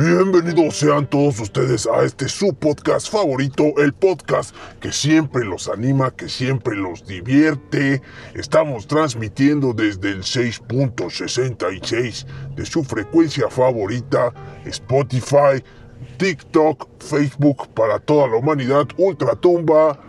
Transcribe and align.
Bienvenidos 0.00 0.78
sean 0.78 1.04
todos 1.10 1.40
ustedes 1.40 1.86
a 1.86 2.04
este 2.04 2.26
su 2.26 2.54
podcast 2.54 3.12
favorito, 3.12 3.64
el 3.76 3.92
podcast 3.92 4.56
que 4.80 4.92
siempre 4.92 5.44
los 5.44 5.68
anima, 5.68 6.10
que 6.10 6.30
siempre 6.30 6.74
los 6.74 7.06
divierte. 7.06 8.00
Estamos 8.32 8.86
transmitiendo 8.86 9.74
desde 9.74 10.12
el 10.12 10.22
6.66 10.22 12.24
de 12.56 12.64
su 12.64 12.82
frecuencia 12.82 13.50
favorita, 13.50 14.32
Spotify, 14.64 15.62
TikTok, 16.16 16.88
Facebook 16.98 17.68
para 17.74 17.98
toda 17.98 18.28
la 18.28 18.36
humanidad, 18.36 18.88
Ultratumba. 18.96 20.00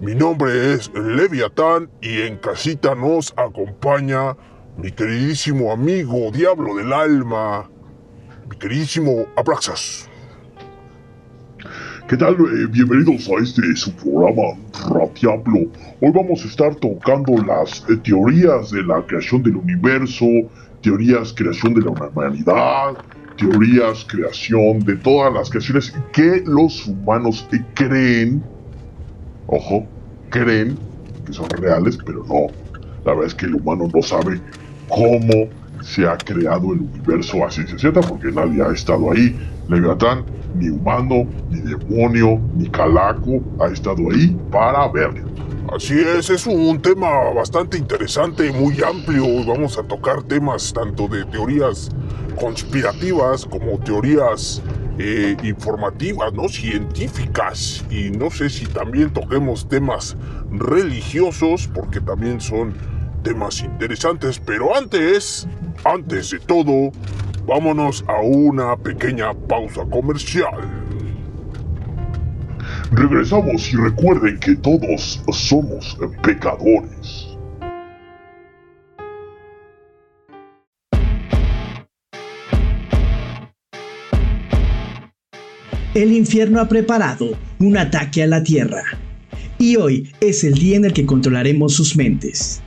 Mi 0.00 0.16
nombre 0.16 0.74
es 0.74 0.90
Leviatán 0.92 1.88
y 2.02 2.22
en 2.22 2.38
casita 2.38 2.96
nos 2.96 3.32
acompaña 3.36 4.36
mi 4.76 4.90
queridísimo 4.90 5.70
amigo 5.70 6.32
Diablo 6.32 6.74
del 6.74 6.92
Alma 6.92 7.70
mi 8.48 8.56
queridísimo 8.56 9.26
Abraxas. 9.36 10.08
¿Qué 12.08 12.16
tal? 12.16 12.34
Eh, 12.34 12.66
bienvenidos 12.70 13.28
a 13.28 13.42
este 13.42 13.74
su 13.74 13.92
programa 13.96 14.56
Radiablo. 14.88 15.68
Hoy 16.00 16.12
vamos 16.14 16.44
a 16.44 16.48
estar 16.48 16.74
tocando 16.76 17.32
las 17.44 17.84
eh, 17.90 17.96
teorías 18.04 18.70
de 18.70 18.84
la 18.84 19.04
creación 19.06 19.42
del 19.42 19.56
universo, 19.56 20.24
teorías 20.82 21.32
creación 21.32 21.74
de 21.74 21.80
la 21.80 21.90
humanidad, 21.90 22.96
teorías 23.36 24.04
creación 24.04 24.80
de 24.80 24.94
todas 24.96 25.34
las 25.34 25.50
creaciones 25.50 25.92
que 26.12 26.42
los 26.46 26.86
humanos 26.86 27.48
eh, 27.52 27.60
creen, 27.74 28.42
ojo, 29.48 29.84
creen 30.30 30.78
que 31.26 31.32
son 31.32 31.50
reales, 31.50 31.98
pero 32.06 32.24
no. 32.24 32.46
La 33.04 33.12
verdad 33.12 33.26
es 33.26 33.34
que 33.34 33.46
el 33.46 33.56
humano 33.56 33.88
no 33.92 34.02
sabe 34.02 34.40
cómo 34.88 35.48
se 35.82 36.06
ha 36.06 36.16
creado 36.16 36.72
el 36.72 36.80
universo 36.80 37.44
a 37.44 37.50
ciencia 37.50 37.78
cierta 37.78 38.00
porque 38.00 38.32
nadie 38.32 38.62
ha 38.62 38.72
estado 38.72 39.12
ahí. 39.12 39.36
Leviatán, 39.68 40.24
ni 40.54 40.68
humano, 40.68 41.26
ni 41.50 41.60
demonio, 41.60 42.40
ni 42.54 42.68
calaco 42.68 43.42
ha 43.60 43.66
estado 43.66 44.10
ahí 44.10 44.36
para 44.50 44.88
verlo. 44.88 45.26
Así 45.74 45.94
es, 45.94 46.30
es 46.30 46.46
un 46.46 46.80
tema 46.80 47.08
bastante 47.34 47.76
interesante, 47.76 48.52
muy 48.52 48.76
amplio. 48.82 49.24
Vamos 49.44 49.76
a 49.78 49.82
tocar 49.82 50.22
temas 50.22 50.72
tanto 50.72 51.08
de 51.08 51.24
teorías 51.24 51.90
conspirativas 52.40 53.44
como 53.44 53.78
teorías 53.80 54.62
eh, 54.98 55.36
informativas, 55.42 56.32
¿no? 56.32 56.48
Científicas. 56.48 57.84
Y 57.90 58.10
no 58.10 58.30
sé 58.30 58.48
si 58.48 58.66
también 58.66 59.12
toquemos 59.12 59.68
temas 59.68 60.16
religiosos, 60.52 61.68
porque 61.74 62.00
también 62.00 62.40
son 62.40 62.74
temas 63.26 63.60
interesantes. 63.60 64.40
Pero 64.46 64.76
antes, 64.76 65.48
antes 65.84 66.30
de 66.30 66.38
todo, 66.38 66.92
vámonos 67.44 68.04
a 68.06 68.20
una 68.20 68.76
pequeña 68.76 69.34
pausa 69.34 69.84
comercial. 69.90 70.60
Regresamos 72.92 73.72
y 73.72 73.76
recuerden 73.76 74.38
que 74.38 74.54
todos 74.54 75.20
somos 75.32 75.98
pecadores. 76.22 77.36
El 85.94 86.12
infierno 86.12 86.60
ha 86.60 86.68
preparado 86.68 87.30
un 87.58 87.76
ataque 87.76 88.22
a 88.22 88.26
la 88.28 88.44
Tierra. 88.44 88.84
Y 89.58 89.76
hoy 89.76 90.12
es 90.20 90.44
el 90.44 90.54
día 90.54 90.76
en 90.76 90.84
el 90.84 90.92
que 90.92 91.06
controlaremos 91.06 91.74
sus 91.74 91.96
mentes 91.96 92.62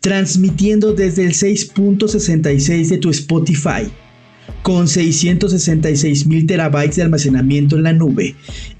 transmitiendo 0.00 0.92
desde 0.92 1.24
el 1.24 1.32
6.66 1.32 2.88
de 2.88 2.98
tu 2.98 3.10
Spotify, 3.10 3.90
con 4.62 4.88
666 4.88 6.26
mil 6.26 6.46
terabytes 6.46 6.96
de 6.96 7.02
almacenamiento 7.02 7.76
en 7.76 7.84
la 7.84 7.92
nube, 7.92 8.34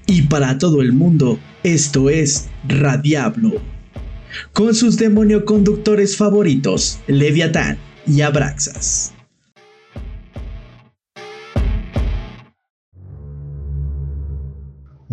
y 0.07 0.23
para 0.23 0.57
todo 0.57 0.81
el 0.81 0.93
mundo, 0.93 1.39
esto 1.63 2.09
es 2.09 2.47
Radiablo. 2.67 3.53
Con 4.53 4.75
sus 4.75 4.97
demonio 4.97 5.45
conductores 5.45 6.17
favoritos, 6.17 6.99
Leviatán 7.07 7.77
y 8.05 8.21
Abraxas. 8.21 9.14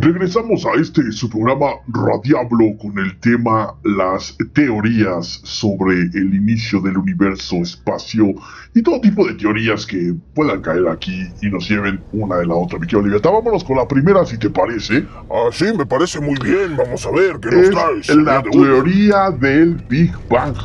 Regresamos 0.03 0.67
a 0.67 0.81
este 0.81 1.13
su 1.13 1.31
programa 1.31 1.75
Radiablo 1.87 2.77
con 2.77 2.99
el 2.99 3.17
tema 3.21 3.73
las 3.85 4.37
teorías 4.53 5.41
sobre 5.45 5.95
el 5.95 6.35
inicio 6.35 6.81
del 6.81 6.99
universo, 6.99 7.59
espacio 7.59 8.35
y 8.75 8.83
todo 8.83 9.01
tipo 9.01 9.25
de 9.25 9.35
teorías 9.35 9.87
que 9.87 10.13
puedan 10.35 10.61
caer 10.61 10.89
aquí 10.89 11.29
y 11.41 11.49
nos 11.51 11.71
lleven 11.71 12.01
una 12.13 12.39
de 12.39 12.47
la 12.47 12.57
otra. 12.57 12.81
Mi 12.81 12.89
querido 12.89 13.21
vámonos 13.21 13.63
con 13.63 13.77
la 13.77 13.87
primera 13.87 14.27
si 14.27 14.37
te 14.39 14.51
parece. 14.51 15.07
Ah, 15.31 15.51
sí, 15.53 15.67
me 15.79 15.87
parece 15.87 16.19
muy 16.19 16.35
bien. 16.43 16.77
Vamos 16.77 17.07
a 17.07 17.11
ver 17.13 17.39
qué 17.41 17.55
nos 17.55 17.71
traes. 17.71 18.09
La 18.17 18.43
teoría 18.43 19.31
del 19.31 19.77
Big 19.89 20.13
Bang. 20.29 20.57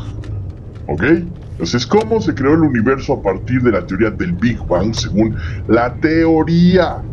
¿Ok? 0.88 1.04
Entonces, 1.52 1.86
¿cómo 1.86 2.20
se 2.22 2.34
creó 2.34 2.56
el 2.56 2.62
universo 2.62 3.14
a 3.14 3.22
partir 3.22 3.62
de 3.62 3.72
la 3.72 3.86
teoría 3.86 4.10
del 4.10 4.34
Big 4.34 4.58
Bang 4.66 4.96
según 4.96 5.36
la 5.68 5.94
teoría? 5.94 7.04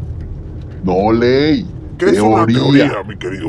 No 0.84 1.12
ley. 1.12 1.73
¿Qué 1.98 2.06
es 2.06 2.20
una 2.20 2.46
teoría, 2.46 3.02
mi 3.06 3.16
querido 3.16 3.48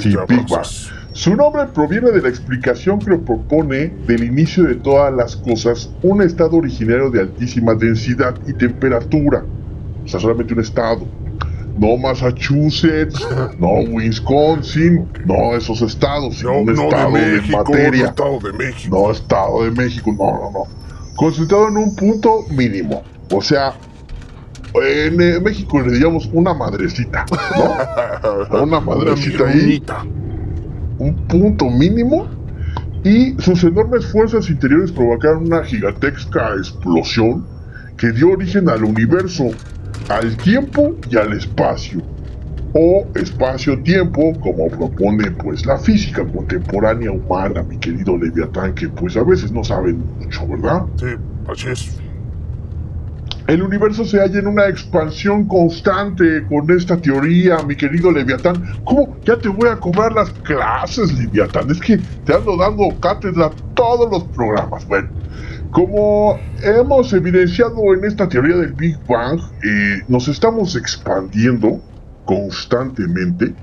sí, 0.00 0.14
Big 0.28 0.46
Bang. 0.48 0.64
Su 1.12 1.36
nombre 1.36 1.66
proviene 1.72 2.10
de 2.10 2.20
la 2.20 2.28
explicación 2.28 2.98
que 2.98 3.16
propone 3.16 3.92
del 4.06 4.24
inicio 4.24 4.64
de 4.64 4.74
todas 4.74 5.14
las 5.14 5.36
cosas 5.36 5.90
un 6.02 6.22
estado 6.22 6.56
originario 6.56 7.08
de 7.10 7.20
altísima 7.20 7.74
densidad 7.74 8.34
y 8.48 8.52
temperatura. 8.52 9.44
O 10.04 10.08
sea, 10.08 10.18
solamente 10.18 10.54
un 10.54 10.60
estado. 10.60 11.06
No 11.78 11.96
Massachusetts, 11.96 13.26
no 13.58 13.80
Wisconsin, 13.92 15.08
no 15.24 15.56
esos 15.56 15.82
estados, 15.82 16.38
sino 16.38 16.58
un 16.58 16.70
estado 16.70 17.12
de, 17.12 17.42
materia. 17.48 18.04
No 18.04 18.10
estado 18.10 18.38
de 18.40 18.52
México. 18.52 18.96
No 18.96 19.10
estado 19.12 19.64
de 19.64 19.70
México, 19.70 20.14
no, 20.18 20.32
no, 20.32 20.50
no. 20.50 20.64
Concentrado 21.14 21.68
en 21.68 21.76
un 21.76 21.94
punto 21.94 22.44
mínimo. 22.50 23.02
O 23.30 23.40
sea, 23.40 23.74
en 24.82 25.20
eh, 25.20 25.40
México 25.40 25.80
le 25.80 25.92
digamos 25.92 26.28
una 26.32 26.52
madrecita, 26.52 27.24
¿no? 27.56 28.62
Una 28.62 28.80
madrecita 28.80 29.46
ahí. 29.48 29.82
Un 30.98 31.14
punto 31.28 31.70
mínimo. 31.70 32.26
Y 33.04 33.34
sus 33.40 33.62
enormes 33.64 34.06
fuerzas 34.06 34.48
interiores 34.48 34.90
provocaron 34.90 35.46
una 35.46 35.62
gigantesca 35.62 36.54
explosión 36.56 37.44
que 37.98 38.10
dio 38.12 38.30
origen 38.30 38.68
al 38.68 38.82
universo, 38.82 39.50
al 40.08 40.36
tiempo 40.38 40.96
y 41.10 41.16
al 41.18 41.34
espacio. 41.34 42.00
O 42.72 43.06
espacio-tiempo, 43.14 44.32
como 44.40 44.68
propone 44.68 45.30
pues 45.32 45.64
la 45.66 45.78
física 45.78 46.26
contemporánea 46.26 47.12
humana, 47.12 47.62
mi 47.62 47.78
querido 47.78 48.16
Leviatán, 48.16 48.74
que 48.74 48.88
pues 48.88 49.16
a 49.16 49.22
veces 49.22 49.52
no 49.52 49.62
saben 49.62 50.02
mucho, 50.18 50.48
¿verdad? 50.48 50.86
Sí, 50.96 51.06
así 51.46 51.68
es. 51.68 52.03
El 53.46 53.62
universo 53.62 54.06
se 54.06 54.20
halla 54.20 54.38
en 54.38 54.46
una 54.46 54.68
expansión 54.68 55.46
constante 55.46 56.46
con 56.48 56.70
esta 56.70 56.96
teoría, 56.96 57.58
mi 57.62 57.76
querido 57.76 58.10
Leviatán. 58.10 58.64
¿Cómo? 58.84 59.18
Ya 59.22 59.38
te 59.38 59.50
voy 59.50 59.68
a 59.68 59.76
cobrar 59.76 60.12
las 60.12 60.30
clases, 60.30 61.12
Leviatán. 61.18 61.70
Es 61.70 61.78
que 61.78 61.98
te 62.24 62.34
ando 62.34 62.56
dando 62.56 62.98
cátedra 63.00 63.50
todos 63.74 64.10
los 64.10 64.24
programas. 64.34 64.86
Bueno, 64.88 65.10
como 65.72 66.38
hemos 66.62 67.12
evidenciado 67.12 67.92
en 67.92 68.06
esta 68.06 68.26
teoría 68.26 68.56
del 68.56 68.72
Big 68.72 68.96
Bang, 69.06 69.38
eh, 69.62 70.00
nos 70.08 70.26
estamos 70.28 70.74
expandiendo 70.74 71.82
constantemente 72.24 73.54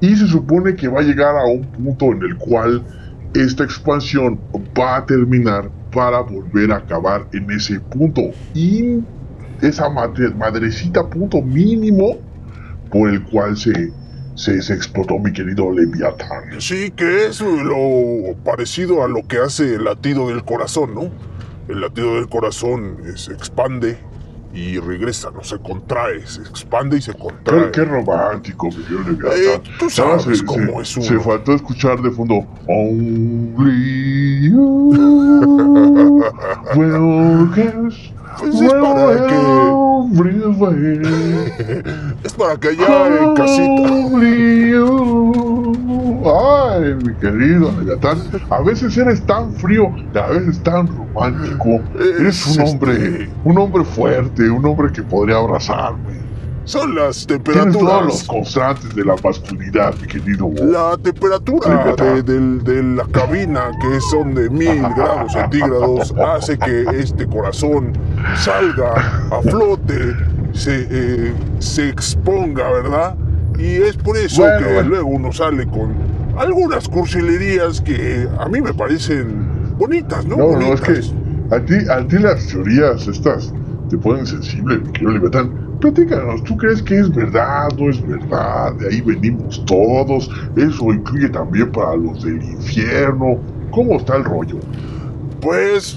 y 0.00 0.16
se 0.16 0.26
supone 0.26 0.76
que 0.76 0.88
va 0.88 1.00
a 1.00 1.04
llegar 1.04 1.34
a 1.34 1.46
un 1.46 1.64
punto 1.72 2.12
en 2.12 2.22
el 2.24 2.36
cual 2.36 2.84
esta 3.32 3.64
expansión 3.64 4.38
va 4.78 4.98
a 4.98 5.06
terminar 5.06 5.70
para 5.92 6.20
volver 6.20 6.72
a 6.72 6.76
acabar 6.76 7.26
en 7.32 7.50
ese 7.50 7.80
punto. 7.80 8.22
Y 8.54 9.00
esa 9.60 9.88
madrecita 9.88 11.08
punto 11.08 11.42
mínimo 11.42 12.18
por 12.90 13.10
el 13.10 13.22
cual 13.24 13.56
se, 13.56 13.92
se, 14.34 14.56
explotó 14.72 15.18
mi 15.18 15.32
querido 15.32 15.70
Leviathan. 15.72 16.60
Sí, 16.60 16.90
que 16.90 17.26
es 17.26 17.40
lo 17.40 18.34
parecido 18.44 19.02
a 19.04 19.08
lo 19.08 19.26
que 19.26 19.38
hace 19.38 19.74
el 19.74 19.84
latido 19.84 20.28
del 20.28 20.44
corazón, 20.44 20.94
¿no? 20.94 21.10
El 21.68 21.80
latido 21.80 22.14
del 22.14 22.28
corazón 22.28 22.98
se 23.16 23.32
expande 23.32 23.98
y 24.58 24.78
regresa, 24.80 25.30
no 25.30 25.44
se 25.44 25.56
contrae, 25.58 26.26
se 26.26 26.42
expande 26.42 26.98
y 26.98 27.02
se 27.02 27.14
contrae. 27.14 27.70
Qué, 27.70 27.84
romántico, 27.84 28.68
mi 28.70 28.82
eh, 29.30 29.60
Tú 29.78 29.88
sabes 29.88 30.42
cómo 30.42 30.82
es 30.82 30.96
uno. 30.96 31.06
Se 31.06 31.20
faltó 31.20 31.54
escuchar 31.54 32.02
de 32.02 32.10
fondo 32.10 32.44
Only 32.66 34.48
you 34.50 34.90
will 36.74 38.17
pues 38.40 38.54
es 38.60 38.72
para 38.72 39.26
que 39.26 39.34
es 42.24 42.32
para 42.34 42.56
que 42.56 42.68
allá 42.68 43.22
en 43.22 43.34
casita 43.34 43.88
Ay, 46.30 46.94
mi 47.04 47.14
querido 47.14 47.70
Leviatán, 47.78 48.18
a 48.50 48.60
veces 48.60 48.96
eres 48.96 49.22
tan 49.22 49.52
frío 49.52 49.86
a 50.14 50.26
veces 50.28 50.60
tan 50.62 50.86
romántico. 50.88 51.80
Eres 52.18 52.46
un 52.56 52.66
hombre, 52.66 52.92
este- 52.94 53.30
un 53.44 53.58
hombre 53.58 53.84
fuerte, 53.84 54.50
un 54.50 54.64
hombre 54.66 54.92
que 54.92 55.02
podría 55.02 55.36
abrazarme. 55.36 56.27
Son 56.68 56.94
las 56.94 57.26
Tienes 57.26 57.42
todos 57.44 57.56
los 57.56 57.74
temperaturas. 57.74 58.24
constantes 58.24 58.94
de 58.94 59.02
la 59.02 59.16
masculinidad, 59.24 59.94
mi 60.02 60.06
querido. 60.06 60.50
La 60.60 60.98
temperatura 60.98 61.94
de, 61.96 62.22
del- 62.22 62.62
de 62.62 62.82
la 62.82 63.04
cabina, 63.06 63.70
que 63.80 63.98
son 64.10 64.34
de 64.34 64.50
mil 64.50 64.82
grados 64.96 65.32
centígrados, 65.32 66.14
hace 66.34 66.58
que 66.58 66.82
este 66.92 67.26
corazón 67.26 67.92
salga 68.36 68.92
a 69.30 69.40
flote, 69.50 70.14
se, 70.52 70.86
eh, 70.90 71.32
se 71.58 71.88
exponga, 71.88 72.70
¿verdad? 72.70 73.16
Y 73.58 73.76
es 73.76 73.96
por 73.96 74.18
eso 74.18 74.42
Bueno, 74.42 74.58
que 74.66 74.74
bueno. 74.74 74.88
luego 74.90 75.08
uno 75.08 75.32
sale 75.32 75.66
con 75.66 75.94
algunas 76.36 76.86
cursilerías 76.86 77.80
que 77.80 78.28
a 78.38 78.46
mí 78.46 78.60
me 78.60 78.74
parecen 78.74 79.46
bonitas, 79.78 80.26
¿no? 80.26 80.36
No, 80.36 80.52
no, 80.52 80.74
es 80.74 80.80
que 80.82 80.92
Bonitas. 80.92 81.14
a 81.50 81.60
ti, 81.64 81.74
a 81.90 82.06
ti 82.06 82.18
las 82.18 82.46
teorías 82.48 83.08
estas 83.08 83.54
te 83.88 83.96
ponen 83.96 84.26
sensible, 84.26 84.76
mi 84.80 84.92
querido 84.92 85.12
Leviatán. 85.12 85.67
Platícanos, 85.80 86.42
¿tú 86.44 86.56
crees 86.56 86.82
que 86.82 86.98
es 86.98 87.14
verdad? 87.14 87.68
¿No 87.78 87.88
es 87.90 88.04
verdad? 88.06 88.72
De 88.74 88.88
ahí 88.88 89.00
venimos 89.00 89.64
todos. 89.64 90.28
Eso 90.56 90.92
incluye 90.92 91.28
también 91.28 91.70
para 91.70 91.94
los 91.96 92.22
del 92.24 92.42
infierno. 92.42 93.38
¿Cómo 93.70 93.96
está 93.96 94.16
el 94.16 94.24
rollo? 94.24 94.58
Pues 95.40 95.96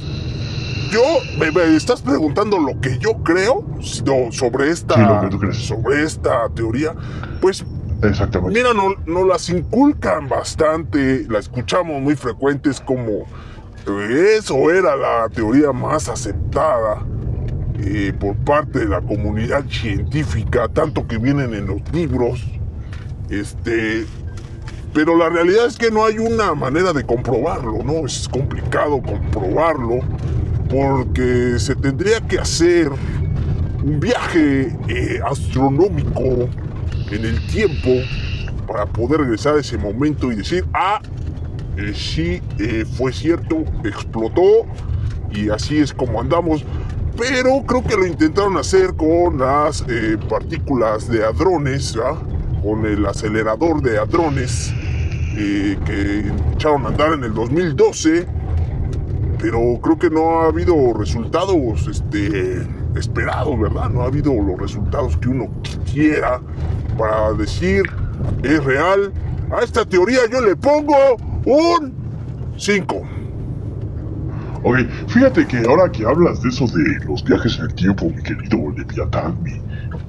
yo 0.92 1.02
me, 1.40 1.52
me 1.52 1.76
estás 1.76 2.02
preguntando 2.02 2.60
lo 2.60 2.80
que 2.80 2.98
yo 3.00 3.14
creo 3.24 3.64
so- 3.80 4.32
sobre 4.32 4.70
esta 4.70 4.96
Sí, 4.96 5.02
lo 5.02 5.22
que 5.22 5.28
tú 5.30 5.40
crees. 5.40 5.58
sobre 5.58 6.04
esta 6.04 6.48
teoría. 6.54 6.94
Pues 7.42 7.66
Exactamente. 8.04 8.60
mira, 8.60 8.74
no, 8.76 8.94
no 9.08 9.26
las 9.26 9.50
inculcan 9.50 10.28
bastante, 10.30 11.26
la 11.30 11.40
escuchamos 11.40 12.00
muy 12.02 12.16
frecuentes 12.16 12.80
como 12.82 13.26
eso 14.12 14.70
era 14.72 14.96
la 14.96 15.28
teoría 15.34 15.72
más 15.72 16.08
aceptada 16.08 17.00
eh, 17.80 18.14
por 18.20 18.36
parte 18.38 18.80
de 18.80 18.88
la 18.88 19.02
comunidad 19.02 19.66
científica, 19.70 20.68
tanto 20.68 21.08
que 21.08 21.18
vienen 21.18 21.54
en 21.54 21.68
los 21.68 21.82
libros. 21.94 22.44
Este, 23.30 24.06
pero 24.94 25.18
la 25.18 25.30
realidad 25.30 25.68
es 25.68 25.78
que 25.78 25.90
no 25.90 26.06
hay 26.06 26.20
una 26.20 26.54
manera 26.54 26.94
de 26.94 27.06
comprobarlo, 27.06 27.84
¿no? 27.84 28.06
Es 28.06 28.28
complicado 28.28 29.02
comprobarlo 29.02 30.00
porque 30.70 31.58
se 31.60 31.76
tendría 31.76 32.22
que 32.22 32.40
hacer 32.40 32.90
un 33.84 34.00
viaje 34.00 34.78
eh, 34.88 35.20
astronómico 35.26 36.50
en 37.10 37.26
el 37.26 37.48
tiempo 37.48 37.90
para 38.68 38.86
poder 38.86 39.22
regresar 39.22 39.56
a 39.56 39.60
ese 39.60 39.78
momento 39.78 40.32
y 40.32 40.36
decir, 40.36 40.66
ah, 40.74 41.02
eh, 41.78 41.94
sí, 41.96 42.42
fue 42.98 43.12
cierto, 43.14 43.64
explotó 43.84 44.66
y 45.34 45.50
así 45.50 45.80
es 45.80 45.94
como 45.94 46.20
andamos. 46.20 46.64
Pero 47.22 47.62
creo 47.68 47.84
que 47.84 47.96
lo 47.96 48.08
intentaron 48.08 48.58
hacer 48.58 48.96
con 48.96 49.38
las 49.38 49.86
eh, 49.88 50.18
partículas 50.28 51.08
de 51.08 51.24
hadrones, 51.24 51.96
con 52.64 52.84
el 52.84 53.06
acelerador 53.06 53.80
de 53.84 54.00
hadrones 54.00 54.74
eh, 55.38 55.78
que 55.86 56.24
echaron 56.56 56.84
a 56.84 56.88
andar 56.90 57.14
en 57.14 57.24
el 57.24 57.34
2012, 57.36 58.26
pero 59.38 59.80
creo 59.84 60.00
que 60.00 60.10
no 60.10 60.42
ha 60.42 60.46
habido 60.48 60.94
resultados 60.96 61.88
este, 61.88 62.68
esperados, 62.96 63.60
¿verdad? 63.60 63.92
No 63.92 64.02
ha 64.02 64.06
habido 64.06 64.34
los 64.34 64.60
resultados 64.60 65.16
que 65.18 65.30
uno 65.30 65.48
quiera 65.94 66.42
para 66.98 67.34
decir 67.34 67.84
es 68.42 68.64
real. 68.64 69.14
A 69.56 69.64
esta 69.64 69.86
teoría 69.86 70.22
yo 70.32 70.42
le 70.42 70.56
pongo 70.56 70.96
un 71.46 71.94
5. 72.58 73.21
Ok, 74.64 74.78
fíjate 75.08 75.48
que 75.48 75.58
ahora 75.60 75.92
que 75.92 76.06
hablas 76.06 76.42
de 76.42 76.50
eso 76.50 76.68
de 76.68 76.84
los 77.08 77.24
viajes 77.24 77.58
en 77.60 77.66
el 77.66 77.76
tiempo, 77.76 78.10
mi 78.16 78.22
querido 78.22 78.58
Leviatán, 78.76 79.42
mi, 79.42 79.52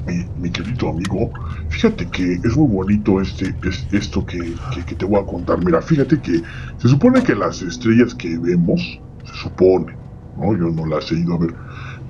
mi, 0.05 0.31
mi 0.35 0.51
querido 0.53 0.91
amigo, 0.91 1.33
fíjate 1.69 2.11
que 2.11 2.35
es 2.35 2.57
muy 2.57 2.69
bonito 2.69 3.21
este, 3.21 3.57
es, 3.63 3.87
esto 3.93 4.27
que, 4.27 4.61
que, 4.71 4.85
que 4.85 4.95
te 4.97 5.07
voy 5.07 5.21
a 5.21 5.27
contar. 5.27 5.59
Mira, 5.65 5.81
fíjate 5.81 6.21
que 6.21 6.43
se 6.77 6.89
supone 6.89 7.23
que 7.23 7.35
las 7.35 7.63
estrellas 7.63 8.15
que 8.15 8.39
vemos, 8.39 8.81
se 9.25 9.35
supone, 9.37 9.99
¿no? 10.35 10.53
Yo 10.57 10.65
no 10.71 10.87
las 10.87 11.11
he 11.13 11.17
ido 11.17 11.35
a 11.35 11.39
ver. 11.39 11.55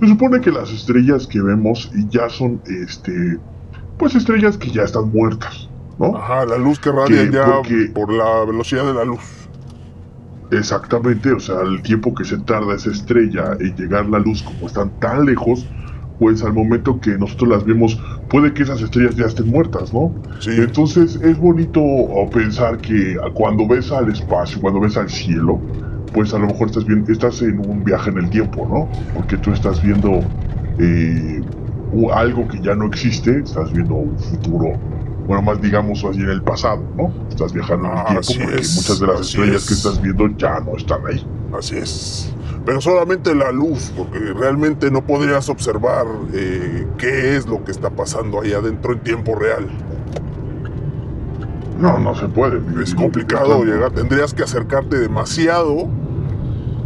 Se 0.00 0.08
supone 0.08 0.40
que 0.40 0.50
las 0.50 0.70
estrellas 0.72 1.26
que 1.28 1.40
vemos 1.40 1.90
ya 2.08 2.28
son, 2.28 2.60
este, 2.64 3.12
pues 3.96 4.14
estrellas 4.16 4.58
que 4.58 4.70
ya 4.70 4.82
están 4.82 5.10
muertas, 5.10 5.70
¿no? 5.96 6.16
Ajá, 6.16 6.44
la 6.46 6.58
luz 6.58 6.80
que 6.80 6.90
radia 6.90 7.24
Que 7.26 7.30
ya 7.30 7.44
porque- 7.46 7.90
por 7.94 8.12
la 8.12 8.44
velocidad 8.44 8.84
de 8.84 8.94
la 8.94 9.04
luz. 9.04 9.41
Exactamente, 10.52 11.32
o 11.32 11.40
sea, 11.40 11.62
el 11.62 11.82
tiempo 11.82 12.12
que 12.14 12.24
se 12.24 12.38
tarda 12.42 12.74
esa 12.74 12.90
estrella 12.90 13.56
en 13.58 13.74
llegar 13.74 14.06
la 14.06 14.18
luz, 14.18 14.42
como 14.42 14.66
están 14.66 14.98
tan 14.98 15.24
lejos, 15.24 15.66
pues 16.18 16.42
al 16.44 16.52
momento 16.52 17.00
que 17.00 17.16
nosotros 17.16 17.48
las 17.48 17.64
vemos, 17.64 17.98
puede 18.28 18.52
que 18.52 18.62
esas 18.64 18.82
estrellas 18.82 19.16
ya 19.16 19.24
estén 19.24 19.48
muertas, 19.48 19.94
¿no? 19.94 20.14
Sí. 20.40 20.50
Entonces 20.50 21.16
es 21.22 21.38
bonito 21.38 21.80
pensar 22.30 22.82
que 22.82 23.16
cuando 23.32 23.66
ves 23.66 23.90
al 23.92 24.10
espacio, 24.10 24.60
cuando 24.60 24.78
ves 24.80 24.98
al 24.98 25.08
cielo, 25.08 25.64
pues 26.12 26.34
a 26.34 26.38
lo 26.38 26.48
mejor 26.48 26.68
estás, 26.68 26.84
bien, 26.84 27.04
estás 27.08 27.40
en 27.40 27.58
un 27.58 27.82
viaje 27.82 28.10
en 28.10 28.18
el 28.18 28.28
tiempo, 28.28 28.68
¿no? 28.68 28.90
Porque 29.10 29.38
tú 29.38 29.52
estás 29.52 29.80
viendo 29.80 30.34
eh, 30.76 31.46
algo 32.12 32.46
que 32.46 32.60
ya 32.60 32.74
no 32.74 32.86
existe, 32.86 33.40
estás 33.40 33.72
viendo 33.72 33.94
un 33.94 34.18
futuro, 34.18 34.82
bueno, 35.26 35.42
más 35.42 35.60
digamos 35.60 36.04
así 36.04 36.20
en 36.20 36.30
el 36.30 36.42
pasado, 36.42 36.82
¿no? 36.96 37.12
Estás 37.28 37.52
viajando 37.52 37.88
en 37.88 37.98
el 37.98 38.04
tiempo 38.04 38.20
así 38.20 38.38
porque 38.38 38.60
es, 38.60 38.76
muchas 38.76 39.00
de 39.00 39.06
las 39.06 39.20
estrellas 39.20 39.62
es. 39.62 39.68
que 39.68 39.74
estás 39.74 40.02
viendo 40.02 40.28
ya 40.36 40.60
no 40.60 40.76
están 40.76 41.06
ahí. 41.06 41.26
Así 41.56 41.76
es. 41.76 42.32
Pero 42.64 42.80
solamente 42.80 43.34
la 43.34 43.50
luz, 43.50 43.92
porque 43.96 44.18
realmente 44.18 44.90
no 44.90 45.04
podrías 45.04 45.48
observar 45.48 46.06
eh, 46.32 46.86
qué 46.96 47.36
es 47.36 47.46
lo 47.46 47.64
que 47.64 47.72
está 47.72 47.90
pasando 47.90 48.40
ahí 48.40 48.52
adentro 48.52 48.92
en 48.92 49.00
tiempo 49.00 49.34
real. 49.34 49.68
No, 51.78 51.98
no 51.98 52.14
se 52.14 52.28
puede. 52.28 52.60
Es 52.80 52.94
complicado 52.94 53.64
llegar, 53.64 53.90
tendrías 53.90 54.32
que 54.32 54.44
acercarte 54.44 54.98
demasiado 54.98 55.88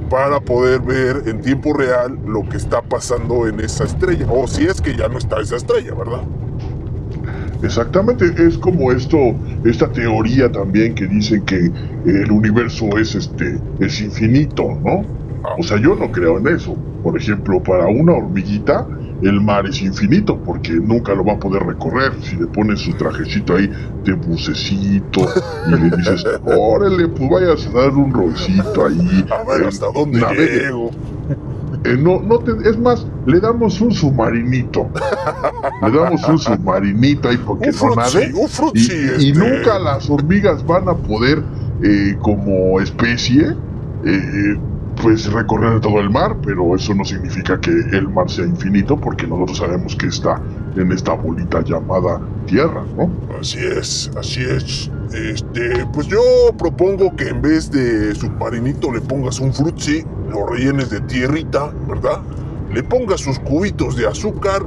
para 0.09 0.41
poder 0.41 0.81
ver 0.81 1.25
en 1.27 1.43
tiempo 1.43 1.75
real 1.75 2.19
lo 2.27 2.49
que 2.49 2.56
está 2.56 2.81
pasando 2.81 3.47
en 3.47 3.61
esa 3.61 3.85
estrella. 3.85 4.27
O 4.31 4.47
si 4.47 4.65
es 4.65 4.81
que 4.81 4.97
ya 4.97 5.09
no 5.09 5.19
está 5.19 5.41
esa 5.41 5.56
estrella, 5.56 5.94
¿verdad? 5.94 6.23
Exactamente, 7.66 8.32
es 8.36 8.58
como 8.58 8.92
esto, 8.92 9.18
esta 9.64 9.90
teoría 9.90 10.52
también 10.52 10.94
que 10.94 11.06
dicen 11.06 11.44
que 11.44 11.72
el 12.04 12.30
universo 12.30 12.96
es 12.96 13.16
este, 13.16 13.64
es 13.78 14.00
infinito, 14.00 14.62
¿no? 14.84 15.10
O 15.58 15.62
sea, 15.64 15.76
yo 15.80 15.96
no 15.96 16.12
creo 16.12 16.38
en 16.38 16.46
eso. 16.48 16.80
Por 17.02 17.18
ejemplo, 17.18 17.60
para 17.62 17.88
una 17.88 18.12
hormiguita, 18.12 18.86
el 19.20 19.40
mar 19.40 19.66
es 19.66 19.80
infinito 19.82 20.40
porque 20.42 20.75
nunca 20.75 21.12
lo 21.14 21.25
va 21.25 21.35
a 21.35 21.38
poder 21.40 21.62
recorrer. 21.64 22.12
Si 22.23 22.37
le 22.37 22.46
pones 22.46 22.80
su 22.80 22.92
trajecito 22.94 23.56
ahí 23.56 23.68
de 24.04 24.12
bucecito 24.12 25.23
y 25.66 25.70
le 25.70 25.96
dices, 25.96 26.25
órale, 26.44 27.08
pues 27.08 27.30
vayas 27.30 27.66
a 27.66 27.70
dar 27.70 27.90
un 27.90 28.12
rolcito 28.14 28.87
ahí. 28.87 29.25
A 29.30 29.58
ver 29.58 29.66
hasta 29.66 29.87
dónde 29.92 30.20
navegue". 30.20 30.61
llego. 30.61 30.90
Eh, 31.85 31.97
no, 31.99 32.21
no 32.21 32.38
te- 32.38 32.68
es 32.68 32.78
más, 32.78 33.06
le 33.26 33.38
damos 33.40 33.80
un 33.80 33.92
submarinito. 33.92 34.88
le 35.83 35.90
damos 35.90 36.28
un 36.28 36.38
submarinito 36.38 37.28
ahí 37.28 37.37
porque 37.38 37.68
Un 37.68 37.75
no 37.75 37.78
frutzi, 37.95 38.18
nade. 38.18 38.33
un 38.35 38.45
Y, 38.45 38.49
frutzi, 38.49 38.92
y 38.92 39.30
este. 39.30 39.38
nunca 39.38 39.78
las 39.78 40.09
hormigas 40.11 40.64
van 40.66 40.88
a 40.88 40.95
poder, 40.95 41.42
eh, 41.83 42.16
como 42.21 42.80
especie, 42.80 43.54
eh, 44.04 44.56
pues 45.03 45.31
recorrer 45.33 45.81
todo 45.81 46.00
el 46.00 46.11
mar, 46.11 46.37
pero 46.43 46.75
eso 46.75 46.95
no 46.95 47.05
significa 47.05 47.61
que 47.61 47.71
el 47.71 48.09
mar 48.09 48.31
sea 48.31 48.45
infinito, 48.45 48.97
porque 48.97 49.26
nosotros 49.26 49.59
sabemos 49.59 49.95
que 49.97 50.07
está 50.07 50.41
en 50.76 50.93
esta 50.93 51.12
bolita 51.12 51.62
llamada 51.62 52.21
Tierra, 52.47 52.85
¿no? 52.97 53.11
Así 53.41 53.59
es, 53.59 54.11
así 54.17 54.43
es. 54.43 54.91
Este, 55.12 55.85
pues 55.93 56.07
yo 56.07 56.21
propongo 56.59 57.15
que 57.17 57.29
en 57.29 57.43
vez 57.43 57.71
de 57.71 58.15
submarinito 58.15 58.93
le 58.93 59.00
pongas 59.00 59.41
un 59.41 59.53
frutzi, 59.53 60.05
lo 60.31 60.47
rellenes 60.47 60.91
de 60.91 61.00
tierrita, 61.03 61.71
¿verdad? 61.88 62.21
Le 62.73 62.83
pongas 62.83 63.21
sus 63.21 63.38
cubitos 63.38 63.97
de 63.97 64.07
azúcar 64.07 64.62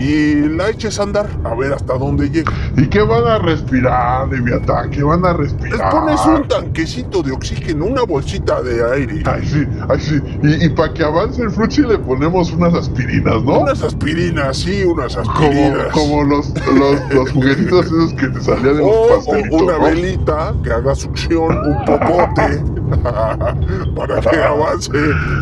y 0.00 0.48
la 0.48 0.70
eches 0.70 0.98
a 0.98 1.02
andar 1.02 1.28
a 1.44 1.54
ver 1.54 1.74
hasta 1.74 1.94
dónde 1.98 2.30
llega. 2.30 2.50
¿Y 2.76 2.86
qué 2.86 3.02
van 3.02 3.26
a 3.26 3.38
respirar, 3.38 4.28
Leviatán? 4.28 4.90
¿Qué 4.90 5.02
van 5.02 5.24
a 5.26 5.32
Les 5.32 5.38
respirar? 5.52 5.90
pones 5.90 6.20
un 6.24 6.48
tanquecito 6.48 7.22
de 7.22 7.32
oxígeno, 7.32 7.84
una 7.84 8.02
bolsita 8.04 8.62
de 8.62 8.82
aire, 8.94 9.22
Ay, 9.26 9.46
sí, 9.46 9.66
ay, 9.88 10.00
sí. 10.00 10.20
Y, 10.42 10.68
para 10.70 10.94
que 10.94 11.04
avance 11.04 11.42
el 11.42 11.50
frutti 11.50 11.82
le 11.82 11.98
ponemos 11.98 12.50
unas 12.52 12.72
aspirinas, 12.74 13.42
¿no? 13.44 13.60
unas 13.60 13.82
aspirinas, 13.82 14.56
sí, 14.56 14.82
unas 14.84 15.16
aspirinas. 15.16 15.88
como 15.92 16.24
los, 16.24 16.52
los, 16.74 17.14
los 17.14 17.30
juguetitos 17.32 17.86
esos 17.86 18.14
que 18.14 18.28
te 18.28 18.40
salían 18.40 18.76
de 18.76 18.82
los 18.82 18.90
o 18.90 19.08
pastelitos, 19.16 19.62
una 19.62 19.78
¿no? 19.78 19.84
velita 19.84 20.54
que 20.64 20.72
haga 20.72 20.94
succión, 20.94 21.58
un 21.58 21.84
popote. 21.84 22.62
para 23.96 24.20
que 24.20 24.42
avance 24.42 24.90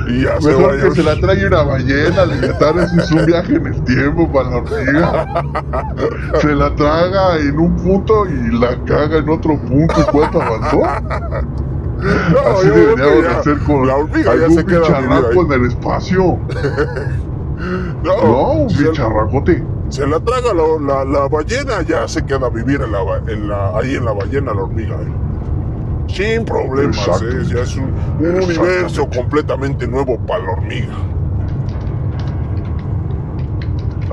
y 0.09 0.23
ya 0.23 0.41
se 0.41 0.55
vaya. 0.55 0.83
que 0.85 0.91
se 0.93 1.03
la 1.03 1.17
traiga 1.21 1.47
una 1.49 1.63
ballena, 1.63 2.25
Leviatán, 2.27 2.79
eso 2.81 2.97
es 3.01 3.11
un 3.13 3.27
viaje 3.27 3.55
en 3.57 3.67
el 3.67 3.85
tiempo 3.85 4.31
para 4.33 4.51
la 4.51 4.57
hormiga. 4.59 5.45
Se 6.41 6.55
la 6.55 6.75
traga 6.75 7.37
en 7.39 7.59
un 7.59 7.77
punto 7.77 8.27
y 8.27 8.59
la 8.59 8.77
caga 8.85 9.19
en 9.19 9.29
otro 9.29 9.59
punto. 9.59 9.95
¿Cuánto 10.13 10.41
avanzó? 10.43 10.79
No, 10.79 12.39
Así 12.57 12.69
deberíamos 12.69 13.25
ya 13.25 13.39
hacer 13.41 13.59
con 13.61 13.87
la 13.87 13.97
hormiga 13.97 14.25
ya 14.37 14.45
algún 14.45 14.55
se 14.59 14.65
queda 14.65 14.79
a 14.87 15.01
vivir 15.01 15.09
bicharraco 15.17 15.43
en 15.43 15.53
el 15.53 15.67
espacio. 15.69 16.39
No, 18.05 18.23
No, 18.23 18.53
un 18.53 18.71
se, 18.71 18.85
bicharracote. 18.89 19.65
se 19.89 20.07
la 20.07 20.21
traga 20.21 20.55
la, 20.55 20.65
la- 20.81 21.05
la 21.05 21.27
ballena, 21.29 21.83
ya 21.83 22.07
se 22.07 22.25
queda 22.25 22.47
a 22.47 22.51
vivir 22.51 22.81
en 22.83 22.93
la, 22.93 23.01
en 23.27 23.49
la- 23.49 23.77
ahí 23.77 23.97
en 23.97 24.05
la 24.05 24.13
ballena 24.13 24.55
la 24.55 24.63
hormiga. 24.63 24.95
¿eh? 24.95 25.13
Sin 26.09 26.45
problemas. 26.45 27.23
¿eh? 27.23 27.45
ya 27.47 27.61
es 27.61 27.77
un, 27.77 27.93
universo 28.19 29.09
completamente 29.09 29.87
nuevo 29.87 30.19
para 30.19 30.45
la 30.45 30.53
hormiga. 30.53 30.95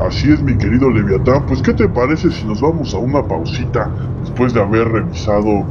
Así 0.02 0.32
es, 0.32 0.42
mi 0.42 0.58
querido 0.58 0.92
Leviatán. 0.92 1.46
Pues, 1.46 1.62
¿qué 1.62 1.74
te 1.74 1.88
parece 1.88 2.30
si 2.30 2.46
nos 2.46 2.62
vamos 2.62 2.94
a 2.94 2.98
una 2.98 3.24
pausita 3.24 3.90
después 4.22 4.54
de 4.54 4.62
haber 4.62 4.88
revisado 4.90 5.66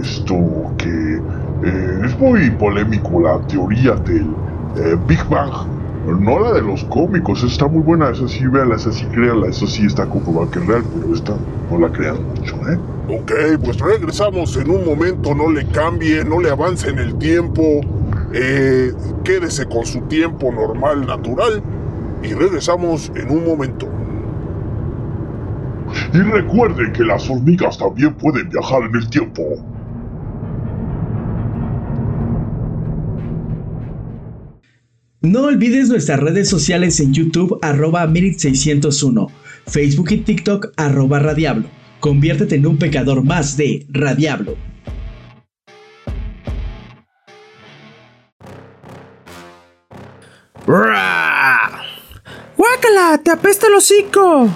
esto 0.00 0.34
que 0.76 1.22
eh, 1.64 2.00
es 2.04 2.18
muy 2.18 2.50
polémico, 2.50 3.20
la 3.20 3.38
teoría 3.46 3.94
del 3.94 4.34
eh, 4.76 4.96
Big 5.06 5.24
Bang? 5.28 5.77
No 6.16 6.38
la 6.40 6.52
de 6.52 6.62
los 6.62 6.84
cómicos, 6.84 7.42
está 7.44 7.68
muy 7.68 7.82
buena, 7.82 8.10
esa 8.10 8.26
sí, 8.28 8.46
véanla, 8.46 8.76
esa 8.76 8.92
sí, 8.92 9.04
créanla, 9.06 9.48
esa 9.48 9.66
sí 9.66 9.84
está 9.86 10.06
comprobada 10.06 10.50
que 10.50 10.58
es 10.58 10.66
real, 10.66 10.82
pero 10.94 11.14
esta 11.14 11.36
no 11.70 11.78
la 11.78 11.92
crean 11.92 12.16
mucho, 12.24 12.56
¿eh? 12.68 12.78
Ok, 13.10 13.32
pues 13.64 13.78
regresamos 13.78 14.56
en 14.56 14.70
un 14.70 14.84
momento, 14.84 15.34
no 15.34 15.50
le 15.50 15.66
cambie, 15.66 16.24
no 16.24 16.40
le 16.40 16.50
avance 16.50 16.88
en 16.88 16.98
el 16.98 17.16
tiempo, 17.16 17.62
eh, 18.32 18.92
quédese 19.24 19.66
con 19.66 19.84
su 19.84 20.00
tiempo 20.02 20.50
normal, 20.52 21.06
natural, 21.06 21.62
y 22.22 22.32
regresamos 22.32 23.12
en 23.14 23.30
un 23.30 23.44
momento. 23.44 23.88
Y 26.12 26.18
recuerden 26.18 26.92
que 26.92 27.04
las 27.04 27.28
hormigas 27.30 27.78
también 27.78 28.14
pueden 28.14 28.48
viajar 28.48 28.82
en 28.82 28.96
el 28.96 29.08
tiempo. 29.08 29.42
No 35.28 35.42
olvides 35.42 35.90
nuestras 35.90 36.18
redes 36.20 36.48
sociales 36.48 37.00
en 37.00 37.12
YouTube 37.12 37.58
arroba 37.60 38.06
Mirit601, 38.06 39.30
Facebook 39.66 40.12
y 40.12 40.16
TikTok 40.22 40.72
arroba 40.78 41.18
Radiablo. 41.18 41.68
Conviértete 42.00 42.54
en 42.54 42.66
un 42.66 42.78
pecador 42.78 43.22
más 43.22 43.58
de 43.58 43.86
Radiablo. 43.90 44.56
¡Ra! 50.66 51.82
¡Guácala! 52.56 53.20
¡Te 53.22 53.30
apesta 53.30 53.66
el 53.66 53.74
hocico! 53.74 54.48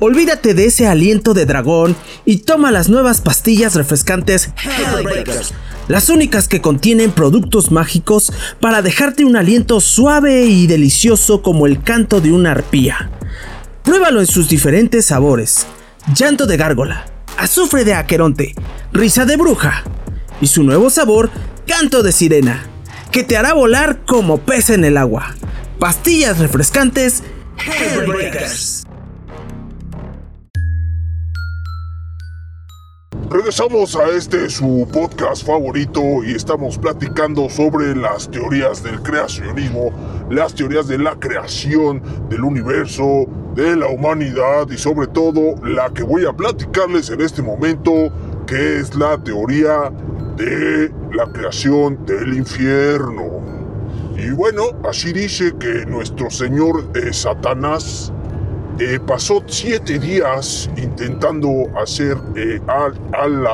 Olvídate 0.00 0.54
de 0.54 0.64
ese 0.64 0.88
aliento 0.88 1.34
de 1.34 1.46
dragón 1.46 1.94
y 2.24 2.38
toma 2.38 2.72
las 2.72 2.88
nuevas 2.88 3.20
pastillas 3.20 3.76
refrescantes 3.76 4.50
Hellbreakers, 4.56 5.52
las 5.90 6.08
únicas 6.08 6.46
que 6.46 6.60
contienen 6.60 7.10
productos 7.10 7.72
mágicos 7.72 8.32
para 8.60 8.80
dejarte 8.80 9.24
un 9.24 9.34
aliento 9.34 9.80
suave 9.80 10.44
y 10.44 10.68
delicioso 10.68 11.42
como 11.42 11.66
el 11.66 11.82
canto 11.82 12.20
de 12.20 12.30
una 12.30 12.52
arpía. 12.52 13.10
Pruébalo 13.82 14.20
en 14.20 14.28
sus 14.28 14.48
diferentes 14.48 15.06
sabores: 15.06 15.66
llanto 16.14 16.46
de 16.46 16.56
gárgola, 16.56 17.06
azufre 17.36 17.84
de 17.84 17.94
aqueronte, 17.94 18.54
risa 18.92 19.24
de 19.24 19.36
bruja 19.36 19.82
y 20.40 20.46
su 20.46 20.62
nuevo 20.62 20.90
sabor, 20.90 21.28
canto 21.66 22.04
de 22.04 22.12
sirena, 22.12 22.66
que 23.10 23.24
te 23.24 23.36
hará 23.36 23.52
volar 23.52 24.04
como 24.06 24.38
pez 24.38 24.70
en 24.70 24.84
el 24.84 24.96
agua. 24.96 25.34
Pastillas 25.80 26.38
refrescantes 26.38 27.24
Hellbreakers. 27.66 28.84
Regresamos 33.32 33.94
a 33.94 34.08
este 34.08 34.50
su 34.50 34.88
podcast 34.92 35.46
favorito 35.46 36.02
y 36.24 36.32
estamos 36.34 36.76
platicando 36.76 37.48
sobre 37.48 37.94
las 37.94 38.28
teorías 38.28 38.82
del 38.82 39.00
creacionismo, 39.02 39.92
las 40.28 40.52
teorías 40.52 40.88
de 40.88 40.98
la 40.98 41.14
creación 41.14 42.02
del 42.28 42.42
universo, 42.42 43.26
de 43.54 43.76
la 43.76 43.86
humanidad 43.86 44.68
y 44.68 44.76
sobre 44.76 45.06
todo 45.06 45.54
la 45.64 45.90
que 45.90 46.02
voy 46.02 46.26
a 46.26 46.32
platicarles 46.32 47.08
en 47.10 47.20
este 47.20 47.40
momento, 47.40 48.12
que 48.48 48.80
es 48.80 48.96
la 48.96 49.16
teoría 49.22 49.92
de 50.36 50.92
la 51.14 51.30
creación 51.32 52.04
del 52.06 52.34
infierno. 52.34 53.44
Y 54.18 54.32
bueno, 54.32 54.64
así 54.82 55.12
dice 55.12 55.54
que 55.56 55.86
nuestro 55.86 56.30
señor 56.30 56.84
eh, 56.96 57.12
Satanás 57.12 58.12
eh, 58.80 58.98
pasó 59.06 59.42
siete 59.46 59.98
días 59.98 60.68
intentando 60.76 61.66
hacer 61.80 62.16
eh, 62.34 62.58
al, 62.66 63.46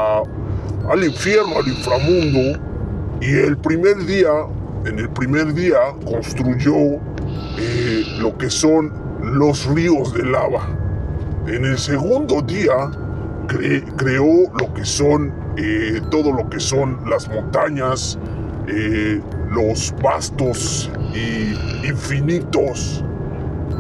al 0.89 1.05
infierno, 1.05 1.59
al 1.59 1.69
inframundo, 1.69 2.59
y 3.21 3.31
el 3.33 3.57
primer 3.59 3.97
día, 4.07 4.31
en 4.85 4.99
el 5.01 5.09
primer 5.11 5.53
día, 5.53 5.79
construyó 6.05 6.75
eh, 7.59 8.05
lo 8.19 8.37
que 8.39 8.49
son 8.49 8.93
los 9.21 9.67
ríos 9.67 10.15
de 10.15 10.25
lava. 10.25 10.69
En 11.49 11.65
el 11.65 11.77
segundo 11.77 12.41
día, 12.43 12.91
cre- 13.49 13.85
creó 13.97 14.51
lo 14.59 14.73
que 14.75 14.85
son 14.85 15.33
todo 16.11 16.31
lo 16.33 16.49
que 16.51 16.61
son 16.61 16.99
las 17.09 17.29
montañas, 17.29 18.19
los 19.51 19.95
vastos 20.03 20.91
y 21.15 21.55
infinitos 21.89 23.03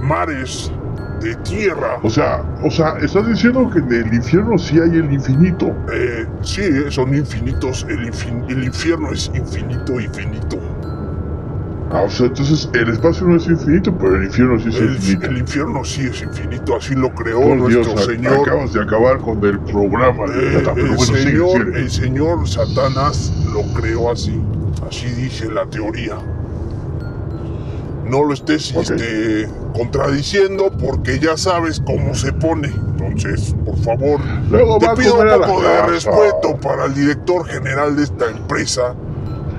mares 0.01 0.73
de 1.21 1.35
tierra. 1.37 1.99
O 2.03 2.11
sea, 2.11 2.43
o 2.63 2.71
sea, 2.71 2.97
estás 3.03 3.27
diciendo 3.27 3.69
que 3.71 3.79
en 3.79 3.93
el 3.93 4.15
infierno 4.15 4.59
sí 4.59 4.79
hay 4.79 4.91
el 4.91 5.13
infinito. 5.13 5.75
Eh, 5.93 6.27
sí, 6.43 6.63
son 6.91 7.15
infinitos. 7.15 7.87
El, 7.89 8.11
infin- 8.13 8.45
el 8.51 8.65
infierno 8.65 9.13
es 9.13 9.31
infinito, 9.35 9.99
infinito. 10.01 10.59
Ah, 11.93 12.03
o 12.03 12.11
sea, 12.11 12.27
entonces 12.27 12.69
el 12.75 12.89
espacio 12.91 13.27
no 13.29 13.37
es 13.37 13.47
infinito, 13.47 13.97
pero 13.97 14.17
el 14.17 14.25
infierno 14.25 14.59
sí 14.59 14.69
es 14.71 14.77
El, 14.77 14.95
infinito. 14.97 15.27
el 15.27 15.39
infierno 15.39 15.85
sí 15.85 16.01
es 16.07 16.21
infinito, 16.21 16.75
así 16.77 16.95
lo 16.97 17.15
creó 17.15 17.41
Por 17.43 17.57
nuestro 17.59 17.85
Dios, 17.95 18.05
Señor. 18.07 18.41
acabas 18.41 18.73
de 18.73 18.83
acabar 18.83 19.19
con 19.19 19.45
el 19.45 19.59
programa. 19.61 20.25
Eh, 20.35 20.63
pero 20.65 20.75
el, 20.77 20.97
bueno, 20.97 20.99
señor 21.17 21.65
sigue. 21.67 21.79
el 21.79 21.91
señor 21.91 22.49
Satanás 22.49 23.33
lo 23.53 23.63
creó 23.81 24.11
así. 24.11 24.41
Así 24.89 25.07
dice 25.13 25.49
la 25.51 25.65
teoría. 25.67 26.17
No 28.11 28.25
lo 28.25 28.35
estés 28.35 28.75
Ok. 28.75 28.83
este, 28.83 29.49
contradiciendo 29.77 30.71
porque 30.79 31.19
ya 31.19 31.37
sabes 31.37 31.81
cómo 31.85 32.15
se 32.15 32.33
pone. 32.33 32.69
Entonces, 32.69 33.55
por 33.65 33.77
favor, 33.79 34.21
Luego 34.51 34.79
te 34.79 34.89
pido 34.97 35.15
un 35.21 35.29
poco 35.41 35.63
de 35.63 35.69
casa. 35.69 35.87
respeto 35.87 36.57
para 36.63 36.87
el 36.87 36.95
director 36.95 37.47
general 37.47 37.97
de 37.97 38.05
esta 38.05 38.31
empresa. 38.31 38.95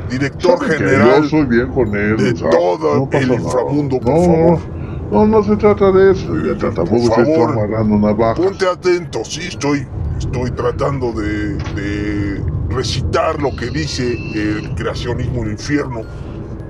Director 0.10 0.58
Saben 0.60 0.78
general. 0.80 1.24
Yo 1.24 1.30
soy 1.30 1.46
bien 1.46 1.68
con 1.72 1.96
él. 1.96 2.18
de 2.18 2.32
o 2.32 2.36
sea, 2.38 2.50
todo 2.50 3.10
no 3.12 3.20
el 3.20 3.32
inframundo, 3.34 4.00
por 4.00 4.14
no, 4.14 4.22
favor. 4.26 4.60
No, 5.12 5.28
no 5.28 5.44
se 5.44 5.56
trata 5.58 5.92
de 5.92 6.12
eso. 6.12 6.34
Leviatán, 6.34 6.74
Tampoco 6.74 7.08
Por 7.16 7.26
favor. 7.26 8.36
Ponte 8.36 8.68
atento, 8.68 9.24
sí, 9.26 9.42
estoy, 9.48 9.88
estoy 10.18 10.52
tratando 10.52 11.12
de, 11.14 11.56
de 11.76 12.44
recitar 12.70 13.42
lo 13.42 13.56
que 13.56 13.70
dice 13.70 14.14
el 14.34 14.74
creacionismo 14.76 15.42
del 15.44 15.52
infierno. 15.54 16.02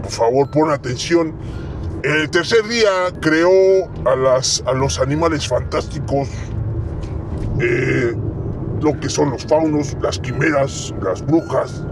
Por 0.01 0.11
favor, 0.11 0.49
pon 0.51 0.71
atención. 0.71 1.33
El 2.03 2.29
tercer 2.29 2.63
día 2.67 2.89
creó 3.21 3.49
a, 4.05 4.15
las, 4.15 4.63
a 4.67 4.73
los 4.73 4.99
animales 4.99 5.47
fantásticos, 5.47 6.29
eh, 7.59 8.15
lo 8.81 8.99
que 8.99 9.09
son 9.09 9.31
los 9.31 9.43
faunos, 9.45 9.97
las 9.99 10.19
quimeras, 10.19 10.93
las 11.03 11.25
brujas 11.25 11.83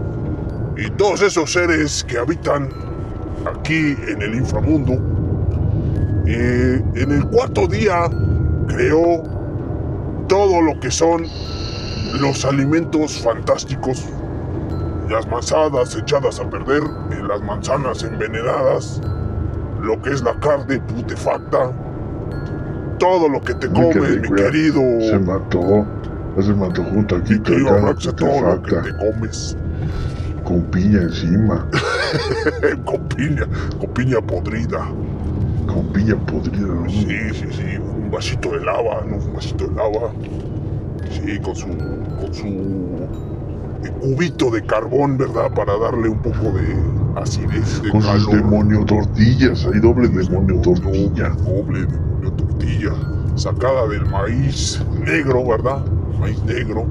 y 0.76 0.88
todos 0.90 1.22
esos 1.22 1.52
seres 1.52 2.04
que 2.04 2.18
habitan 2.18 2.68
aquí 3.46 3.96
en 4.06 4.22
el 4.22 4.36
inframundo. 4.36 4.92
Eh, 6.26 6.80
en 6.94 7.10
el 7.10 7.26
cuarto 7.26 7.66
día 7.66 8.08
creó 8.68 9.24
todo 10.28 10.62
lo 10.62 10.78
que 10.78 10.90
son 10.90 11.26
los 12.20 12.44
alimentos 12.44 13.20
fantásticos, 13.22 14.06
las 15.10 15.26
manzanas 15.26 15.96
echadas 15.96 16.38
a 16.38 16.48
perder, 16.48 16.82
eh, 16.84 17.22
las 17.28 17.42
manzanas 17.42 18.04
envenenadas, 18.04 19.00
lo 19.80 20.00
que 20.02 20.10
es 20.10 20.22
la 20.22 20.34
carne 20.40 20.78
putefacta, 20.80 21.70
todo 22.98 23.28
lo 23.28 23.40
que 23.40 23.54
te 23.54 23.68
comes, 23.68 24.20
mi 24.20 24.28
querido, 24.36 24.80
Se 25.00 25.18
mató. 25.18 25.86
Se 26.40 26.52
mató 26.52 26.82
junto 26.84 27.16
aquí. 27.16 27.34
mi 27.34 27.40
querido 27.40 27.68
carne 27.68 28.12
todo 28.16 28.40
lo 28.42 28.62
que 28.62 28.76
te 28.76 28.96
comes, 28.96 29.56
Con 30.44 30.62
piña 30.64 31.02
encima. 31.02 31.66
con 32.84 33.08
piña, 33.08 33.46
con 33.78 33.90
piña 33.90 34.20
podrida. 34.20 34.86
Con 35.66 35.86
piña 35.92 36.16
podrida. 36.26 36.66
¿no? 36.66 36.88
Sí, 36.88 37.18
sí, 37.32 37.46
sí, 37.50 37.76
un 37.78 38.10
vasito 38.10 38.50
de 38.50 38.60
lava, 38.64 39.02
¿no? 39.06 39.16
Un 39.16 39.34
vasito 39.34 39.66
de 39.66 39.74
lava. 39.74 40.12
Sí, 41.10 41.38
con 41.40 41.56
su. 41.56 41.66
con 41.66 42.34
su. 42.34 43.08
cubito 44.00 44.50
de 44.50 44.62
carbón, 44.62 45.16
¿verdad? 45.18 45.52
Para 45.54 45.76
darle 45.78 46.08
un 46.08 46.20
poco 46.20 46.52
de 46.52 47.05
acidez, 47.16 47.82
de 47.82 47.90
Con 47.90 48.02
sus 48.02 48.10
calor. 48.26 48.36
demonio 48.36 48.84
tortillas, 48.84 49.66
hay 49.66 49.80
doble 49.80 50.08
demonio 50.08 50.60
tortilla. 50.60 51.30
Doble 51.30 51.86
demonio 51.86 52.32
tortilla. 52.32 52.92
Sacada 53.36 53.86
del 53.88 54.06
maíz 54.06 54.82
negro, 55.04 55.46
¿verdad? 55.46 55.84
Maíz 56.20 56.42
negro. 56.44 56.84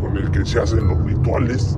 Con 0.00 0.16
el 0.16 0.30
que 0.30 0.44
se 0.44 0.60
hacen 0.60 0.86
los 0.86 1.04
rituales. 1.04 1.76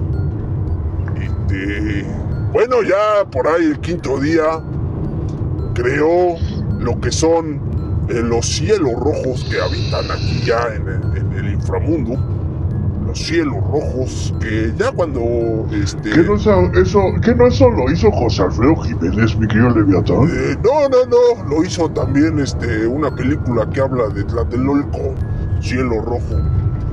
Este, 1.21 2.05
bueno, 2.53 2.83
ya 2.83 3.29
por 3.31 3.47
ahí 3.49 3.67
el 3.67 3.81
quinto 3.81 4.21
día 4.21 4.61
creó 5.75 6.37
lo 6.79 7.01
que 7.01 7.11
son 7.11 7.61
eh, 8.09 8.23
los 8.23 8.47
cielos 8.47 8.93
rojos 8.95 9.45
que 9.51 9.61
habitan 9.61 10.11
aquí 10.11 10.43
ya 10.45 10.75
en 10.75 10.89
el, 10.89 11.17
en 11.17 11.33
el 11.33 11.53
inframundo. 11.55 12.17
Los 13.09 13.19
cielos 13.19 13.57
rojos 13.57 14.35
que 14.41 14.73
ya 14.77 14.93
cuando 14.93 15.67
este, 15.73 16.11
¿Qué 16.11 16.23
no, 16.23 16.35
es 16.37 16.47
eso, 16.77 17.01
¿Qué 17.23 17.35
no 17.35 17.47
eso 17.47 17.71
lo 17.71 17.91
hizo 17.91 18.11
José 18.11 18.43
Alfredo 18.43 18.77
Jiménez, 18.77 19.37
mi 19.37 19.49
querido 19.49 19.71
Leviatán? 19.71 20.29
Eh, 20.31 20.57
no, 20.63 20.89
no, 20.89 21.07
no, 21.07 21.49
lo 21.49 21.65
hizo 21.65 21.91
también 21.91 22.39
este, 22.39 22.87
una 22.87 23.15
película 23.15 23.69
que 23.71 23.81
habla 23.81 24.09
de 24.09 24.25
Tlatelolco, 24.25 25.15
Cielo 25.61 26.03
Rojo. 26.03 26.43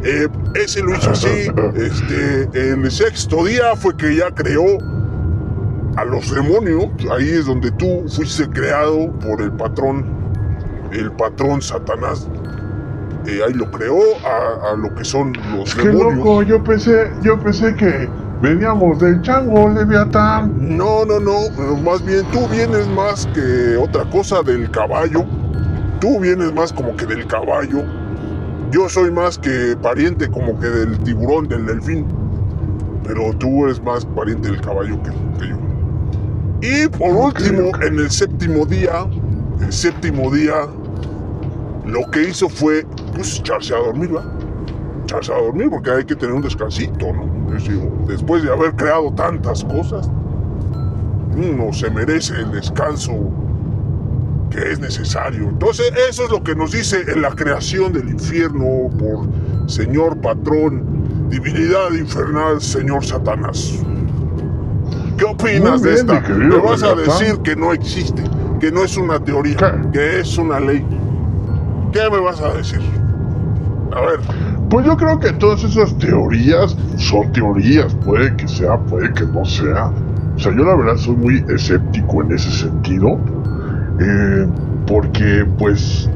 Eh, 0.06 0.28
ese 0.54 0.82
lo 0.82 0.96
hizo 0.96 1.12
así. 1.12 1.28
Este, 1.76 2.72
el 2.72 2.90
sexto 2.90 3.44
día 3.44 3.76
fue 3.76 3.98
que 3.98 4.16
ya 4.16 4.32
creó 4.32 4.78
a 5.98 6.06
los 6.06 6.34
demonios. 6.34 6.88
Ahí 7.12 7.30
es 7.30 7.46
donde 7.46 7.72
tú 7.72 8.06
fuiste 8.08 8.48
creado 8.50 9.12
por 9.20 9.42
el 9.42 9.52
patrón, 9.52 10.06
el 10.92 11.12
patrón 11.12 11.62
Satanás. 11.62 12.30
Eh, 13.28 13.42
ahí 13.46 13.54
lo 13.54 13.70
creó 13.72 14.00
a, 14.26 14.72
a 14.72 14.76
lo 14.76 14.94
que 14.96 15.04
son 15.04 15.34
los 15.58 15.74
Qué 15.76 15.88
demonios. 15.90 16.18
loco, 16.18 16.44
yo 16.44 16.64
pensé, 16.64 17.12
yo 17.22 17.40
pensé 17.40 17.76
que 17.76 18.10
veníamos 18.42 19.00
del 19.00 19.22
chango, 19.22 19.70
Leviatán. 19.70 20.54
No, 20.60 21.06
no, 21.06 21.20
no. 21.20 21.50
Más 21.84 22.04
bien 22.06 22.24
tú 22.32 22.48
vienes 22.48 22.88
más 22.90 23.28
que 23.34 23.78
otra 23.78 24.08
cosa 24.10 24.42
del 24.44 24.70
caballo. 24.72 25.26
Tú 26.00 26.20
vienes 26.20 26.54
más 26.54 26.72
como 26.74 26.96
que 26.96 27.06
del 27.06 27.26
caballo. 27.28 27.84
Yo 28.72 28.90
soy 28.90 29.12
más 29.12 29.38
que 29.40 29.76
pariente 29.82 30.30
como 30.30 30.60
que 30.60 30.68
del 30.68 31.00
tiburón, 31.00 31.48
del 31.48 31.66
delfín. 31.66 32.06
Pero 33.04 33.34
tú 33.38 33.66
eres 33.66 33.82
más 33.82 34.06
pariente 34.06 34.50
del 34.50 34.62
caballo 34.62 35.02
que, 35.04 35.12
que 35.40 35.50
yo. 35.50 35.58
Y 36.62 36.88
por 36.90 37.12
último, 37.12 37.72
en 37.82 38.00
el 38.00 38.10
séptimo 38.10 38.66
día, 38.66 39.06
el 39.62 39.72
séptimo 39.72 40.32
día, 40.32 40.56
lo 41.86 42.10
que 42.12 42.30
hizo 42.30 42.50
fue, 42.50 42.86
pues, 43.16 43.40
echarse 43.40 43.74
a 43.74 43.78
dormir, 43.78 44.16
¿va? 44.16 44.24
Echarse 45.04 45.34
a 45.34 45.38
dormir 45.38 45.70
porque 45.70 45.92
hay 45.92 46.06
que 46.06 46.16
tener 46.16 46.36
un 46.36 46.42
descansito, 46.42 47.12
¿no? 47.14 47.52
Decir, 47.52 47.80
después 48.08 48.44
de 48.44 48.52
haber 48.52 48.76
creado 48.76 49.12
tantas 49.14 49.64
cosas, 49.64 50.10
uno 51.36 51.74
se 51.74 51.90
merece 51.90 52.34
el 52.36 52.52
descanso 52.52 53.14
que 54.50 54.72
es 54.72 54.80
necesario. 54.80 55.50
Entonces, 55.50 55.92
eso 56.10 56.26
es 56.26 56.32
lo 56.32 56.44
que 56.44 56.56
nos 56.56 56.72
dice 56.72 57.04
en 57.08 57.22
la 57.22 57.32
creación 57.32 57.94
del 57.94 58.10
infierno 58.10 58.90
por 58.98 59.28
Señor 59.70 60.18
Patrón, 60.22 61.30
divinidad 61.30 61.92
infernal, 61.92 62.62
Señor 62.62 63.06
Satanás. 63.06 63.80
¿Qué 65.18 65.26
opinas 65.26 65.82
de 65.82 65.94
esta? 65.96 66.20
Me 66.22 66.58
vas 66.58 66.84
a 66.84 66.94
decir 66.96 67.38
que 67.44 67.56
no 67.56 67.74
existe, 67.74 68.24
que 68.60 68.72
no 68.72 68.84
es 68.84 68.98
una 68.98 69.20
teoría, 69.20 69.56
¿Qué? 69.58 69.92
que 69.92 70.20
es 70.20 70.38
una 70.38 70.60
ley. 70.60 70.86
¿Qué 71.92 72.10
me 72.10 72.20
vas 72.20 72.42
a 72.42 72.54
decir? 72.54 72.82
A 73.96 74.02
ver, 74.02 74.20
Pues 74.70 74.86
yo 74.86 74.98
creo 74.98 75.20
que 75.20 75.34
todas 75.34 75.64
esas 75.64 75.98
teorías 75.98 76.78
son 76.96 77.32
teorías, 77.32 77.96
puede 77.96 78.36
que 78.36 78.48
sea, 78.48 78.80
puede 78.86 79.14
que 79.14 79.26
no 79.28 79.46
sea. 79.46 79.88
O 80.36 80.40
sea, 80.40 80.52
yo 80.54 80.64
la 80.66 80.76
verdad 80.76 80.98
soy 80.98 81.16
muy 81.18 81.46
escéptico 81.48 82.22
en 82.24 82.32
ese 82.34 82.52
sentido, 82.52 83.24
eh, 84.00 84.48
porque 84.86 85.46
pues, 85.58 86.12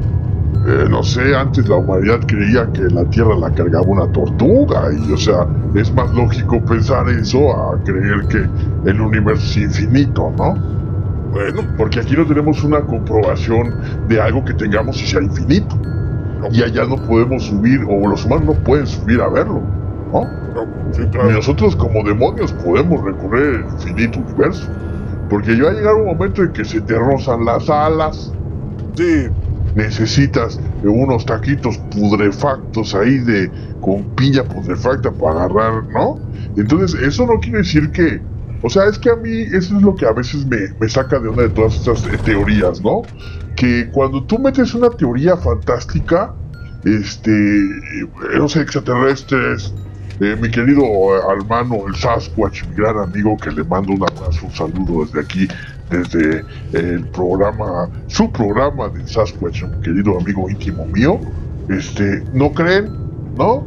eh, 0.64 0.86
no 0.90 1.02
sé, 1.04 1.34
antes 1.36 1.68
la 1.68 1.76
humanidad 1.78 2.20
creía 2.26 2.70
que 2.72 2.82
la 2.90 3.06
Tierra 3.08 3.36
la 3.36 3.52
cargaba 3.54 3.84
una 3.86 4.08
tortuga, 4.12 4.88
y 4.94 5.12
o 5.12 5.18
sea, 5.18 5.48
es 5.74 5.92
más 5.94 6.12
lógico 6.12 6.64
pensar 6.64 7.08
eso 7.10 7.38
a 7.56 7.82
creer 7.84 8.26
que 8.28 8.50
el 8.84 9.00
universo 9.00 9.44
es 9.46 9.56
infinito, 9.58 10.34
¿no? 10.38 10.64
bueno, 11.30 11.70
Porque 11.76 12.00
aquí 12.00 12.14
no 12.16 12.26
tenemos 12.26 12.62
una 12.64 12.86
comprobación 12.86 13.78
de 14.04 14.20
algo 14.20 14.44
que 14.44 14.54
tengamos 14.54 15.00
y 15.02 15.06
sea 15.06 15.22
infinito. 15.22 15.76
Y 16.50 16.62
allá 16.62 16.84
no 16.86 17.02
podemos 17.02 17.44
subir, 17.44 17.80
o 17.88 18.08
los 18.08 18.24
humanos 18.24 18.44
no 18.46 18.62
pueden 18.62 18.86
subir 18.86 19.20
a 19.20 19.28
verlo, 19.28 19.70
¿no? 20.12 20.36
Y 21.28 21.32
nosotros 21.32 21.76
como 21.76 22.02
demonios 22.04 22.52
podemos 22.52 23.02
recorrer 23.04 23.54
el 23.56 23.60
infinito 23.70 24.20
universo. 24.20 24.68
Porque 25.28 25.56
ya 25.56 25.64
va 25.64 25.70
a 25.70 25.74
llegar 25.74 25.94
un 25.94 26.06
momento 26.06 26.42
en 26.42 26.52
que 26.52 26.64
se 26.64 26.80
te 26.80 26.98
rozan 26.98 27.44
las 27.44 27.68
alas, 27.68 28.36
Sí, 28.96 29.28
necesitas 29.74 30.58
unos 30.82 31.24
taquitos 31.24 31.78
pudrefactos 31.90 32.94
ahí 32.94 33.18
de 33.18 33.50
con 33.80 34.04
piña 34.14 34.42
pudrefacta 34.44 35.12
para 35.12 35.44
agarrar, 35.44 35.84
¿no? 35.94 36.24
Entonces, 36.56 37.00
eso 37.00 37.26
no 37.26 37.38
quiere 37.40 37.58
decir 37.58 37.90
que, 37.92 38.26
o 38.62 38.68
sea, 38.68 38.84
es 38.86 38.98
que 38.98 39.10
a 39.10 39.16
mí 39.16 39.42
eso 39.52 39.76
es 39.76 39.82
lo 39.82 39.94
que 39.94 40.06
a 40.06 40.12
veces 40.12 40.46
me, 40.46 40.88
saca 40.88 41.18
de 41.18 41.28
una 41.28 41.42
de 41.42 41.50
todas 41.50 41.76
estas 41.76 42.04
eh, 42.06 42.18
teorías, 42.22 42.80
¿no? 42.82 43.02
Que 43.56 43.90
cuando 43.90 44.24
tú 44.24 44.38
metes 44.38 44.74
una 44.74 44.90
teoría 44.90 45.36
fantástica, 45.36 46.34
este, 46.84 47.30
eh, 47.30 48.38
no 48.38 48.48
sé, 48.48 48.62
extraterrestres, 48.62 49.74
eh, 50.20 50.36
mi 50.36 50.50
querido 50.50 50.82
eh, 50.82 51.20
hermano, 51.32 51.86
el 51.88 51.94
Sasquatch, 51.94 52.66
mi 52.68 52.74
gran 52.74 52.98
amigo, 52.98 53.38
que 53.38 53.50
le 53.50 53.64
mando 53.64 53.92
un 53.92 54.02
abrazo, 54.02 54.46
un 54.46 54.52
saludo 54.52 55.04
desde 55.06 55.20
aquí, 55.20 55.48
desde 55.88 56.44
el 56.72 57.08
programa, 57.08 57.88
su 58.06 58.30
programa 58.30 58.90
del 58.90 59.06
Sasquatch, 59.08 59.62
mi 59.64 59.80
querido 59.80 60.18
amigo 60.18 60.50
íntimo 60.50 60.86
mío, 60.86 61.20
este, 61.68 62.26
no 62.32 62.52
creen, 62.52 62.92
¿no? 63.34 63.66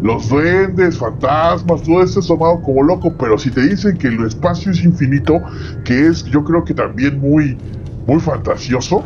Los 0.00 0.28
duendes, 0.28 0.96
fantasmas, 0.96 1.82
todo 1.82 2.02
esto 2.02 2.20
es 2.20 2.26
tomado 2.26 2.62
como 2.62 2.82
loco, 2.84 3.12
pero 3.18 3.36
si 3.36 3.50
te 3.50 3.62
dicen 3.62 3.98
que 3.98 4.08
el 4.08 4.24
espacio 4.24 4.70
es 4.70 4.84
infinito, 4.84 5.42
que 5.84 6.06
es 6.06 6.24
yo 6.24 6.44
creo 6.44 6.64
que 6.64 6.74
también 6.74 7.18
muy, 7.18 7.58
muy 8.06 8.20
fantasioso, 8.20 9.04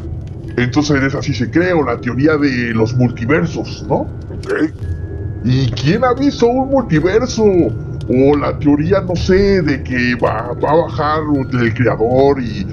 entonces 0.56 0.96
eres 0.96 1.14
así 1.14 1.32
se 1.32 1.50
cree, 1.50 1.72
o 1.72 1.82
la 1.82 1.98
teoría 2.00 2.36
de 2.36 2.74
los 2.74 2.94
multiversos, 2.94 3.86
¿no? 3.88 4.06
¿Y 5.44 5.70
quién 5.72 6.04
ha 6.04 6.12
visto 6.12 6.46
un 6.46 6.68
multiverso? 6.68 7.44
O 7.44 8.36
la 8.36 8.58
teoría, 8.58 9.00
no 9.00 9.16
sé, 9.16 9.62
de 9.62 9.82
que 9.82 10.14
va, 10.16 10.52
va 10.54 10.70
a 10.70 10.76
bajar 10.76 11.20
el 11.52 11.74
creador 11.74 12.40
y... 12.42 12.66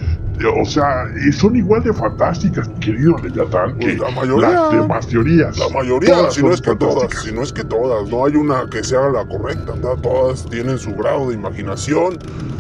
O 0.48 0.64
sea, 0.66 1.06
son 1.38 1.56
igual 1.58 1.84
de 1.84 1.92
fantásticas, 1.92 2.70
querido 2.80 3.18
Leviatán, 3.22 3.78
que 3.78 3.88
Pues 3.88 4.00
la 4.00 4.10
mayoría. 4.12 4.50
las 4.50 4.72
demás 4.72 5.08
teorías. 5.08 5.58
La 5.58 5.68
mayoría, 5.70 6.16
Todas 6.16 6.34
si 6.34 6.42
no 6.44 6.54
es 6.54 6.62
que 6.62 6.76
todas, 6.76 7.24
si 7.24 7.32
no 7.34 7.42
es 7.44 7.52
que 7.52 7.64
todas, 7.66 8.10
no 8.10 8.26
hay 8.26 8.36
una 8.36 8.66
que 8.70 8.82
sea 8.84 9.10
la 9.10 9.26
correcta, 9.28 9.74
¿verdad? 9.74 9.98
todas 10.02 10.46
tienen 10.46 10.78
su 10.78 10.96
grado 10.96 11.28
de 11.30 11.36
imaginación, 11.36 12.18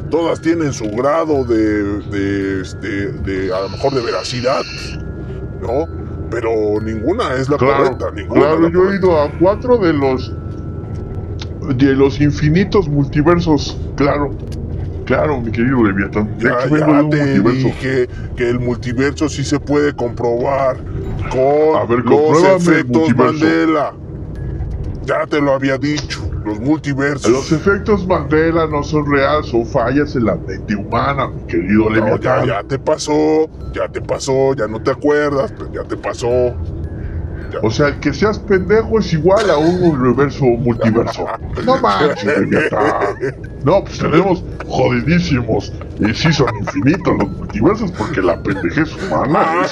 todas 0.10 0.42
tienen 0.42 0.74
su 0.74 0.89
grado 0.92 1.46
de, 1.46 1.84
de, 2.10 2.62
este, 2.62 3.12
de 3.13 3.54
a 3.54 3.62
lo 3.62 3.70
mejor 3.70 3.94
de 3.94 4.02
veracidad, 4.02 4.62
¿no? 5.62 5.88
Pero 6.30 6.82
ninguna 6.82 7.34
es 7.36 7.48
la 7.50 7.58
Claro, 7.58 7.84
correcta, 7.86 8.12
ninguna. 8.13 8.42
claro, 8.42 8.60
la 8.62 8.70
yo 8.72 8.92
he 8.92 8.96
ido 8.98 9.22
a 9.22 9.32
cuatro 9.39 9.78
de 9.78 9.94
los 9.94 10.34
de 11.76 11.94
los 11.96 12.20
infinitos 12.20 12.88
multiversos, 12.89 13.78
claro, 13.96 14.32
claro, 15.10 15.41
mi 15.41 15.52
querido 15.52 15.84
Leviatán. 15.84 16.38
Ya, 16.38 16.56
te 17.10 17.41
dije 17.41 18.08
que 18.36 18.50
el 18.50 18.60
multiverso 18.60 19.28
sí 19.28 19.43
se 19.43 19.60
puede 19.60 19.91
comprobar 19.93 20.78
con 21.32 21.76
A 21.76 21.86
ver, 21.86 22.06
los 22.06 22.43
efectos. 22.43 23.15
Mandela. 23.15 23.93
Ya 25.06 25.26
te 25.26 25.41
lo 25.41 25.54
había 25.54 25.80
dicho, 25.80 26.22
los 26.45 26.60
multiversos. 26.60 27.32
Los 27.32 27.52
efectos 27.52 28.06
Mandela 28.06 28.67
no 28.67 28.84
son 28.84 29.12
reales, 29.12 29.48
son 29.48 29.65
fallas 29.65 30.15
en 30.15 30.26
la 30.26 30.36
mente 30.36 30.76
humana, 30.76 31.30
mi 31.30 31.41
querido 31.48 31.89
No, 31.89 31.95
ya, 31.95 32.02
Leviatán. 32.06 32.45
ya 32.45 32.63
te 32.63 32.78
pasó, 32.78 33.50
ya 33.74 33.88
te 33.88 34.02
pasó, 34.02 34.54
ya 34.54 34.67
no 34.67 34.80
te 34.80 34.91
acuerdas, 34.91 35.52
pero 35.58 35.74
ya 35.74 35.84
te 35.86 35.98
pasó. 35.98 36.54
O 37.64 37.70
sea, 37.72 37.88
el 37.90 38.00
que 38.00 38.14
seas 38.14 38.40
pendejo 38.40 39.00
es 39.00 39.12
igual 39.14 39.50
a 39.50 39.58
un 39.58 39.82
universo 39.84 40.46
multiverso. 40.46 41.26
No 41.66 41.78
manches. 41.78 42.26
No, 43.64 43.84
pues 43.84 44.00
tenemos 44.00 44.44
jodidísimos. 44.68 45.74
Y 46.00 46.14
sí 46.14 46.32
son 46.32 46.56
infinitos 46.60 47.18
los 47.20 47.30
multiversos 47.32 47.92
porque 47.92 48.22
la 48.22 48.42
pendejez 48.42 48.90
humana 48.96 49.40
Ah, 49.42 49.62
es, 49.64 49.72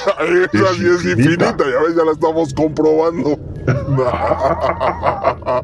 esa 0.52 0.70
es 0.70 0.76
sí 0.76 0.86
es 0.86 1.04
infinita. 1.04 1.48
infinita, 1.48 1.64
ya 1.64 1.82
ves, 1.86 1.96
ya 1.96 2.04
la 2.04 2.12
estamos 2.12 2.52
comprobando. 2.54 3.38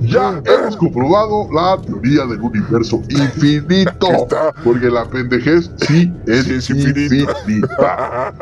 Ya 0.00 0.42
hemos 0.44 0.76
comprobado 0.76 1.46
la 1.52 1.80
teoría 1.82 2.26
del 2.26 2.40
universo 2.40 3.00
infinito. 3.08 4.26
Porque 4.64 4.90
la 4.90 5.04
pendejez 5.08 5.70
sí 5.86 6.12
es, 6.26 6.44
Sí 6.44 6.54
es 6.54 6.70
infinita. 6.70 7.32
infinita. 7.46 8.34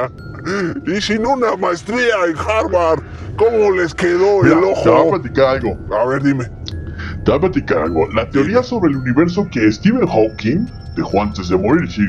y 0.87 1.00
sin 1.00 1.26
una 1.26 1.57
maestría 1.57 2.14
en 2.29 2.37
Harvard, 2.38 3.00
¿cómo 3.37 3.70
les 3.72 3.94
quedó 3.94 4.42
Mira, 4.42 4.55
el 4.55 4.61
te 4.83 4.88
voy 4.88 4.98
a 4.98 5.03
ojo? 5.03 5.11
platicar 5.11 5.46
algo. 5.57 5.79
A 5.94 6.07
ver, 6.07 6.22
dime. 6.22 6.44
Te 6.44 6.53
Te 7.24 7.31
voy 7.33 7.35
a 7.37 7.40
platicar 7.40 7.79
algo. 7.79 8.09
La 8.12 8.29
teoría 8.31 8.62
sobre 8.62 8.90
el 8.90 8.96
universo 8.96 9.46
que 9.50 9.70
Stephen 9.70 10.07
Hawking 10.07 10.66
dejó 10.96 11.22
antes 11.22 11.48
de 11.48 11.57
morir, 11.57 11.90
si 11.90 12.03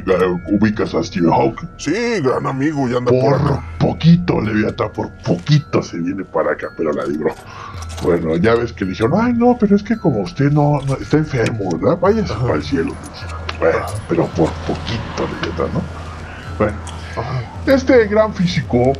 ubicas 0.52 0.94
a 0.96 1.04
Stephen 1.04 1.30
Hawking. 1.32 1.68
Sí, 1.78 1.94
gran 2.24 2.46
amigo, 2.48 2.90
y 2.90 2.96
anda 2.96 3.12
Por 3.12 3.38
por... 3.40 3.60
poquito, 3.80 4.42
Leviatán, 4.42 4.90
por 4.94 5.10
poquito 5.24 5.82
se 5.84 5.98
viene 6.00 6.24
para 6.24 6.54
acá, 6.54 6.68
pero 6.78 6.92
la 6.92 7.06
libró. 7.06 7.34
Bueno, 8.04 8.36
ya 8.38 8.56
ves 8.56 8.74
que 8.74 8.84
le 8.86 8.92
dijeron, 8.92 9.14
ay, 9.22 9.34
no, 9.34 9.56
pero 9.60 9.76
es 9.76 9.84
que 9.84 9.98
como 9.98 10.22
usted 10.22 10.52
no, 10.52 10.80
no- 10.88 10.96
está 10.96 11.18
enfermo, 11.18 11.70
¿verdad? 11.78 12.00
Váyase 12.00 12.34
para 12.34 12.56
el 12.56 12.64
cielo. 12.64 12.94
Bueno, 13.60 13.80
pero 14.10 14.26
por 14.28 14.50
poquito, 14.66 15.28
Leviatán, 15.42 15.74
¿no? 15.74 15.82
Bueno, 16.58 16.78
este 17.68 18.08
gran 18.08 18.34
físico, 18.34 18.94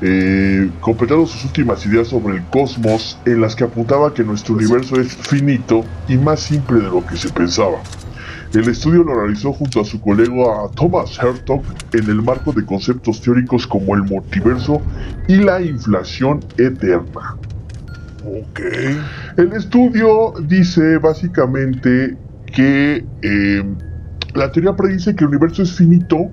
eh, 0.00 0.70
completando 0.80 1.26
sus 1.26 1.44
últimas 1.44 1.84
ideas 1.84 2.08
sobre 2.08 2.36
el 2.36 2.44
cosmos, 2.46 3.18
en 3.26 3.40
las 3.42 3.54
que 3.54 3.64
apuntaba 3.64 4.12
que 4.14 4.24
nuestro 4.24 4.54
universo 4.54 4.98
es 5.00 5.14
finito 5.14 5.84
y 6.08 6.16
más 6.16 6.40
simple 6.40 6.78
de 6.80 6.88
lo 6.90 7.04
que 7.04 7.16
se 7.16 7.28
pensaba. 7.30 7.78
El 8.56 8.70
estudio 8.70 9.04
lo 9.04 9.14
realizó 9.14 9.52
junto 9.52 9.82
a 9.82 9.84
su 9.84 10.00
colega 10.00 10.70
Thomas 10.74 11.18
Hertog 11.22 11.60
en 11.92 12.08
el 12.08 12.22
marco 12.22 12.52
de 12.52 12.64
conceptos 12.64 13.20
teóricos 13.20 13.66
como 13.66 13.94
el 13.94 14.04
multiverso 14.04 14.80
y 15.28 15.36
la 15.36 15.60
inflación 15.60 16.40
eterna. 16.56 17.36
Ok. 18.24 18.60
El 19.36 19.52
estudio 19.52 20.32
dice 20.48 20.96
básicamente 20.96 22.16
que 22.46 23.04
eh, 23.20 23.62
la 24.34 24.50
teoría 24.50 24.74
predice 24.74 25.14
que 25.14 25.24
el 25.24 25.28
universo 25.28 25.62
es 25.62 25.72
finito 25.72 26.30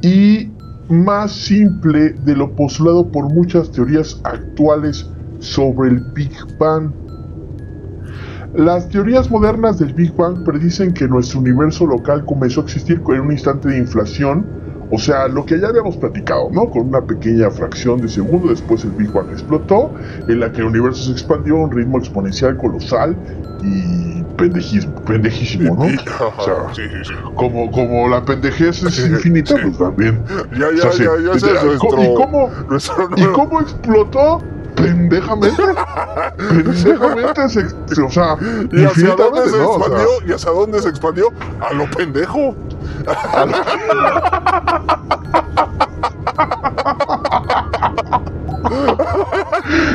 y 0.00 0.50
más 0.88 1.30
simple 1.30 2.14
de 2.24 2.36
lo 2.36 2.56
postulado 2.56 3.12
por 3.12 3.30
muchas 3.30 3.70
teorías 3.70 4.18
actuales 4.24 5.06
sobre 5.40 5.90
el 5.90 6.00
Big 6.14 6.32
Bang. 6.58 6.90
Las 8.54 8.88
teorías 8.88 9.30
modernas 9.30 9.78
del 9.78 9.92
Big 9.94 10.14
Bang 10.14 10.44
predicen 10.44 10.92
que 10.94 11.08
nuestro 11.08 11.40
universo 11.40 11.86
local 11.86 12.24
comenzó 12.24 12.60
a 12.60 12.64
existir 12.64 13.02
en 13.08 13.20
un 13.20 13.32
instante 13.32 13.68
de 13.68 13.78
inflación, 13.78 14.46
o 14.90 14.98
sea, 14.98 15.26
lo 15.26 15.44
que 15.44 15.58
ya 15.58 15.68
habíamos 15.68 15.96
platicado, 15.96 16.50
¿no? 16.52 16.70
Con 16.70 16.88
una 16.88 17.00
pequeña 17.00 17.50
fracción 17.50 18.00
de 18.00 18.08
segundo, 18.08 18.48
después 18.50 18.84
el 18.84 18.90
Big 18.92 19.10
Bang 19.12 19.26
explotó, 19.32 19.92
en 20.28 20.38
la 20.38 20.52
que 20.52 20.60
el 20.60 20.66
universo 20.68 21.02
se 21.04 21.10
expandió 21.12 21.56
a 21.56 21.64
un 21.64 21.72
ritmo 21.72 21.98
exponencial 21.98 22.56
colosal 22.56 23.16
y 23.64 24.22
pendejismo, 24.36 24.94
pendejísimo, 25.04 25.74
¿no? 25.74 25.90
Y- 25.90 25.96
O 25.96 26.44
sea, 26.44 26.54
sí, 26.74 26.82
sí, 26.82 26.98
sí. 27.08 27.14
como, 27.34 27.72
como 27.72 28.08
la 28.08 28.24
pendejez 28.24 28.84
es 28.84 28.98
infinita, 29.08 29.56
pues 29.60 29.78
también. 29.78 30.22
Ya, 30.56 30.68
O 30.68 30.72
ya, 30.72 30.92
sea, 30.92 31.06
ya, 31.06 31.20
¿Y 31.20 31.24
nuestro... 31.24 32.14
cómo, 32.14 32.50
nuestro 32.70 33.08
¿Y 33.16 33.20
nuevo- 33.22 33.32
cómo 33.34 33.60
explotó? 33.62 34.38
Pendejamente. 34.76 35.62
Pendejamente 36.36 37.48
se, 37.48 38.02
o 38.02 38.10
sea, 38.10 38.36
¿Y 38.72 38.84
hacia 38.84 39.14
dónde 39.14 39.50
se 39.50 39.58
¿no? 39.58 39.70
O 39.70 39.78
sea, 39.78 39.86
expandió? 39.86 40.08
¿Y 40.26 40.32
hacia 40.32 40.50
dónde 40.50 40.82
se 40.82 40.88
expandió? 40.88 41.28
A 41.60 41.72
lo 41.74 41.90
pendejo. 41.90 42.54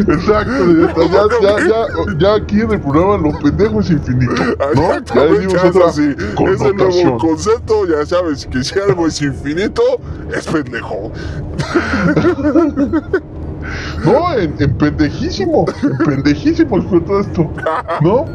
exacto, 0.07 0.71
ya, 0.71 1.23
ya, 1.41 1.57
ya, 1.67 1.85
ya, 2.17 2.33
aquí 2.35 2.61
en 2.61 2.71
el 2.71 2.81
programa 2.81 3.17
lo 3.17 3.37
pendejo 3.39 3.81
es 3.81 3.89
infinito, 3.89 4.33
¿no? 4.75 4.99
Ya 5.13 5.25
eso 5.25 5.67
otra 5.67 5.91
sí. 5.91 6.15
Ese 6.17 6.35
connotación. 6.35 6.77
nuevo 6.77 7.17
concepto, 7.17 7.85
ya 7.87 8.05
sabes, 8.05 8.45
que 8.45 8.63
si 8.63 8.79
algo 8.79 9.07
es 9.07 9.21
infinito, 9.21 9.81
es 10.35 10.45
pendejo. 10.47 11.11
No, 14.05 14.33
en, 14.37 14.55
en 14.59 14.77
pendejísimo, 14.77 15.65
en 15.83 15.97
pendejísimo 15.97 16.77
explotó 16.77 17.19
esto, 17.19 17.51
¿no? 18.01 18.25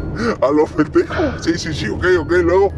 A 0.40 0.50
lo 0.50 0.66
pendejo. 0.66 1.14
Sí, 1.40 1.58
sí, 1.58 1.72
sí, 1.74 1.88
ok, 1.88 2.04
ok, 2.20 2.32
luego. 2.44 2.72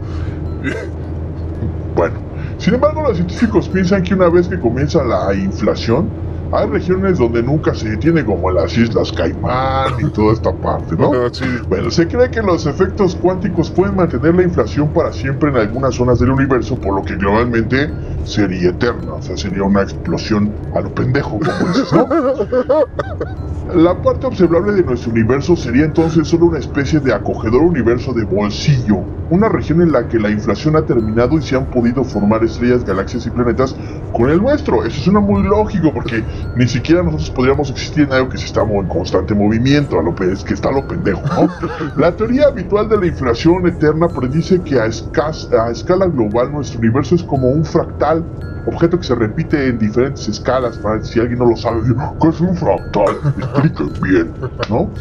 Bueno, 1.95 2.15
sin 2.59 2.75
embargo, 2.75 3.03
los 3.03 3.17
científicos 3.17 3.69
piensan 3.69 4.03
que 4.03 4.15
una 4.15 4.29
vez 4.29 4.49
que 4.49 4.59
comienza 4.59 5.03
la 5.05 5.35
inflación, 5.35 6.09
hay 6.53 6.69
regiones 6.69 7.19
donde 7.19 7.43
nunca 7.43 7.75
se 7.75 7.91
detiene, 7.91 8.25
como 8.25 8.51
las 8.51 8.77
Islas 8.77 9.13
Caimán 9.13 9.95
y 9.99 10.11
toda 10.11 10.33
esta 10.33 10.53
parte, 10.53 10.97
¿no? 10.97 11.13
Sí. 11.33 11.45
Bueno, 11.69 11.91
se 11.91 12.07
cree 12.07 12.31
que 12.31 12.41
los 12.41 12.67
efectos 12.67 13.17
cuánticos 13.17 13.71
pueden 13.71 13.97
mantener 13.97 14.35
la 14.35 14.43
inflación 14.43 14.93
para 14.93 15.13
siempre 15.13 15.51
en 15.51 15.57
algunas 15.57 15.95
zonas 15.95 16.19
del 16.19 16.31
universo, 16.31 16.77
por 16.77 16.95
lo 16.95 17.03
que 17.03 17.17
globalmente 17.17 17.91
sería 18.25 18.71
eterna, 18.71 19.15
o 19.15 19.23
sea, 19.23 19.37
sería 19.37 19.65
una 19.65 19.83
explosión 19.83 20.53
a 20.75 20.81
lo 20.81 20.95
pendejo, 20.95 21.39
como 21.39 21.69
dices, 21.73 21.93
¿no? 21.93 22.07
La 23.75 24.01
parte 24.01 24.29
observable 24.29 24.73
de 24.75 24.85
nuestro 24.85 25.11
universo 25.11 25.57
sería 25.57 25.85
entonces 25.85 26.29
solo 26.29 26.47
una 26.47 26.59
especie 26.61 27.01
de 27.01 27.13
acogedor 27.13 27.63
universo 27.63 28.13
de 28.13 28.23
bolsillo, 28.25 28.99
una 29.29 29.49
región 29.49 29.83
en 29.83 29.91
la 29.91 30.07
que 30.07 30.21
la 30.21 30.31
inflación 30.31 30.77
ha 30.77 30.83
terminado 30.83 31.37
y 31.37 31.43
se 31.43 31.57
han 31.57 31.67
podido 31.67 32.05
formar 32.05 32.45
estrellas, 32.45 32.85
galaxias 32.85 33.27
y 33.27 33.31
planetas 33.31 33.75
con 34.13 34.31
el 34.31 34.41
nuestro. 34.41 34.85
Eso 34.85 35.01
suena 35.03 35.19
muy 35.19 35.43
lógico 35.43 35.93
porque 35.93 36.23
ni 36.55 36.67
siquiera 36.69 37.03
nosotros 37.03 37.31
podríamos 37.31 37.71
existir 37.71 38.05
en 38.05 38.13
algo 38.13 38.29
que 38.29 38.39
se 38.39 38.47
está 38.47 38.63
en 38.63 38.89
constante 38.89 39.35
movimiento, 39.35 39.99
a 39.99 40.03
lo 40.03 40.15
es 40.33 40.45
que 40.45 40.55
está 40.55 40.71
lo 40.71 40.87
pendejo, 40.87 41.29
¿no? 41.31 41.57
La 41.95 42.15
teoría 42.17 42.47
habitual 42.49 42.89
de 42.89 42.99
la 42.99 43.07
inflación 43.07 43.67
eterna 43.67 44.13
predice 44.13 44.63
que 44.63 44.79
a, 44.81 44.87
escas- 44.87 45.49
a 45.53 45.71
escala 45.71 46.07
global 46.07 46.53
nuestro 46.53 46.79
universo 46.81 47.15
es 47.15 47.25
como 47.25 47.49
un 47.49 47.65
fractal 47.65 48.29
objeto 48.65 48.99
que 48.99 49.07
se 49.07 49.15
repite 49.15 49.69
en 49.69 49.79
diferentes 49.79 50.27
escalas, 50.29 50.79
para 50.79 51.01
si 51.03 51.21
alguien 51.21 51.39
no 51.39 51.47
lo 51.47 51.57
sabe, 51.57 51.83
¿qué 52.21 52.29
es 52.29 52.41
un 52.41 52.57
fractal? 52.57 53.21
Expliquen 53.37 54.01
bien, 54.01 54.37
¿no? 54.69 54.93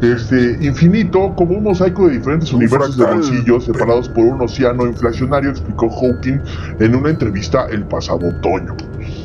Este, 0.00 0.56
infinito, 0.64 1.34
como 1.36 1.56
un 1.56 1.64
mosaico 1.64 2.06
de 2.08 2.14
diferentes 2.14 2.52
Un 2.52 2.58
universos 2.60 2.96
de 2.96 3.04
bolsillos 3.04 3.64
separados 3.66 4.08
por 4.08 4.24
un 4.24 4.40
océano 4.42 4.86
inflacionario, 4.86 5.50
explicó 5.50 5.90
Hawking 5.90 6.40
en 6.78 6.94
una 6.94 7.10
entrevista 7.10 7.66
el 7.70 7.86
pasado 7.86 8.28
otoño. 8.28 8.80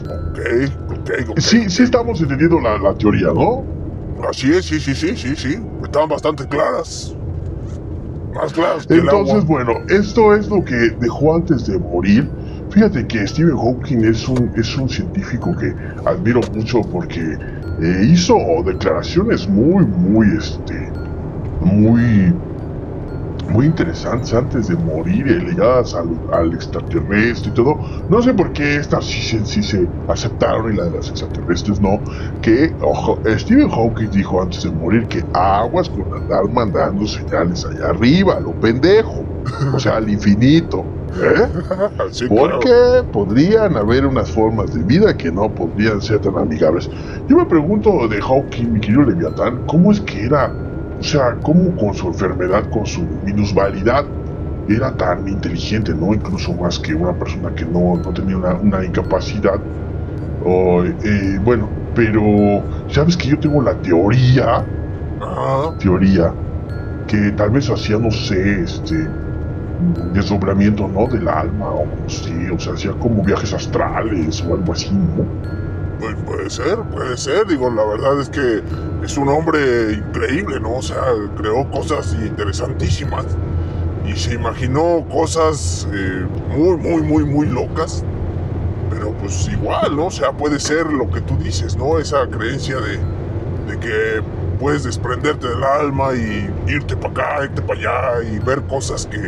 Ok, 0.08 0.40
Sí, 1.38 1.70
sí 1.70 1.84
estamos 1.84 2.20
entendiendo 2.22 2.60
la, 2.60 2.78
la 2.78 2.96
teoría, 2.98 3.28
¿no? 3.34 3.70
Así 4.30 4.52
es, 4.54 4.66
sí, 4.66 4.80
sí, 4.80 4.96
sí, 4.96 5.16
sí, 5.16 5.36
sí. 5.36 5.70
Estaban 5.84 6.10
bastante 6.10 6.48
claras. 6.48 7.18
Más 8.34 8.54
claras 8.54 8.88
que 8.88 9.00
el 9.00 9.10
Entonces, 9.10 9.10
agua. 9.10 9.46
bueno, 9.46 9.74
esto 9.88 10.36
es 10.36 10.48
lo 10.50 10.64
que 10.64 10.76
dejó 11.00 11.36
antes 11.36 11.66
de 11.66 11.80
morir. 11.80 12.36
Fíjate 12.70 13.08
que 13.08 13.28
Stephen 13.28 13.58
Hawking 13.58 14.04
es 14.04 14.28
un, 14.28 14.52
es 14.56 14.76
un 14.78 14.90
científico 14.90 15.56
que 15.56 15.76
admiro 16.06 16.44
mucho 16.44 16.88
porque 16.90 17.22
eh, 17.78 18.02
hizo 18.06 18.36
declaraciones 18.66 19.48
muy, 19.48 19.86
muy, 19.86 20.28
este, 20.38 20.96
muy, 21.60 22.42
muy 23.48 23.66
interesantes 23.68 24.34
antes 24.34 24.68
de 24.68 24.76
morir, 24.78 25.26
ligadas 25.44 25.94
al, 25.94 26.08
al 26.34 26.54
extraterrestre 26.54 27.52
y 27.52 27.54
todo. 27.54 27.80
No 28.08 28.22
sé 28.22 28.34
por 28.34 28.54
qué 28.54 28.76
estas 28.78 29.06
sí, 29.08 29.22
se- 29.22 29.46
sí 29.46 29.64
se 29.64 29.90
aceptaron 30.08 30.74
y 30.74 30.78
la 30.78 30.86
de 30.86 30.92
las 30.92 31.10
extraterrestres 31.10 31.80
no. 31.82 32.04
Que, 32.42 32.76
ojo, 32.82 33.22
Stephen 33.26 33.70
Hawking 33.70 34.10
dijo 34.10 34.42
antes 34.42 34.62
de 34.64 34.72
morir 34.72 35.08
que 35.08 35.24
aguas 35.34 35.90
con 35.90 36.06
andar 36.14 36.44
mandando 36.52 37.06
señales 37.08 37.64
allá 37.66 37.90
arriba, 37.90 38.40
lo 38.40 38.56
pendejo. 38.56 39.30
O 39.72 39.80
sea, 39.80 39.98
al 39.98 40.10
infinito. 40.10 40.92
¿eh? 41.22 41.50
Sí, 42.12 42.32
claro. 42.32 42.60
Porque 42.60 43.08
podrían 43.12 43.78
haber 43.78 44.06
unas 44.06 44.32
formas 44.32 44.72
de 44.72 44.84
vida 44.84 45.16
que 45.16 45.32
no 45.32 45.54
podrían 45.54 46.02
ser 46.02 46.20
tan 46.22 46.38
amigables. 46.38 46.90
Yo 47.28 47.38
me 47.38 47.46
pregunto 47.46 48.08
de 48.08 48.20
Hawking, 48.22 48.72
mi 48.72 48.80
querido 48.82 49.04
Leviatán, 49.04 49.62
¿cómo 49.68 49.92
es 49.92 50.02
que 50.02 50.26
era, 50.26 50.56
sea, 51.06 51.40
cómo 51.42 51.76
con 51.76 51.94
su 51.94 52.08
enfermedad, 52.08 52.68
con 52.70 52.86
su 52.86 53.20
minusvalidad, 53.24 54.12
era 54.68 54.96
tan 54.98 55.28
inteligente, 55.28 55.96
¿no? 55.96 56.14
Incluso 56.14 56.56
más 56.56 56.80
que 56.80 56.94
una 56.96 57.18
persona 57.18 57.54
que 57.56 57.66
no, 57.66 58.02
no 58.04 58.14
tenía 58.14 58.38
una, 58.38 58.60
una 58.60 58.86
incapacidad. 58.86 59.66
Eh, 61.04 61.40
bueno, 61.42 61.78
pero, 61.94 62.68
¿sabes 62.88 63.18
que 63.18 63.28
yo 63.30 63.40
tengo 63.40 63.62
la 63.62 63.80
teoría? 63.82 64.72
Teoría 65.78 66.38
que 67.08 67.34
tal 67.34 67.52
vez 67.52 67.70
hacía, 67.70 68.00
no 68.00 68.12
sé, 68.12 68.64
este 68.64 69.16
desdoblamiento, 69.78 70.88
¿no? 70.90 71.08
Del 71.10 71.28
alma, 71.30 71.68
o 71.74 72.06
sé, 72.10 72.50
o 72.52 72.60
sea, 72.60 72.74
hacía 72.74 72.94
como 72.96 73.24
viajes 73.24 73.54
astrales 73.54 74.44
o 74.44 74.56
algo 74.56 74.74
así, 74.74 74.96
¿no? 74.98 75.32
Puede 76.00 76.50
ser, 76.50 76.78
puede 76.92 77.18
ser. 77.18 77.48
Digo, 77.48 77.70
la 77.70 77.86
verdad 77.86 78.20
es 78.20 78.30
que 78.30 78.62
es 79.04 79.18
un 79.18 79.30
hombre 79.30 79.94
increíble, 79.94 80.60
¿no? 80.60 80.76
O 80.76 80.82
sea, 80.82 81.04
creó 81.38 81.70
cosas 81.72 82.14
interesantísimas. 82.14 83.26
Y 84.06 84.16
se 84.16 84.36
imaginó 84.36 85.06
cosas 85.10 85.88
eh, 85.92 86.26
muy, 86.56 86.78
muy, 86.78 87.02
muy, 87.02 87.26
muy 87.26 87.48
locas. 87.48 88.04
Pero 88.90 89.14
pues 89.14 89.48
igual, 89.48 89.96
¿no? 89.96 90.08
O 90.08 90.12
sea, 90.12 90.32
puede 90.32 90.60
ser 90.60 90.92
lo 90.92 91.10
que 91.10 91.22
tú 91.22 91.38
dices, 91.38 91.76
¿no? 91.76 91.98
Esa 91.98 92.28
creencia 92.28 92.78
de, 92.78 93.00
de 93.68 93.80
que 93.80 94.22
puedes 94.60 94.84
desprenderte 94.84 95.48
del 95.48 95.64
alma 95.64 96.14
y 96.14 96.50
irte 96.68 96.96
para 96.96 97.10
acá, 97.10 97.44
irte 97.46 97.62
para 97.62 97.80
allá 97.80 98.24
y 98.32 98.40
ver 98.40 98.62
cosas 98.64 99.06
que, 99.08 99.20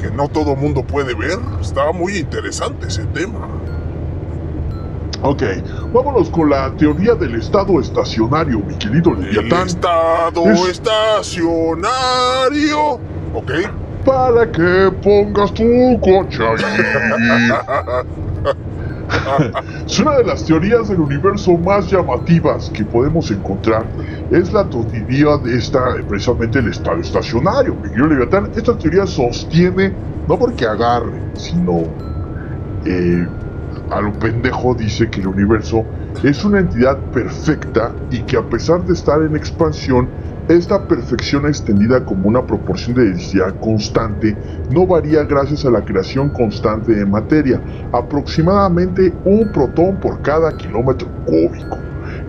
que 0.00 0.10
no 0.10 0.28
todo 0.28 0.56
mundo 0.56 0.82
puede 0.82 1.14
ver. 1.14 1.38
Está 1.60 1.92
muy 1.92 2.18
interesante 2.18 2.88
ese 2.88 3.04
tema. 3.06 3.46
Ok, 5.20 5.42
vámonos 5.92 6.30
con 6.30 6.48
la 6.50 6.72
teoría 6.76 7.14
del 7.16 7.34
estado 7.34 7.80
estacionario, 7.80 8.60
mi 8.60 8.76
querido 8.76 9.12
Leviatán. 9.14 9.66
estado 9.66 10.44
Es- 10.44 10.68
estacionario. 10.68 13.00
Ok. 13.32 13.50
Para 14.04 14.48
que 14.50 14.92
pongas 15.02 15.52
tu 15.52 15.64
coche 16.00 16.46
ahí. 16.46 16.56
Es 19.86 19.98
una 20.00 20.18
de 20.18 20.24
las 20.24 20.44
teorías 20.44 20.88
del 20.88 21.00
universo 21.00 21.56
más 21.58 21.90
llamativas 21.90 22.70
que 22.70 22.84
podemos 22.84 23.30
encontrar. 23.30 23.88
Es 24.30 24.52
la 24.52 24.68
teoría 24.68 25.38
de 25.38 25.56
esta, 25.56 25.80
precisamente 26.06 26.58
el 26.58 26.68
estado 26.68 27.00
estacionario. 27.00 27.74
Mi 27.76 27.88
querido 27.88 28.06
Leviatán, 28.08 28.50
esta 28.54 28.76
teoría 28.76 29.06
sostiene, 29.06 29.96
no 30.26 30.38
porque 30.38 30.66
agarre, 30.66 31.22
sino 31.34 31.84
eh, 32.84 33.26
a 33.90 34.00
lo 34.00 34.12
pendejo 34.12 34.74
dice 34.74 35.08
que 35.10 35.20
el 35.20 35.28
universo 35.28 35.84
es 36.22 36.44
una 36.44 36.60
entidad 36.60 36.98
perfecta 37.10 37.94
y 38.10 38.22
que 38.22 38.36
a 38.36 38.48
pesar 38.48 38.84
de 38.84 38.92
estar 38.92 39.22
en 39.22 39.36
expansión, 39.36 40.08
esta 40.48 40.86
perfección 40.88 41.46
extendida 41.46 42.04
como 42.04 42.28
una 42.28 42.46
proporción 42.46 42.96
de 42.96 43.04
densidad 43.04 43.58
constante 43.60 44.36
no 44.70 44.86
varía 44.86 45.24
gracias 45.24 45.64
a 45.64 45.70
la 45.70 45.84
creación 45.84 46.30
constante 46.30 46.92
de 46.94 47.04
materia, 47.04 47.62
aproximadamente 47.92 49.14
un 49.24 49.52
protón 49.52 50.00
por 50.00 50.22
cada 50.22 50.56
kilómetro 50.56 51.08
cúbico, 51.24 51.78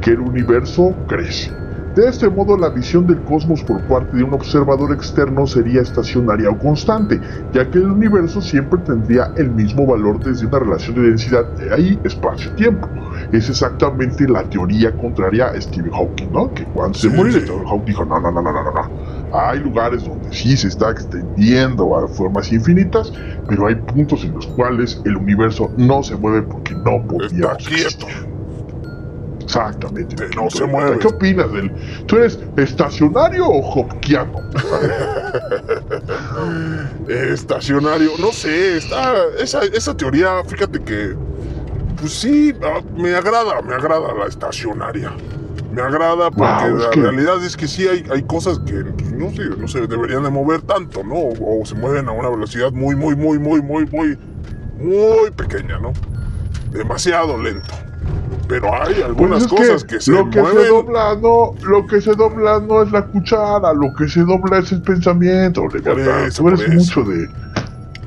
que 0.02 0.12
el 0.12 0.20
universo 0.20 0.96
crece. 1.08 1.69
De 2.00 2.08
este 2.08 2.30
modo, 2.30 2.56
la 2.56 2.70
visión 2.70 3.06
del 3.08 3.22
cosmos 3.26 3.62
por 3.62 3.82
parte 3.82 4.16
de 4.16 4.24
un 4.24 4.34
observador 4.34 4.94
externo 4.94 5.46
sería 5.46 5.82
estacionaria 5.82 6.50
o 6.50 6.58
constante, 6.58 7.20
ya 7.52 7.70
que 7.70 7.78
el 7.78 7.92
universo 7.92 8.40
siempre 8.40 8.80
tendría 8.86 9.34
el 9.36 9.52
mismo 9.52 9.86
valor 9.86 10.24
desde 10.24 10.46
una 10.46 10.60
relación 10.60 10.96
de 10.96 11.10
densidad, 11.10 11.44
de 11.58 11.74
ahí 11.74 12.00
espacio-tiempo. 12.06 12.88
Es 13.34 13.50
exactamente 13.50 14.26
la 14.30 14.50
teoría 14.50 14.96
contraria 14.96 15.48
a 15.48 15.60
Stephen 15.60 15.92
Hawking, 15.92 16.32
¿no? 16.32 16.54
Que 16.54 16.64
cuando 16.64 16.98
se 16.98 17.10
murió, 17.10 17.34
sí. 17.34 17.42
Stephen 17.42 17.66
Hawking 17.66 17.86
dijo, 17.86 18.06
no, 18.06 18.18
no, 18.22 18.32
no, 18.32 18.42
no, 18.44 18.54
no, 18.54 18.64
no, 18.64 18.72
no. 18.72 19.38
Hay 19.38 19.60
lugares 19.60 20.06
donde 20.06 20.34
sí 20.34 20.56
se 20.56 20.70
está 20.70 20.92
extendiendo 20.92 21.98
a 21.98 22.08
formas 22.08 22.50
infinitas, 22.54 23.12
pero 23.46 23.68
hay 23.68 23.76
puntos 23.76 24.24
en 24.24 24.36
los 24.36 24.48
cuales 24.48 25.02
el 25.04 25.18
universo 25.18 25.70
no 25.76 26.02
se 26.02 26.16
mueve 26.16 26.44
porque 26.44 26.76
no 26.76 26.96
Está 26.96 27.08
podíamos 27.10 27.68
quieto. 27.68 28.08
Exactamente. 29.50 30.16
No 30.36 30.48
se 30.52 30.64
mueve. 30.66 31.00
¿Qué 31.00 31.08
opinas 31.08 31.52
del? 31.52 31.72
¿Tú 32.06 32.18
eres 32.18 32.38
estacionario 32.56 33.48
o 33.48 33.80
hopkiano? 33.82 34.42
Estacionario, 37.08 38.12
no 38.20 38.32
sé, 38.32 38.78
está, 38.78 39.16
esa, 39.40 39.62
esa 39.64 39.98
teoría, 39.98 40.44
fíjate 40.46 40.80
que, 40.82 41.16
pues 42.00 42.14
sí, 42.14 42.54
ah, 42.64 42.82
me 42.96 43.16
agrada, 43.16 43.62
me 43.64 43.74
agrada 43.74 44.14
la 44.14 44.28
estacionaria. 44.28 45.12
Me 45.74 45.82
agrada 45.82 46.30
porque 46.32 46.70
Wow, 46.70 46.78
es 46.78 46.84
la 46.84 46.90
que- 46.92 47.02
realidad 47.02 47.44
es 47.44 47.58
que 47.58 47.68
sí 47.68 47.88
hay, 47.88 48.04
hay 48.12 48.24
cosas 48.24 48.60
que 48.60 48.74
pues, 48.74 49.12
no 49.12 49.32
sé, 49.32 49.44
no 49.58 49.68
se 49.68 49.88
deberían 49.88 50.24
de 50.24 50.30
mover 50.30 50.62
tanto, 50.62 51.04
¿no? 51.04 51.16
O, 51.16 51.64
se 51.66 51.74
mueven 51.76 52.08
a 52.08 52.12
una 52.12 52.30
velocidad 52.30 52.72
muy, 52.72 52.96
muy, 52.96 53.16
muy, 53.16 53.40
muy, 53.40 53.62
muy, 53.62 53.86
muy, 53.88 54.18
muy 54.78 55.32
pequeña, 55.36 55.80
¿no? 55.80 55.92
Demasiado 56.72 57.38
lento. 57.42 57.74
Pero 58.48 58.68
hay 58.74 59.02
algunas 59.04 59.48
Pues 59.48 59.62
es 59.62 59.70
cosas 59.70 59.84
que, 59.84 60.02
se 60.02 60.12
lo 60.12 60.30
que 60.30 60.42
mueven. 60.42 60.64
se 60.64 60.70
dobla 60.70 61.16
no, 61.22 61.52
lo 61.68 61.86
que 61.86 62.02
se 62.02 62.14
dobla 62.16 62.60
no 62.60 62.82
es 62.82 62.92
la 62.92 63.06
cuchara, 63.06 63.74
lo 63.74 63.94
que 63.94 64.08
se 64.10 64.22
dobla 64.22 64.58
es 64.60 64.72
el 64.72 64.82
pensamiento, 64.82 65.68
Leviatán. 65.68 66.26
eso, 66.26 66.42
Tú 66.42 66.48
eres 66.50 66.62
por 66.62 66.74
eso. 66.74 67.00
mucho 67.02 67.12
de 67.12 67.30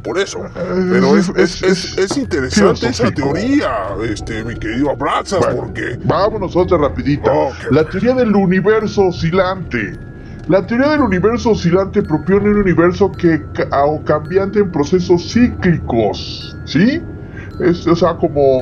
Por 0.03 0.19
eso. 0.19 0.45
Eh, 0.45 0.51
Pero 0.91 1.17
es, 1.17 1.29
es- 1.37 1.63
es, 1.63 1.95
es, 1.95 1.99
es 1.99 2.17
interesante 2.19 2.89
esa 2.89 3.09
teoría, 3.13 3.71
este, 4.03 4.43
mi 4.43 4.57
querido 4.57 4.91
Abrazas, 4.91 5.39
Bueno, 5.39 5.57
porque. 5.59 5.97
Vámonos 6.05 6.57
otra 6.57 6.77
rapidita. 6.77 7.33
Ok. 7.33 7.55
La 7.71 7.85
teoría 7.89 8.13
del 8.15 8.35
universo 8.35 9.07
oscilante. 9.07 9.97
La 10.49 10.67
teoría 10.67 10.89
del 10.89 11.03
universo 11.03 11.51
oscilante 11.53 12.03
propone 12.03 12.51
un 12.51 12.57
universo 12.57 13.13
que 13.13 13.45
o 13.87 14.03
cambiante 14.03 14.59
en 14.59 14.73
procesos 14.73 15.33
cíclicos, 15.33 16.57
¿sí? 16.65 17.01
Es, 17.61 17.87
o 17.87 17.95
sea, 17.95 18.15
como, 18.17 18.61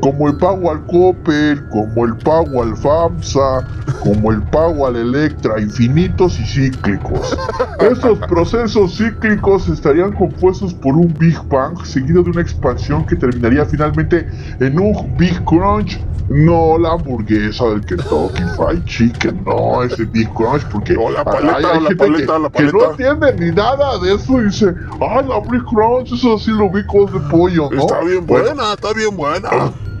como 0.00 0.28
el 0.28 0.36
pago 0.36 0.70
al 0.70 0.84
Coppel, 0.86 1.66
como 1.68 2.04
el 2.04 2.16
pago 2.16 2.62
al 2.62 2.76
FAMSA, 2.76 3.66
como 4.00 4.32
el 4.32 4.42
pago 4.42 4.86
al 4.86 4.96
Electra, 4.96 5.60
infinitos 5.60 6.38
y 6.38 6.44
cíclicos. 6.44 7.36
Estos 7.80 8.18
procesos 8.20 8.96
cíclicos 8.96 9.68
estarían 9.68 10.12
compuestos 10.12 10.74
por 10.74 10.96
un 10.96 11.12
Big 11.18 11.38
Bang 11.48 11.84
seguido 11.84 12.22
de 12.22 12.30
una 12.30 12.42
expansión 12.42 13.06
que 13.06 13.16
terminaría 13.16 13.64
finalmente 13.64 14.28
en 14.60 14.78
un 14.78 15.16
Big 15.16 15.42
Crunch. 15.44 16.00
No 16.28 16.76
la 16.78 16.92
hamburguesa 16.92 17.64
del 17.70 17.84
Kentucky 17.86 18.42
Fried 18.56 18.84
Chicken, 18.84 19.44
no 19.44 19.82
ese 19.82 20.04
Big 20.04 20.28
Crunch, 20.34 20.62
porque 20.70 20.94
O 20.96 21.10
la 21.10 21.20
hay- 21.20 21.24
paleta, 21.24 21.80
la 21.80 21.90
paleta, 21.96 22.32
que, 22.34 22.38
la 22.38 22.50
que 22.50 22.62
no 22.64 22.90
entiende 22.90 23.34
ni 23.38 23.50
nada 23.52 23.98
de 23.98 24.14
eso 24.14 24.38
y 24.40 24.44
dice, 24.44 24.66
ay, 25.00 25.26
la 25.26 25.40
Big 25.50 25.64
Crunch, 25.64 26.12
eso 26.12 26.38
sí 26.38 26.50
lo 26.50 26.70
vi 26.70 26.84
con 26.86 27.06
de 27.12 27.20
pollo, 27.30 27.70
¿no? 27.70 27.80
Está 27.80 28.00
bien 28.02 28.26
Bueno, 28.26 28.44
buena, 28.54 28.72
está 28.74 28.92
bien 28.92 29.16
buena. 29.16 29.48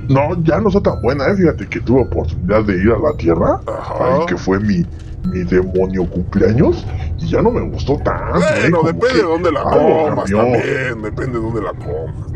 no, 0.08 0.42
ya 0.42 0.60
no 0.60 0.68
está 0.68 0.82
tan 0.82 1.00
buena, 1.00 1.26
¿eh? 1.28 1.36
Fíjate 1.36 1.66
que 1.66 1.80
tuve 1.80 2.02
oportunidad 2.02 2.62
de 2.64 2.74
ir 2.76 2.90
a 2.92 2.98
la 2.98 3.16
Tierra, 3.16 3.60
Ajá. 3.66 3.94
ahí 4.20 4.26
que 4.26 4.36
fue 4.36 4.60
mi, 4.60 4.84
mi 5.28 5.44
demonio 5.44 6.04
cumpleaños, 6.08 6.86
y 7.18 7.28
ya 7.28 7.42
no 7.42 7.50
me 7.50 7.60
gustó 7.70 7.96
tanto. 7.98 8.38
¿eh? 8.40 8.70
Bueno, 8.70 8.82
depende 8.84 9.16
de 9.18 9.22
dónde 9.22 9.52
la 9.52 9.62
comas 9.62 10.30
también, 10.30 11.02
depende 11.02 11.38
de 11.38 11.44
dónde 11.44 11.62
la 11.62 11.72
comas. 11.72 12.32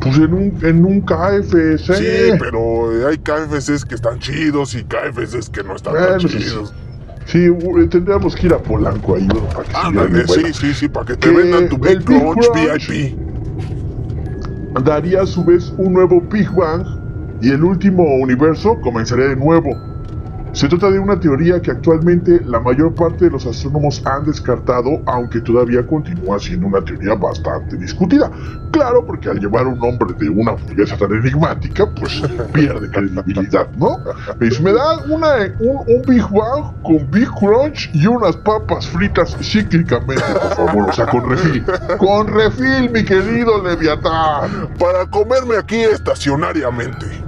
Pues 0.00 0.16
en 0.18 0.32
un, 0.32 0.58
en 0.62 0.84
un 0.84 1.00
KFC. 1.00 1.78
Sí, 1.96 2.04
pero 2.38 2.92
eh, 2.92 3.06
hay 3.10 3.18
KFCs 3.18 3.84
que 3.84 3.94
están 3.96 4.18
chidos 4.20 4.74
y 4.74 4.84
KFCs 4.84 5.48
que 5.50 5.62
no 5.64 5.74
están 5.76 5.94
tan 5.94 6.04
Bueno, 6.04 6.28
chidos. 6.28 6.74
Sí, 7.26 7.50
u- 7.50 7.88
tendríamos 7.88 8.36
que 8.36 8.46
ir 8.46 8.54
a 8.54 8.58
Polanco 8.58 9.16
ahí, 9.16 9.26
bueno, 9.26 9.48
para 9.48 9.64
que 9.64 9.76
Ándale, 9.76 10.28
sí, 10.28 10.52
sí, 10.52 10.72
sí, 10.74 10.88
para 10.88 11.06
que 11.06 11.16
te 11.16 11.28
vendan 11.30 11.68
tu 11.68 11.76
Big 11.76 11.98
Crunch- 12.04 12.52
VIP. 12.54 13.16
Daría 14.84 15.22
a 15.22 15.26
su 15.26 15.44
vez 15.44 15.72
un 15.78 15.92
nuevo 15.94 16.20
Big 16.20 16.48
Bang 16.54 16.84
y 17.40 17.50
el 17.50 17.64
último 17.64 18.04
universo 18.22 18.78
comenzaría 18.80 19.26
de 19.28 19.36
nuevo. 19.36 19.70
Se 20.56 20.68
trata 20.68 20.90
de 20.90 20.98
una 20.98 21.20
teoría 21.20 21.60
que 21.60 21.70
actualmente 21.70 22.40
la 22.46 22.58
mayor 22.58 22.94
parte 22.94 23.26
de 23.26 23.30
los 23.30 23.44
astrónomos 23.44 24.00
han 24.06 24.24
descartado, 24.24 25.02
aunque 25.04 25.42
todavía 25.42 25.86
continúa 25.86 26.38
siendo 26.38 26.66
una 26.66 26.80
teoría 26.80 27.14
bastante 27.14 27.76
discutida. 27.76 28.30
Claro, 28.70 29.04
porque 29.04 29.28
al 29.28 29.38
llevar 29.38 29.66
un 29.66 29.78
nombre 29.78 30.14
de 30.18 30.30
una 30.30 30.52
hamburguesa 30.52 30.96
tan 30.96 31.12
enigmática, 31.12 31.86
pues 31.94 32.22
pierde 32.54 32.90
credibilidad, 32.90 33.68
¿no? 33.76 33.98
Pues 34.38 34.58
me 34.58 34.72
da 34.72 34.96
una, 35.10 35.54
un, 35.58 35.76
un 35.94 36.02
Big 36.08 36.26
Bang 36.30 36.72
con 36.82 37.10
Big 37.10 37.28
Crunch 37.38 37.90
y 37.92 38.06
unas 38.06 38.34
papas 38.38 38.86
fritas 38.86 39.36
cíclicamente, 39.42 40.24
por 40.40 40.68
favor, 40.68 40.88
o 40.88 40.92
sea, 40.94 41.06
con 41.06 41.28
refil. 41.28 41.66
Con 41.98 42.28
refil, 42.28 42.90
mi 42.92 43.04
querido 43.04 43.62
Leviatán. 43.62 44.70
Para 44.78 45.04
comerme 45.04 45.58
aquí 45.58 45.80
estacionariamente. 45.80 47.25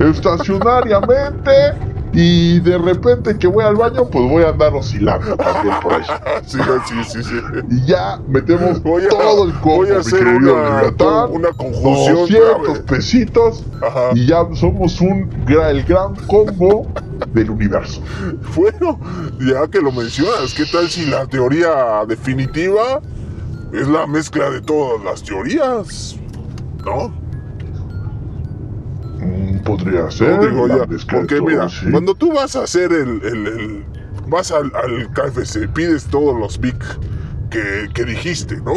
Estacionariamente 0.00 1.50
y 2.16 2.60
de 2.60 2.78
repente 2.78 3.36
que 3.36 3.48
voy 3.48 3.64
al 3.64 3.74
baño, 3.74 4.08
pues 4.08 4.30
voy 4.30 4.44
a 4.44 4.50
andar 4.50 4.72
oscilando 4.72 5.36
también 5.36 5.74
por 5.82 5.94
ahí. 5.94 6.02
Sí, 6.46 6.58
sí, 6.86 6.94
sí, 7.10 7.22
sí. 7.24 7.34
Y 7.70 7.86
ya 7.86 8.20
metemos 8.28 8.80
Voy 8.82 9.02
a- 9.04 9.08
todo 9.08 9.46
el 9.46 9.52
combo, 9.54 9.76
voy 9.78 9.90
a 9.90 9.98
hacer 9.98 10.24
una- 10.26 10.80
Leviatán. 10.82 11.30
una 11.32 11.48
conjunción 11.52 12.14
200 12.16 12.62
grave. 12.64 12.80
pesitos 12.82 13.64
Ajá. 13.82 14.10
y 14.14 14.26
ya 14.26 14.44
somos 14.54 15.00
un 15.00 15.28
el 15.48 15.82
gran 15.84 16.14
combo 16.26 16.86
del 17.32 17.50
universo. 17.50 18.00
Bueno, 18.54 19.00
ya 19.40 19.66
que 19.68 19.80
lo 19.80 19.90
mencionas, 19.90 20.54
¿qué 20.54 20.64
tal 20.66 20.88
si 20.88 21.06
la 21.06 21.26
teoría 21.26 22.04
definitiva 22.06 23.00
es 23.72 23.88
la 23.88 24.06
mezcla 24.06 24.50
de 24.50 24.60
todas 24.60 25.02
las 25.04 25.22
teorías? 25.22 26.16
¿No? 26.84 27.12
Podría 29.64 30.10
ser. 30.10 30.30
No 30.38 30.46
digo 30.46 30.68
ya, 30.68 30.86
porque 31.10 31.40
mira, 31.40 31.68
sí. 31.68 31.86
cuando 31.90 32.14
tú 32.14 32.32
vas 32.32 32.54
a 32.56 32.64
hacer 32.64 32.92
el, 32.92 33.20
el- 33.24 33.46
el- 33.46 33.84
vas 34.28 34.50
al, 34.52 34.72
al 34.74 35.10
KFC, 35.12 35.68
pides 35.72 36.04
todos 36.06 36.38
los 36.38 36.58
Big 36.60 36.76
que, 37.50 37.88
que 37.94 38.04
dijiste, 38.04 38.56
¿no? 38.58 38.74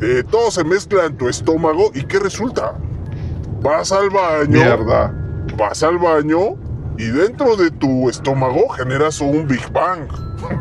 Eh, 0.00 0.22
todo 0.30 0.50
se 0.50 0.62
mezcla 0.64 1.06
en 1.06 1.16
tu 1.16 1.28
estómago 1.28 1.90
y 1.94 2.04
¿qué 2.04 2.18
resulta? 2.20 2.74
Vas 3.62 3.90
al 3.92 4.10
baño, 4.10 4.48
Mierda. 4.50 5.12
vas 5.56 5.82
al 5.82 5.98
baño 5.98 6.54
y 6.96 7.04
dentro 7.06 7.56
de 7.56 7.70
tu 7.70 8.08
estómago 8.08 8.68
generas 8.70 9.20
un 9.20 9.46
Big 9.48 9.68
Bang 9.72 10.06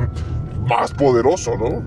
más 0.67 0.91
poderoso, 0.93 1.55
¿no? 1.57 1.83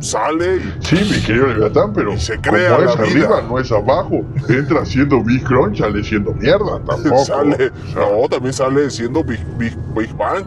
Sale 0.00 0.56
y 0.56 0.72
Sí, 0.84 0.96
mi 1.10 1.20
querido 1.24 1.46
Leviatán, 1.48 1.92
pero 1.92 2.18
se 2.18 2.38
crea 2.40 2.76
como 2.76 2.84
la 2.86 2.92
es 2.92 3.14
vida. 3.14 3.26
arriba, 3.26 3.42
no 3.48 3.58
es 3.58 3.70
abajo. 3.70 4.24
Entra 4.48 4.84
siendo 4.84 5.22
Big 5.22 5.44
Crunch, 5.44 5.78
sale 5.78 6.02
siendo 6.02 6.32
mierda 6.34 6.80
tampoco. 6.86 7.24
sale, 7.24 7.70
O 7.88 7.92
sea, 7.92 8.10
no, 8.22 8.28
también 8.28 8.52
sale 8.54 8.90
siendo 8.90 9.22
Big, 9.22 9.44
Big, 9.58 9.76
Big 9.94 10.12
Bang. 10.16 10.44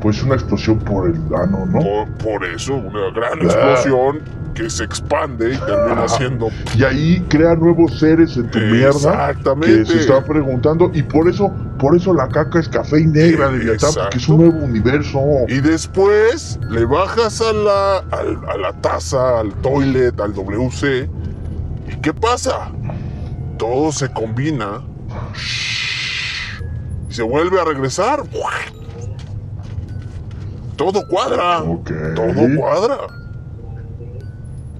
pues 0.00 0.22
una 0.22 0.34
explosión 0.34 0.78
por 0.78 1.08
el 1.08 1.16
ano, 1.34 1.66
¿no? 1.66 1.80
Por, 1.80 2.08
por 2.38 2.44
eso, 2.44 2.74
una 2.74 3.10
gran 3.12 3.40
explosión 3.42 4.20
que 4.54 4.70
se 4.70 4.84
expande 4.84 5.54
y 5.54 5.56
termina 5.58 6.06
siendo 6.08 6.48
Y 6.78 6.84
ahí 6.84 7.24
crea 7.28 7.54
nuevos 7.56 7.98
seres 7.98 8.36
en 8.36 8.50
tu 8.50 8.58
mierda 8.58 9.30
Exactamente. 9.30 9.78
que 9.78 9.86
se 9.86 10.00
están 10.00 10.24
preguntando 10.24 10.90
y 10.94 11.02
por 11.02 11.28
eso, 11.28 11.52
por 11.78 11.96
eso 11.96 12.12
la 12.14 12.28
caca 12.28 12.58
es 12.60 12.68
café 12.68 13.00
y 13.00 13.06
negra 13.06 13.48
de 13.50 13.58
porque 14.02 14.18
es 14.18 14.28
un 14.28 14.38
nuevo 14.38 14.58
universo. 14.64 15.20
Y 15.48 15.60
después 15.60 16.58
le 16.70 16.84
bajas 16.84 17.40
a 17.40 17.52
la, 17.52 17.98
al- 18.10 18.40
a 18.48 18.56
la 18.56 18.72
taza, 18.80 19.40
al 19.40 19.52
toilet, 19.62 20.18
al 20.20 20.32
WC. 20.34 21.08
¿Y 21.88 21.96
qué 22.00 22.12
pasa? 22.14 22.70
Todo 23.58 23.92
se 23.92 24.08
combina. 24.12 24.82
Y 27.08 27.14
se 27.14 27.22
vuelve 27.22 27.60
a 27.60 27.64
regresar. 27.64 28.22
Todo 30.76 31.06
cuadra. 31.08 31.62
Todo 32.14 32.32
cuadra. 32.56 32.96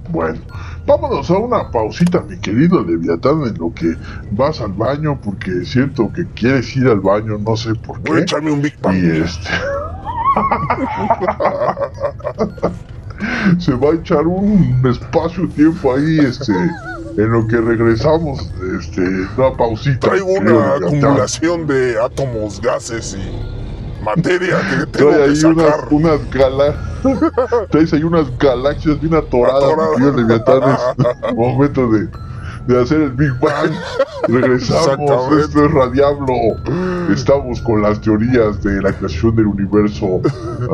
Bueno, 0.09 0.41
vámonos 0.87 1.31
a 1.31 1.39
una 1.39 1.71
pausita, 1.71 2.21
mi 2.23 2.39
querido 2.39 2.83
Leviatán, 2.85 3.43
en 3.43 3.59
lo 3.59 3.73
que 3.75 3.95
vas 4.31 4.61
al 4.61 4.73
baño, 4.73 5.19
porque 5.23 5.65
siento 5.65 6.11
que 6.13 6.25
quieres 6.35 6.75
ir 6.77 6.87
al 6.87 7.01
baño, 7.01 7.39
no 7.39 7.57
sé 7.57 7.75
por 7.75 7.99
Voy 8.01 8.13
a 8.13 8.15
qué. 8.17 8.23
echarme 8.23 8.53
un 8.53 8.63
Big 8.63 8.79
Bang. 8.81 8.97
Y 8.97 9.23
este. 9.23 9.51
Se 13.59 13.73
va 13.75 13.91
a 13.91 13.95
echar 13.95 14.27
un 14.27 14.83
espacio-tiempo 14.87 15.95
ahí, 15.95 16.19
este. 16.21 16.53
En 17.17 17.33
lo 17.33 17.47
que 17.47 17.57
regresamos, 17.57 18.53
este, 18.79 19.01
una 19.39 19.57
pausita. 19.57 20.09
Traigo 20.09 20.33
una 20.33 20.75
acumulación 20.75 21.67
de 21.67 21.99
átomos, 21.99 22.61
gases 22.61 23.17
y 23.19 23.66
materia 24.07 24.57
que 24.71 24.87
tengo 24.87 25.11
Trae 25.11 25.17
que 25.19 25.23
ahí 25.25 25.45
unas, 25.45 25.67
sacar. 25.67 25.89
unas 25.91 26.31
galaxias. 26.31 26.87
Traes 27.71 27.93
ahí 27.93 28.03
unas 28.05 28.39
galaxias 28.39 29.01
bien 29.01 29.15
atoradas. 29.15 29.73
Es 29.99 31.35
momento 31.35 31.89
de, 31.91 32.09
de 32.67 32.83
hacer 32.83 33.01
el 33.03 33.11
Big 33.13 33.33
Bang. 33.41 33.73
Regresamos. 34.29 35.33
Esto 35.39 35.67
es 35.67 35.71
Radiablo. 35.73 36.35
Estamos 37.13 37.61
con 37.61 37.83
las 37.83 38.01
teorías 38.01 38.63
de 38.63 38.83
la 38.83 38.93
creación 38.93 39.37
del 39.37 39.47
universo 39.47 40.21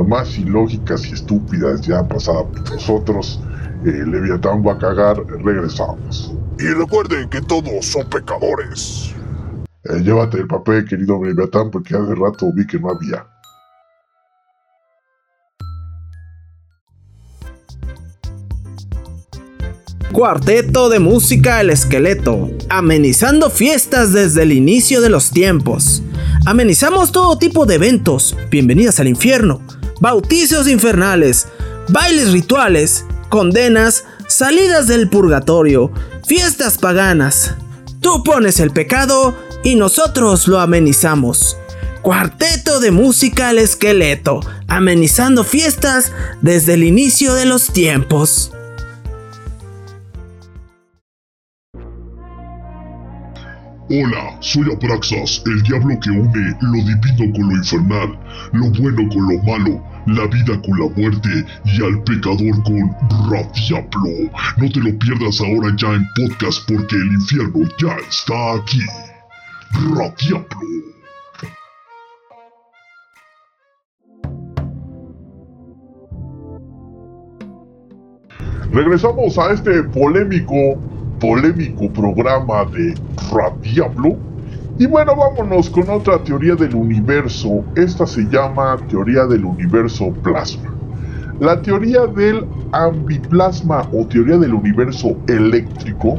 más 0.07 0.39
ilógicas 0.39 1.07
y 1.07 1.13
estúpidas 1.13 1.81
ya 1.83 2.07
pasadas 2.07 2.45
por 2.45 2.71
nosotros. 2.73 3.41
Eh, 3.85 4.05
Leviatán 4.07 4.65
va 4.67 4.73
a 4.73 4.79
cagar. 4.79 5.17
Regresamos. 5.45 6.33
Y 6.59 6.67
recuerden 6.67 7.29
que 7.29 7.41
todos 7.41 7.85
son 7.85 8.07
pecadores. 8.09 9.15
Eh, 9.85 10.01
llévate 10.01 10.39
el 10.39 10.47
papel, 10.47 10.85
querido 10.85 11.23
Leviatán, 11.25 11.71
porque 11.71 11.97
hace 11.97 12.15
rato 12.15 12.53
vi 12.55 12.67
que 12.67 12.79
no 12.79 12.91
había. 12.91 13.27
Cuarteto 20.13 20.91
de 20.91 20.99
música 20.99 21.61
El 21.63 21.71
Esqueleto, 21.71 22.51
amenizando 22.69 23.49
fiestas 23.49 24.13
desde 24.13 24.43
el 24.43 24.53
inicio 24.53 25.01
de 25.01 25.09
los 25.09 25.31
tiempos. 25.31 26.03
Amenizamos 26.45 27.13
todo 27.13 27.39
tipo 27.39 27.65
de 27.67 27.77
eventos, 27.77 28.37
bienvenidas 28.51 29.01
al 29.01 29.09
infierno, 29.09 29.63
bautizos 30.01 30.69
infernales, 30.69 31.49
bailes 31.89 32.31
rituales, 32.31 33.07
condenas, 33.31 34.05
salidas 34.29 34.87
del 34.87 35.09
purgatorio, 35.09 35.91
fiestas 36.27 36.77
paganas. 36.77 37.55
Tú 38.01 38.23
pones 38.23 38.61
el 38.61 38.71
pecado 38.71 39.35
y 39.65 39.75
nosotros 39.75 40.49
lo 40.49 40.61
amenizamos. 40.61 41.57
Cuarteto 42.03 42.81
de 42.81 42.91
música 42.91 43.51
El 43.51 43.59
Esqueleto, 43.59 44.41
amenizando 44.67 45.45
fiestas 45.45 46.13
desde 46.41 46.75
el 46.75 46.85
inicio 46.85 47.35
de 47.35 47.47
los 47.47 47.69
tiempos. 47.69 48.53
Hola, 53.95 54.39
soy 54.41 54.65
Abraxas, 54.73 55.43
el 55.45 55.63
diablo 55.65 55.99
que 56.01 56.11
une 56.11 56.57
lo 56.63 56.79
divino 56.79 57.33
con 57.35 57.49
lo 57.51 57.57
infernal, 57.57 58.19
lo 58.53 58.71
bueno 58.71 59.07
con 59.13 59.29
lo 59.29 59.43
malo, 59.43 59.85
la 60.07 60.27
vida 60.29 60.59
con 60.63 60.79
la 60.79 60.89
muerte 60.97 61.45
y 61.67 61.85
al 61.85 62.03
pecador 62.05 62.63
con 62.65 62.91
Radiablo. 63.31 64.31
No 64.57 64.73
te 64.73 64.81
lo 64.81 64.99
pierdas 64.99 65.41
ahora 65.43 65.77
ya 65.77 65.93
en 65.93 66.07
podcast 66.17 66.67
porque 66.67 66.97
el 66.97 67.13
infierno 67.13 67.69
ya 67.79 67.95
está 68.09 68.55
aquí. 68.55 69.12
Radiablo. 69.73 70.47
Regresamos 78.71 79.39
a 79.39 79.53
este 79.53 79.83
polémico, 79.85 80.79
polémico 81.21 81.91
programa 81.93 82.65
de 82.67 82.95
Radiablo. 83.31 84.17
Y 84.79 84.87
bueno, 84.87 85.15
vámonos 85.17 85.69
con 85.69 85.89
otra 85.91 86.23
teoría 86.23 86.55
del 86.55 86.75
universo. 86.75 87.65
Esta 87.77 88.07
se 88.07 88.23
llama 88.23 88.79
teoría 88.89 89.27
del 89.27 89.45
universo 89.45 90.13
plasma. 90.23 90.73
La 91.41 91.61
teoría 91.61 92.07
del 92.07 92.47
ambiplasma 92.73 93.89
o 93.93 94.07
teoría 94.07 94.39
del 94.39 94.55
universo 94.55 95.17
eléctrico 95.29 96.19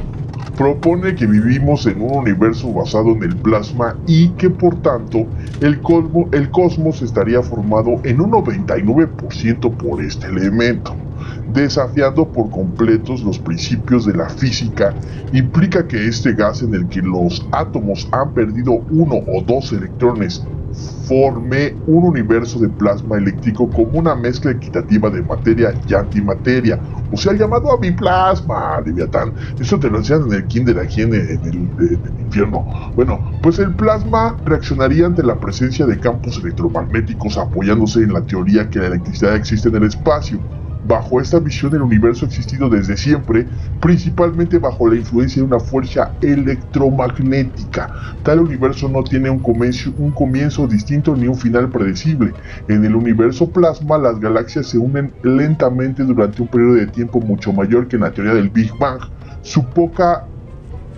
propone 0.56 1.16
que 1.16 1.26
vivimos 1.26 1.86
en 1.88 2.02
un 2.02 2.18
universo 2.20 2.72
basado 2.74 3.12
en 3.14 3.24
el 3.24 3.40
plasma 3.40 4.02
y 4.06 4.36
que 4.36 4.50
por 4.52 4.82
tanto 4.82 5.32
el, 5.60 5.82
cosmo- 5.82 6.30
el 6.32 6.52
cosmos 6.52 7.02
estaría 7.02 7.42
formado 7.42 8.02
en 8.04 8.22
un 8.22 8.32
99% 8.32 9.76
por 9.78 10.02
este 10.04 10.28
elemento 10.28 11.00
desafiando 11.46 12.32
por 12.32 12.50
completos 12.50 13.22
los 13.24 13.40
principios 13.40 14.06
de 14.06 14.14
la 14.14 14.30
física, 14.30 14.98
implica 15.32 15.88
que 15.88 16.08
este 16.08 16.34
gas 16.34 16.62
en 16.62 16.74
el 16.74 16.88
que 16.90 17.02
los 17.02 17.48
átomos 17.52 18.08
han 18.12 18.34
perdido 18.34 18.86
uno 18.90 19.16
o 19.16 19.44
dos 19.46 19.72
electrones 19.72 20.50
forme 20.74 21.82
un 21.86 22.04
universo 22.06 22.60
de 22.60 22.70
plasma 22.70 23.18
eléctrico 23.18 23.72
como 23.72 24.00
una 24.00 24.16
mezcla 24.16 24.52
equitativa 24.52 25.10
de 25.12 25.22
materia 25.24 25.78
y 25.86 25.94
antimateria, 25.94 26.82
o 27.10 27.18
sea, 27.18 27.34
llamado 27.34 27.72
amiplasma, 27.74 28.82
Leviatán. 28.84 29.34
Eso 29.58 29.80
te 29.80 29.90
lo 29.90 30.00
enseñan 30.00 30.24
en 30.28 30.34
el 30.34 30.48
kinder 30.48 30.80
aquí 30.80 31.02
en 31.04 31.14
el- 31.14 31.30
en 31.30 32.06
el 32.06 32.20
infierno. 32.20 32.66
Bueno, 32.96 33.24
pues 33.42 33.60
el 33.60 33.76
plasma 33.76 34.42
reaccionaría 34.46 35.06
ante 35.06 35.22
la 35.24 35.40
presencia 35.40 35.86
de 35.86 36.00
campos 36.00 36.38
electromagnéticos 36.40 37.38
apoyándose 37.38 38.00
en 38.00 38.14
la 38.14 38.26
teoría 38.26 38.70
que 38.70 38.80
la 38.80 38.88
electricidad 38.88 39.36
existe 39.36 39.70
en 39.70 39.76
el 39.76 39.84
espacio. 39.84 40.44
Bajo 40.86 41.22
esta 41.22 41.40
visión 41.40 41.74
el 41.74 41.82
universo 41.82 42.26
ha 42.26 42.28
existido 42.28 42.70
desde 42.70 42.98
siempre, 42.98 43.48
principalmente 43.80 44.58
bajo 44.58 44.90
la 44.90 44.98
influencia 44.98 45.42
de 45.42 45.48
una 45.48 45.60
fuerza 45.60 46.12
electromagnética. 46.22 47.90
Tal 48.24 48.40
universo 48.40 48.90
no 48.90 49.04
tiene 49.04 49.30
un 49.30 49.40
comienzo, 49.40 49.94
un 49.98 50.12
comienzo 50.12 50.68
distinto 50.68 51.16
ni 51.16 51.28
un 51.28 51.36
final 51.36 51.70
predecible. 51.70 52.34
En 52.68 52.84
el 52.84 52.96
universo 52.96 53.50
plasma 53.50 53.98
las 53.98 54.20
galaxias 54.20 54.68
se 54.68 54.78
unen 54.78 55.14
lentamente 55.24 56.04
durante 56.04 56.42
un 56.42 56.48
periodo 56.50 56.74
de 56.74 56.88
tiempo 56.88 57.22
mucho 57.22 57.54
mayor 57.54 57.88
que 57.88 57.96
en 57.96 58.02
la 58.02 58.12
teoría 58.12 58.34
del 58.34 58.50
Big 58.50 58.72
Bang. 58.78 59.00
Su 59.42 59.64
poca 59.66 60.26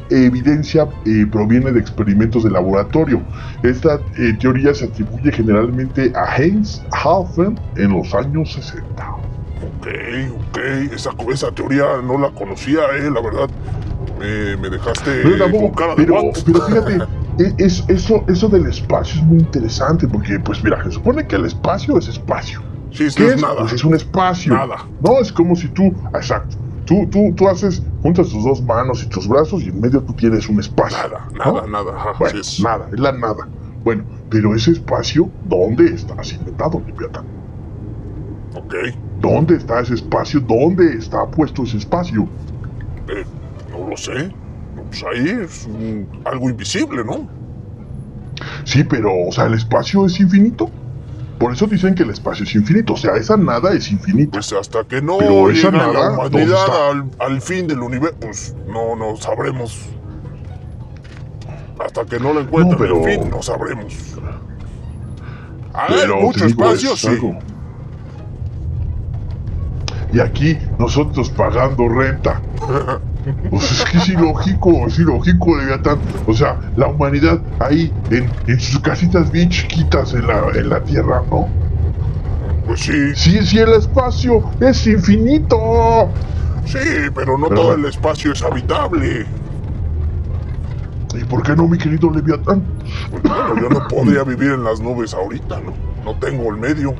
evidencia 0.10 0.88
eh, 1.06 1.26
proviene 1.32 1.71
de 1.71 1.80
experimentos 1.80 2.43
de 2.43 2.52
laboratorio. 2.52 3.21
Esta 3.63 4.00
eh, 4.17 4.34
teoría 4.39 4.74
se 4.74 4.86
atribuye 4.86 5.32
generalmente 5.32 6.12
a 6.15 6.36
Heinz 6.36 6.82
Halfen 6.91 7.60
en 7.76 7.91
los 7.91 8.13
años 8.13 8.54
60. 8.54 9.25
Ok, 9.62 9.88
ok, 10.34 10.58
esa, 10.94 11.12
esa 11.30 11.52
teoría 11.52 12.02
no 12.04 12.18
la 12.18 12.32
conocía, 12.32 12.82
eh, 12.98 13.10
la 13.10 13.22
verdad. 13.22 13.50
Me, 14.20 14.58
me 14.58 14.70
dejaste 14.70 15.24
Pero 15.24 15.38
tampoco- 15.38 15.65
con 15.68 15.74
cara 15.76 15.96
de 15.96 16.06
pero, 16.06 16.15
pero 16.46 16.62
fíjate, 16.62 16.96
e- 17.39 17.54
es, 17.58 17.84
eso, 17.89 18.24
eso 18.28 18.48
del 18.50 18.68
espacio 18.68 19.20
es 19.20 19.26
muy 19.28 19.39
interesante 19.39 20.08
porque, 20.08 20.39
pues 20.39 20.63
mira, 20.63 20.82
se 20.84 20.91
supone 20.91 21.26
que 21.28 21.36
el 21.36 21.46
espacio 21.46 21.98
es 21.98 22.08
espacio. 22.08 22.60
Sí, 22.91 23.06
es, 23.06 23.15
¿Qué 23.15 23.24
no 23.24 23.30
es? 23.32 23.41
nada. 23.41 23.56
Pues 23.62 23.74
es 23.74 23.84
un 23.84 23.94
espacio. 23.96 24.54
Nada. 24.54 24.78
No, 25.00 25.20
es 25.20 25.32
como 25.34 25.56
si 25.56 25.70
tú, 25.70 25.84
exacto, 26.13 26.58
tú, 26.86 27.10
tú, 27.10 27.34
tú 27.36 27.50
haces, 27.50 27.84
juntas 28.02 28.30
tus 28.30 28.44
dos 28.44 28.62
manos 28.63 29.04
y 29.04 29.08
tus 29.10 29.28
brazos 29.28 29.63
y 29.63 29.70
en 29.70 29.80
medio 29.82 30.02
tú 30.04 30.13
tienes 30.13 30.48
un 30.48 30.60
espacio. 30.60 30.98
Nada, 30.98 31.22
¿no? 31.34 31.54
nada, 31.54 31.68
nada. 31.68 31.91
ajá, 31.98 32.10
Bueno, 32.20 32.39
así 32.39 32.60
es. 32.60 32.60
nada, 32.63 32.88
es 32.91 33.00
la 33.00 33.12
nada. 33.12 33.50
Bueno, 33.84 34.06
pero 34.30 34.56
ese 34.56 34.72
espacio, 34.72 35.30
¿dónde 35.44 35.86
está 35.94 36.15
cimentado, 36.24 36.82
Leviatán? 36.86 37.26
Ok, 38.54 38.74
¿Dónde 39.19 39.56
está 39.56 39.80
ese 39.80 39.95
espacio? 39.95 40.39
¿Dónde 40.39 40.93
está 40.97 41.25
puesto 41.28 41.63
ese 41.63 41.78
espacio? 41.78 42.28
eh, 43.08 43.23
no 43.71 43.89
lo 43.89 43.97
sé. 43.97 44.32
Pues 44.89 45.04
ahí 45.04 45.30
es 45.43 45.65
un- 45.67 46.08
algo 46.25 46.49
invisible, 46.49 47.04
¿no? 47.04 47.28
Sí, 48.63 48.84
pero, 48.84 49.12
o 49.28 49.32
sea, 49.32 49.45
el 49.45 49.54
espacio 49.54 50.06
es 50.06 50.19
infinito. 50.19 50.69
Por 51.39 51.54
eso 51.54 51.67
dicen 51.67 51.95
que 51.95 52.04
el 52.04 52.10
espacio 52.10 52.45
es 52.45 52.56
infinito. 52.56 52.94
O 52.94 52.98
sea, 52.98 53.15
esa 53.15 53.35
nada 53.37 53.73
es 53.73 53.92
infinita. 53.92 54.31
Pues 54.31 54.52
hasta 54.54 54.83
que 54.85 55.02
no 55.02 55.17
Pero 55.17 55.50
esa 55.50 55.69
la 55.71 55.77
nada, 55.77 56.15
¿dónde 56.15 56.37
humanidad 56.37 56.90
al, 56.90 57.06
al 57.19 57.42
fin 57.42 57.67
del 57.67 57.79
universo, 57.79 58.15
pues 58.21 58.56
no, 58.67 58.96
no 58.96 59.15
sabremos. 59.17 59.79
Hasta 61.83 62.06
que 62.06 62.19
no 62.19 62.33
lo 62.33 62.42
encuentren 62.42 62.71
No, 62.71 62.77
pero- 62.77 63.08
el 63.08 63.19
fin, 63.19 63.29
no 63.29 63.42
sabremos. 63.42 63.94
Hay 65.73 65.94
Pero 66.02 66.17
mucho 66.21 66.46
espacio, 66.46 66.94
es 66.94 67.00
sí. 67.02 67.08
algo. 67.08 67.37
Y 70.12 70.19
aquí 70.19 70.58
nosotros 70.79 71.29
pagando 71.29 71.89
renta. 71.89 72.41
Pues 73.49 73.71
es 73.71 73.83
que 73.85 73.97
es 73.97 74.10
ilógico, 74.10 74.87
es 74.87 74.99
ilógico, 74.99 75.58
Leviatán. 75.58 75.99
O 76.27 76.33
sea, 76.33 76.60
la 76.75 76.87
humanidad 76.87 77.39
ahí 77.60 77.91
en, 78.12 78.31
en 78.47 78.60
sus 78.60 78.79
casitas 78.79 79.31
bien 79.31 79.49
chiquitas 79.49 80.13
en 80.13 80.27
la, 80.27 80.49
en 80.53 80.69
la 80.69 80.83
Tierra, 80.83 81.23
¿no? 81.31 81.47
Pues 82.67 82.81
sí, 82.81 83.15
Sí, 83.15 83.45
sí, 83.45 83.60
el 83.60 83.73
espacio 83.73 84.43
es 84.60 84.85
infinito. 84.87 86.10
sí, 86.65 86.77
pero 87.13 87.37
no 87.37 87.49
Pero 87.49 87.62
todo 87.62 87.73
el 87.73 87.85
espacio 87.85 88.31
es 88.31 88.41
habitable. 88.43 89.25
¿Y 91.13 91.23
por 91.25 91.43
qué 91.43 91.56
no, 91.56 91.67
mi 91.67 91.77
querido 91.77 92.12
Leviatán? 92.12 92.63
Bueno, 93.23 93.56
yo 93.62 93.69
no 93.69 93.87
podría 93.87 94.23
vivir 94.23 94.51
en 94.51 94.63
las 94.63 94.81
nubes 94.81 95.13
ahorita, 95.13 95.62
¿no? 95.62 95.73
No 96.03 96.17
tengo 96.19 96.49
el 96.51 96.58
medio. 96.58 96.93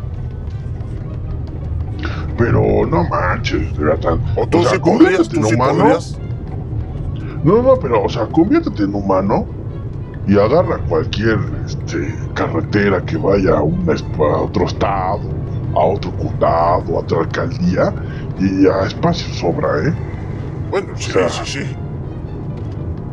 Pero 2.38 2.86
no 2.86 3.03
manches, 3.07 3.77
Leviatán. 3.77 4.21
O 4.36 4.47
tú 4.47 4.61
sea, 4.61 4.71
sí 4.71 4.79
podrías, 4.79 5.29
conviértete 5.29 5.29
tú 5.36 5.39
en 5.41 5.45
sí 5.45 5.55
humano. 5.55 5.77
podrías. 5.79 6.21
No, 7.43 7.61
no, 7.61 7.79
pero, 7.79 8.03
o 8.03 8.09
sea, 8.09 8.25
conviértete 8.27 8.83
en 8.83 8.95
humano 8.95 9.45
y 10.27 10.38
agarra 10.38 10.79
cualquier 10.79 11.39
este, 11.65 12.15
carretera 12.33 13.03
que 13.05 13.17
vaya 13.17 13.57
a, 13.57 13.63
un 13.63 13.88
a 13.89 14.41
otro 14.41 14.65
estado, 14.65 15.21
a 15.75 15.86
otro 15.86 16.11
condado, 16.17 16.97
a 16.97 16.99
otra 17.01 17.19
alcaldía 17.19 17.93
y 18.39 18.67
a 18.67 18.88
espacio 18.88 19.31
sobra, 19.33 19.88
¿eh? 19.88 19.93
Bueno, 20.71 20.93
sí, 20.95 21.11
sea, 21.11 21.29
sí, 21.29 21.45
sí. 21.45 21.77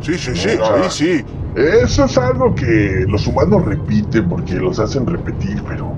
Sí, 0.01 0.17
sí, 0.17 0.35
sí, 0.35 0.49
o 0.59 0.75
ahí 0.75 0.89
sí. 0.89 1.23
Eso 1.55 2.05
es 2.05 2.17
algo 2.17 2.55
que 2.55 3.05
los 3.07 3.27
humanos 3.27 3.63
repiten 3.65 4.27
porque 4.27 4.55
los 4.55 4.79
hacen 4.79 5.05
repetir, 5.05 5.63
pero 5.67 5.95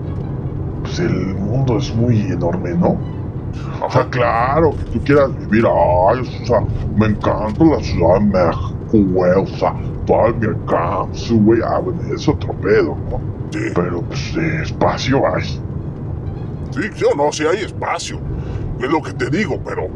pues 0.81 0.99
el 0.99 1.33
mundo 1.35 1.77
es 1.77 1.95
muy 1.95 2.19
enorme, 2.23 2.75
¿no? 2.75 3.14
O 3.85 3.91
sea, 3.91 4.07
claro 4.09 4.71
que 4.71 4.83
tú 4.99 5.03
quieras 5.03 5.29
vivir, 5.49 5.65
ay, 5.65 6.19
o 6.21 6.45
sea, 6.45 6.61
me 6.95 7.07
encanta 7.07 7.63
la 7.63 7.79
ciudad 7.81 8.15
de 8.15 8.19
México, 8.21 9.13
güey, 9.13 9.31
o 9.31 9.47
sea, 9.47 9.73
todo 10.05 10.33
mi 10.39 10.47
alcance, 10.47 11.33
güey, 11.33 11.59
ah, 11.63 11.79
bueno, 11.79 11.99
es 12.13 12.27
otro 12.27 12.53
pedo, 12.53 12.95
¿no? 13.09 13.19
Sí, 13.51 13.59
Pero 13.75 14.01
pues 14.01 14.33
de 14.35 14.63
espacio 14.63 15.21
hay. 15.35 15.43
sí, 15.43 16.81
yo 16.97 17.07
no, 17.15 17.31
sí 17.31 17.43
hay 17.45 17.63
espacio. 17.65 18.19
Es 18.79 18.89
lo 18.89 19.01
que 19.01 19.13
te 19.13 19.29
digo, 19.29 19.59
pero 19.65 19.87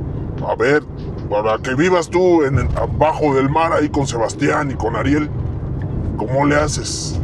a 0.47 0.55
ver, 0.55 0.83
para 1.29 1.57
que 1.57 1.75
vivas 1.75 2.09
tú 2.09 2.43
en 2.43 2.59
el- 2.59 2.67
abajo 2.77 3.33
del 3.35 3.49
mar 3.49 3.73
ahí 3.73 3.89
con 3.89 4.07
Sebastián 4.07 4.71
y 4.71 4.75
con 4.75 4.95
Ariel, 4.95 5.29
¿cómo 6.17 6.45
le 6.45 6.55
haces? 6.55 7.19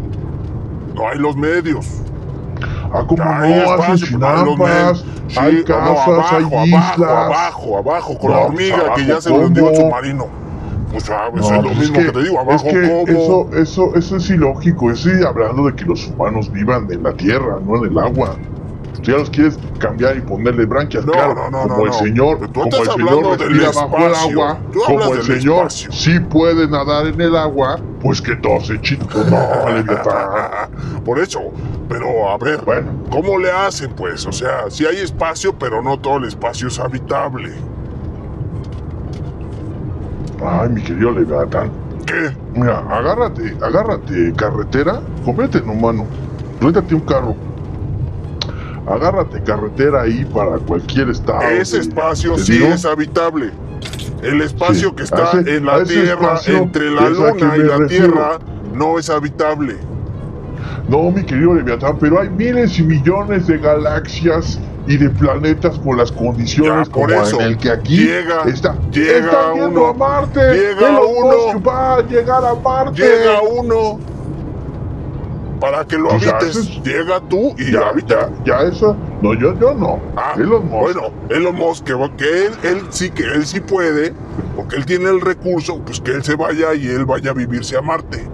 No 0.95 1.07
hay 1.09 1.17
los 1.19 1.35
medios. 1.37 1.87
Ah, 2.93 3.03
como 3.07 3.23
Hay 3.23 3.53
no, 3.53 3.71
hacen 3.73 3.93
espacio, 3.95 4.07
pero 4.19 4.27
hay 4.29 4.45
los 4.45 4.57
medios. 4.57 5.05
Sí, 5.27 5.39
hay 5.39 5.55
no, 5.55 5.63
casas, 5.65 6.07
abajo, 6.07 6.35
hay 6.35 6.43
abajo, 6.43 6.65
islas. 6.65 7.01
abajo, 7.01 7.77
abajo, 7.77 8.17
con 8.19 8.31
No, 8.31 8.37
la 8.37 8.45
hormiga 8.45 8.75
abajo, 8.77 8.95
que 8.95 9.05
ya 9.05 9.21
se 9.21 9.29
le 9.29 9.37
hundió 9.37 9.69
el 9.69 9.75
submarino. 9.75 10.27
Pues 10.91 11.03
sabes, 11.03 11.41
No, 11.41 11.47
es 11.47 11.51
lo 11.51 11.61
pues 11.63 11.77
mismo 11.77 11.95
que, 11.97 12.11
te 12.11 12.23
digo, 12.23 12.39
abajo 12.39 12.67
es 12.67 12.73
que. 12.73 13.03
Eso, 13.11 13.49
eso, 13.53 13.95
eso 13.95 14.15
es 14.17 14.29
ilógico. 14.29 14.91
Estoy 14.91 15.23
hablando 15.23 15.65
de 15.65 15.75
que 15.75 15.85
los 15.85 16.07
humanos 16.07 16.51
vivan 16.51 16.87
en 16.91 17.03
la 17.03 17.13
tierra, 17.13 17.57
no 17.65 17.83
en 17.83 17.91
el 17.91 17.97
agua. 17.97 18.35
Tú 19.01 19.11
ya 19.11 19.17
los 19.17 19.29
quieres 19.29 19.57
cambiar 19.79 20.17
y 20.17 20.21
ponerle 20.21 20.65
branquias, 20.65 21.05
No, 21.05 21.11
claro. 21.13 21.35
no, 21.35 21.49
no, 21.51 21.61
como 21.63 21.77
no, 21.77 21.85
el 21.85 21.93
señor, 21.93 22.39
Tú 22.51 22.61
como 22.61 22.77
el 22.77 22.89
señor 22.89 23.39
respira 23.39 23.71
bajo 23.71 23.97
el 23.97 24.15
agua, 24.15 24.59
como 24.85 25.13
el 25.13 25.23
señor 25.23 25.67
espacio. 25.67 25.91
sí 25.91 26.19
puede 26.19 26.67
nadar 26.67 27.07
en 27.07 27.19
el 27.21 27.35
agua, 27.35 27.79
pues 28.01 28.21
que 28.21 28.35
tose 28.35 28.79
chico. 28.81 29.05
No. 29.29 29.35
Por 31.05 31.19
eso, 31.19 31.39
pero 31.89 32.29
a 32.29 32.37
ver, 32.37 32.61
Bueno. 32.65 32.91
¿cómo 33.11 33.37
le 33.37 33.51
hacen 33.51 33.91
pues? 33.93 34.25
O 34.25 34.31
sea, 34.31 34.69
sí 34.69 34.85
hay 34.85 34.97
espacio, 34.97 35.53
pero 35.57 35.81
no 35.81 35.99
todo 35.99 36.17
el 36.17 36.25
espacio 36.25 36.67
es 36.67 36.79
habitable. 36.79 37.51
Ay, 40.45 40.69
mi 40.69 40.81
querido 40.81 41.11
Leviatán. 41.11 41.71
¿Qué? 42.05 42.35
Mira, 42.53 42.79
agárrate, 42.89 43.55
agárrate 43.61 44.33
carretera, 44.35 45.01
conviértete 45.23 45.63
en 45.63 45.71
humano, 45.71 46.05
réntate 46.61 46.93
un 46.93 47.01
carro. 47.01 47.35
Agárrate 48.87 49.41
carretera 49.41 50.01
ahí 50.03 50.25
para 50.25 50.57
cualquier 50.57 51.09
estado. 51.09 51.41
Ese 51.41 51.77
de- 51.77 51.81
espacio 51.83 52.37
sí 52.37 52.53
digo. 52.53 52.67
es 52.67 52.85
habitable. 52.85 53.51
El 54.21 54.41
espacio 54.41 54.89
Sí, 54.89 54.95
que 54.95 55.03
está 55.03 55.31
ese- 55.39 55.57
en 55.57 55.65
la 55.65 55.83
Tierra, 55.83 56.39
entre 56.47 56.91
la 56.91 57.09
Luna 57.09 57.55
y 57.57 57.59
la 57.63 57.77
refiero. 57.77 58.05
Tierra, 58.13 58.39
no 58.73 58.99
es 58.99 59.09
habitable. 59.09 59.77
No, 60.87 61.09
mi 61.09 61.23
querido 61.23 61.53
Leviatán, 61.55 61.97
pero 61.99 62.19
hay 62.21 62.29
miles 62.29 62.77
y 62.77 62.83
millones 62.83 63.47
de 63.47 63.57
galaxias 63.57 64.59
y 64.87 64.97
de 64.97 65.09
planetas 65.09 65.79
con 65.79 65.97
las 65.97 66.11
condiciones 66.11 66.87
Ya, 66.87 66.93
por 66.93 67.09
como 67.11 67.23
eso, 67.23 67.39
en 67.41 67.47
el 67.47 67.57
que 67.57 67.71
aquí 67.71 67.97
llega- 68.05 68.43
está. 68.45 68.75
llega 68.91 69.17
está 69.25 69.53
uno, 69.53 69.87
a 69.87 69.93
Marte. 69.93 70.39
llega 70.53 70.99
uno. 71.01 71.63
Va 71.63 71.95
a 71.95 72.01
llegar 72.03 72.45
a 72.45 72.53
Marte. 72.53 73.01
Llega 73.01 73.41
uno 73.41 73.99
para 75.59 75.85
que 75.85 75.97
lo 75.97 76.11
habites. 76.11 76.83
Llega 76.83 77.19
tú 77.21 77.55
y 77.57 77.71
ya, 77.71 77.87
habita. 77.89 78.29
ya, 78.45 78.59
ya 78.61 78.67
eso. 78.67 78.95
No, 79.21 79.33
yo, 79.33 79.57
yo 79.59 79.73
no. 79.73 79.99
Ah, 80.15 80.33
Elon 80.37 80.67
Musk. 80.69 80.81
Bueno, 80.95 81.13
Elon 81.29 81.55
Musk, 81.55 81.83
que, 81.85 81.93
que 82.17 82.45
él, 82.45 82.53
él 82.63 82.81
sí 82.89 83.09
que 83.09 83.23
él 83.23 83.45
sí 83.45 83.59
puede, 83.59 84.13
porque 84.55 84.75
él 84.75 84.85
tiene 84.85 85.09
el 85.09 85.21
recurso, 85.21 85.79
pues 85.85 85.99
que 85.99 86.11
él 86.11 86.23
se 86.23 86.35
vaya 86.35 86.73
y 86.73 86.87
él 86.87 87.05
vaya 87.05 87.31
a 87.31 87.33
vivirse 87.33 87.77
a 87.77 87.81
Marte. 87.81 88.27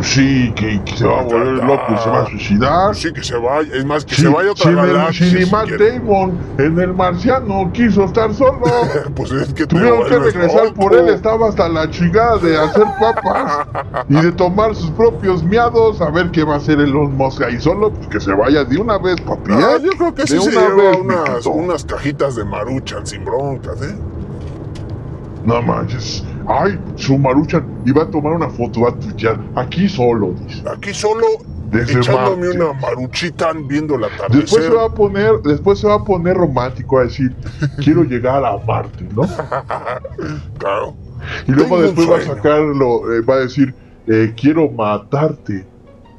Pues 0.00 0.12
sí, 0.14 0.50
que, 0.56 0.82
que 0.82 0.96
se 0.96 1.04
va 1.06 1.20
a 1.20 1.22
volver 1.24 1.62
loco 1.62 1.82
y 1.94 1.98
se 1.98 2.08
va 2.08 2.22
a 2.22 2.26
suicidar. 2.26 2.86
Pues 2.86 2.98
sí, 3.00 3.12
que 3.12 3.22
se 3.22 3.36
vaya, 3.36 3.68
es 3.74 3.84
más, 3.84 4.04
que 4.06 4.14
Sí, 4.14 4.22
se 4.22 4.28
vaya 4.28 4.48
a 4.48 4.52
otra 4.52 4.64
si 4.64 4.70
en 4.70 4.78
el- 4.78 4.86
galaxia. 4.86 5.26
si 5.30 5.44
si 5.44 5.50
Matt. 5.50 5.68
Damon 5.78 6.38
en 6.58 6.78
el 6.80 6.94
marciano 6.94 7.70
quiso 7.72 8.04
estar 8.04 8.32
solo. 8.32 8.60
Pues 9.14 9.30
es 9.32 9.52
que 9.52 9.66
Tuvieron 9.66 10.08
que 10.08 10.18
regresar 10.18 10.64
loco. 10.68 10.74
por 10.80 10.94
él, 10.94 11.08
estaba 11.10 11.48
hasta 11.50 11.68
la 11.68 11.90
chingada 11.90 12.38
de 12.38 12.56
hacer 12.56 12.84
papas 12.98 13.66
y 14.08 14.14
de 14.14 14.32
tomar 14.32 14.74
sus 14.74 14.90
propios 14.92 15.42
miados. 15.44 16.00
A 16.00 16.10
ver 16.10 16.30
qué 16.30 16.44
va 16.44 16.54
a 16.54 16.56
hacer 16.56 16.80
Elon 16.80 17.14
Musk 17.16 17.42
ahí 17.42 17.60
solo, 17.60 17.92
pues 17.92 18.08
que 18.08 18.20
se 18.20 18.32
vaya 18.32 18.64
de 18.64 18.78
una 18.78 18.96
vez, 18.96 19.20
papi. 19.20 19.50
Ah, 19.52 19.72
¿eh? 19.76 19.82
yo 19.84 19.90
creo 19.98 20.14
que 20.14 20.26
sí 20.26 20.34
De 20.36 20.40
se 20.40 20.48
una 20.56 20.60
lleva 20.68 20.90
vez, 20.90 20.98
unas, 21.02 21.46
unas 21.46 21.84
cajitas 21.84 22.36
de 22.36 22.44
maruchan 22.46 23.06
sin 23.06 23.22
broncas, 23.24 23.82
¿eh? 23.82 23.94
No 25.44 25.60
manches. 25.62 26.24
Ay, 26.48 26.78
su 26.96 27.18
maruchan. 27.18 27.64
Y 27.84 27.92
va 27.92 28.02
a 28.04 28.10
tomar 28.10 28.32
una 28.32 28.48
foto, 28.48 28.82
va 28.82 28.90
a 28.90 28.94
tuitear. 28.94 29.38
Aquí 29.56 29.88
solo, 29.88 30.34
dice. 30.46 30.62
Aquí 30.68 30.92
solo 30.94 31.26
Desde 31.70 31.98
echándome 31.98 32.48
Marte. 32.48 32.60
una 32.60 32.72
maruchita 32.80 33.52
viendo 33.66 33.94
el 33.94 34.02
Después 34.02 34.22
atardecer. 34.24 34.62
se 34.62 34.68
va 34.70 34.84
a 34.86 34.94
poner, 34.94 35.32
después 35.42 35.78
se 35.78 35.86
va 35.86 35.94
a 35.94 36.04
poner 36.04 36.36
romántico 36.36 36.98
a 36.98 37.04
decir, 37.04 37.34
quiero 37.82 38.02
llegar 38.04 38.44
a 38.44 38.56
Marte, 38.58 39.06
¿no? 39.14 39.22
Claro. 40.58 40.94
Y 41.46 41.52
luego 41.52 41.76
Tengo 41.76 41.82
después 41.82 42.10
va 42.10 42.16
a 42.16 42.36
sacarlo, 42.36 43.12
eh, 43.12 43.20
va 43.22 43.34
a 43.34 43.38
decir, 43.40 43.74
eh, 44.06 44.32
quiero 44.36 44.68
matarte. 44.70 45.66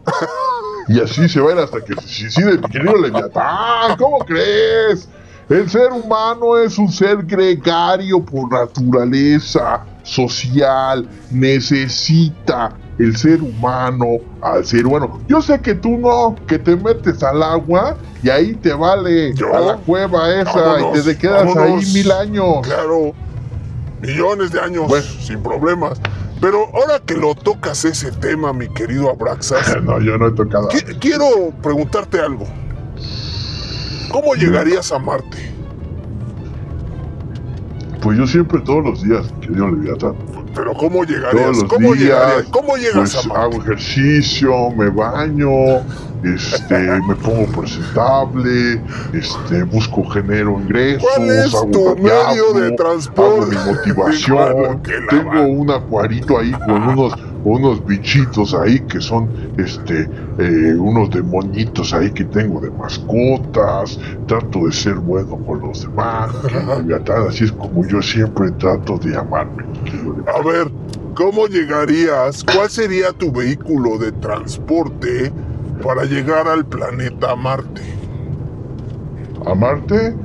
y 0.88 1.00
así 1.00 1.28
se 1.28 1.40
va 1.42 1.50
a 1.52 1.54
ir 1.54 1.60
hasta 1.60 1.82
que 1.84 1.94
se 1.96 2.08
suicide 2.08 2.58
mi 2.58 2.68
querido 2.70 2.96
Leviatán. 2.96 3.98
¿Cómo 3.98 4.20
crees? 4.20 5.10
El 5.50 5.70
ser 5.70 5.92
humano 5.92 6.58
es 6.58 6.78
un 6.78 6.90
ser 6.90 7.24
gregario 7.26 8.24
por 8.24 8.50
naturaleza, 8.52 9.84
social, 10.04 11.08
necesita 11.32 12.74
el 12.98 13.16
ser 13.18 13.42
humano 13.42 14.06
al 14.42 14.66
ser 14.66 14.86
humano. 14.86 15.22
Yo 15.28 15.42
sé 15.42 15.60
que 15.60 15.74
tú 15.76 15.98
no, 15.98 16.36
que 16.48 16.60
te 16.60 16.76
metes 16.76 17.24
al 17.24 17.42
agua 17.42 17.98
y 18.22 18.30
ahí 18.30 18.54
te 18.56 18.74
vale 18.74 19.34
Yo, 19.34 19.56
a 19.56 19.60
la 19.60 19.76
cueva 19.78 20.30
esa 20.42 20.54
vámonos, 20.62 21.00
y 21.00 21.04
te 21.04 21.18
quedas 21.18 21.56
ahí 21.58 21.86
mil 21.94 22.12
años. 22.12 22.58
Claro, 22.64 23.14
millones 24.02 24.52
de 24.52 24.60
años 24.60 24.88
Bueno. 24.88 25.06
sin 25.22 25.42
problemas. 25.42 26.00
Pero 26.40 26.66
ahora 26.74 27.00
que 27.06 27.14
lo 27.16 27.36
tocas 27.36 27.86
ese 27.86 28.12
tema, 28.12 28.52
mi 28.52 28.68
querido 28.70 29.10
Abraxas, 29.12 29.78
No, 29.84 30.00
yo 30.02 30.18
no 30.18 30.28
he 30.28 30.32
tocado. 30.32 30.70
qui- 30.70 30.98
quiero 31.00 31.52
preguntarte 31.62 32.20
algo. 32.20 32.46
¿Cómo 34.12 34.34
llegarías 34.36 34.92
a 34.92 35.00
Marte? 35.00 35.52
Pues 38.02 38.18
yo 38.18 38.26
siempre 38.26 38.60
todos 38.62 38.84
los 38.84 39.04
días, 39.04 39.28
querido 39.42 39.70
Leviatán. 39.70 40.16
Pero 40.56 40.74
¿cómo 40.74 41.06
Todos 41.06 41.10
llegarías? 41.10 41.58
los 41.58 41.64
¿Cómo 41.66 41.94
días. 41.94 42.00
llegarías? 42.00 42.44
¿Cómo 42.52 42.76
llegas 42.76 43.14
Pues 43.14 43.28
a 43.28 43.42
hago 43.42 43.54
ejercicio, 43.62 44.72
me 44.72 44.90
baño, 44.90 45.50
este, 46.24 47.00
me 47.08 47.16
pongo 47.16 47.46
presentable, 47.62 48.82
este, 49.14 49.64
busco 49.64 50.04
genero 50.10 50.60
ingresos, 50.60 51.08
¿Cuál 51.16 51.30
es 51.30 51.54
hago 51.54 51.72
tu 51.72 51.96
medio 51.98 52.54
de 52.60 52.72
transporte? 52.72 53.56
Hago 53.56 53.66
mi 53.66 53.72
motivación, 53.72 54.82
tengo 55.10 55.42
un 55.44 55.70
acuarito 55.72 56.40
ahí 56.40 56.52
con 56.52 56.82
unos, 56.90 57.14
unos 57.44 57.86
bichitos 57.86 58.54
ahí 58.54 58.80
que 58.82 59.02
son 59.02 59.30
este 59.58 60.10
eh, 60.38 60.76
unos 60.78 61.10
demonitos 61.10 61.94
ahí 61.94 62.12
que 62.12 62.24
tengo 62.26 62.60
de 62.60 62.72
mascotas, 62.72 64.00
trato 64.28 64.66
de 64.66 64.72
ser 64.72 64.96
bueno 64.96 65.38
con 65.46 65.62
los 65.62 65.82
demás, 65.82 66.32
así 67.28 67.46
es 67.46 67.52
como 67.52 67.86
yo 67.88 68.02
siempre 68.02 68.52
trato 68.52 68.98
de 68.98 69.18
amarme. 69.18 69.64
A 70.28 70.42
ver, 70.44 70.72
¿cómo 71.16 71.48
llegarías? 71.48 72.44
¿Cuál 72.44 72.70
sería 72.70 73.12
tu 73.12 73.32
vehículo 73.32 73.98
de 73.98 74.12
transporte 74.14 75.32
para 75.84 76.06
llegar 76.06 76.48
al 76.48 76.66
planeta 76.66 77.36
Marte? 77.36 77.82
A 79.46 79.56
Marte, 79.56 80.16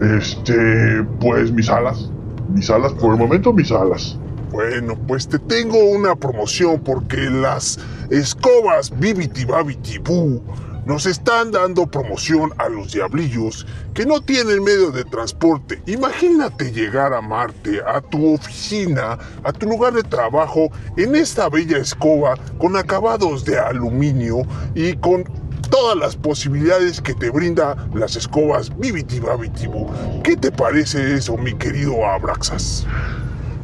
este, 0.00 1.02
pues 1.20 1.50
mis 1.50 1.68
alas. 1.68 2.10
Mis 2.52 2.70
alas, 2.70 2.92
por 2.94 3.12
el 3.12 3.18
momento 3.18 3.52
mis 3.52 3.72
alas. 3.72 4.18
Bueno, 4.50 4.96
pues 5.06 5.28
te 5.28 5.38
tengo 5.38 5.78
una 5.78 6.16
promoción 6.16 6.80
porque 6.80 7.18
las 7.30 7.78
escobas 8.10 8.98
Bibiti 8.98 9.44
Babiti 9.44 9.98
Boo 9.98 10.42
nos 10.86 11.04
están 11.04 11.50
dando 11.50 11.86
promoción 11.86 12.50
a 12.56 12.70
los 12.70 12.92
diablillos 12.92 13.66
que 13.92 14.06
no 14.06 14.22
tienen 14.22 14.64
medio 14.64 14.90
de 14.90 15.04
transporte. 15.04 15.82
Imagínate 15.84 16.72
llegar 16.72 17.12
a 17.12 17.20
Marte, 17.20 17.82
a 17.86 18.00
tu 18.00 18.32
oficina, 18.32 19.18
a 19.44 19.52
tu 19.52 19.68
lugar 19.68 19.92
de 19.92 20.02
trabajo, 20.02 20.70
en 20.96 21.14
esta 21.14 21.50
bella 21.50 21.76
escoba 21.76 22.38
con 22.56 22.74
acabados 22.74 23.44
de 23.44 23.58
aluminio 23.58 24.46
y 24.74 24.94
con 24.94 25.24
todas 25.68 25.98
las 25.98 26.16
posibilidades 26.16 27.02
que 27.02 27.12
te 27.12 27.28
brinda 27.28 27.76
las 27.92 28.16
escobas 28.16 28.74
Bibiti 28.78 29.20
Babiti 29.20 29.66
Boo. 29.66 29.90
¿Qué 30.24 30.38
te 30.38 30.50
parece 30.50 31.16
eso, 31.16 31.36
mi 31.36 31.52
querido 31.54 32.06
Abraxas? 32.06 32.86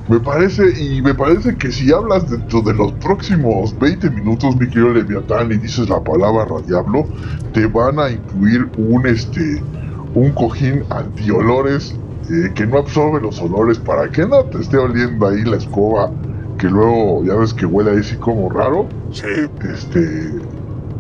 Me 0.07 0.21
parece, 0.21 0.65
y 0.79 1.01
me 1.03 1.15
parece 1.15 1.57
que 1.57 1.73
si 1.73 1.91
hablas 1.93 2.29
dentro 2.29 2.61
de 2.63 2.75
los 2.75 2.93
próximos 2.95 3.77
20 3.79 4.11
minutos, 4.11 4.55
mi 4.57 4.69
querido 4.69 4.93
Leviatán, 4.93 5.51
y 5.53 5.57
dices 5.59 5.89
la 5.89 6.03
palabra 6.05 6.45
radiablo, 6.45 7.09
te 7.53 7.67
van 7.67 7.99
a 7.99 8.11
incluir 8.11 8.71
un 8.77 9.07
este 9.07 9.67
un 10.13 10.33
cojín 10.35 10.85
antiolores 10.91 12.03
eh, 12.29 12.53
que 12.55 12.67
no 12.67 12.79
absorbe 12.79 13.21
los 13.21 13.41
olores 13.41 13.79
para 13.81 14.11
que 14.11 14.27
no 14.27 14.45
te 14.47 14.59
esté 14.61 14.77
oliendo 14.79 15.27
ahí 15.27 15.43
la 15.45 15.57
escoba, 15.57 16.15
que 16.59 16.69
luego 16.69 17.25
ya 17.25 17.35
ves 17.37 17.55
que 17.55 17.67
huele 17.67 17.93
ahí 17.93 17.99
así 18.01 18.19
como 18.19 18.51
raro. 18.51 18.95
Sí, 19.09 19.27
Este 19.61 20.01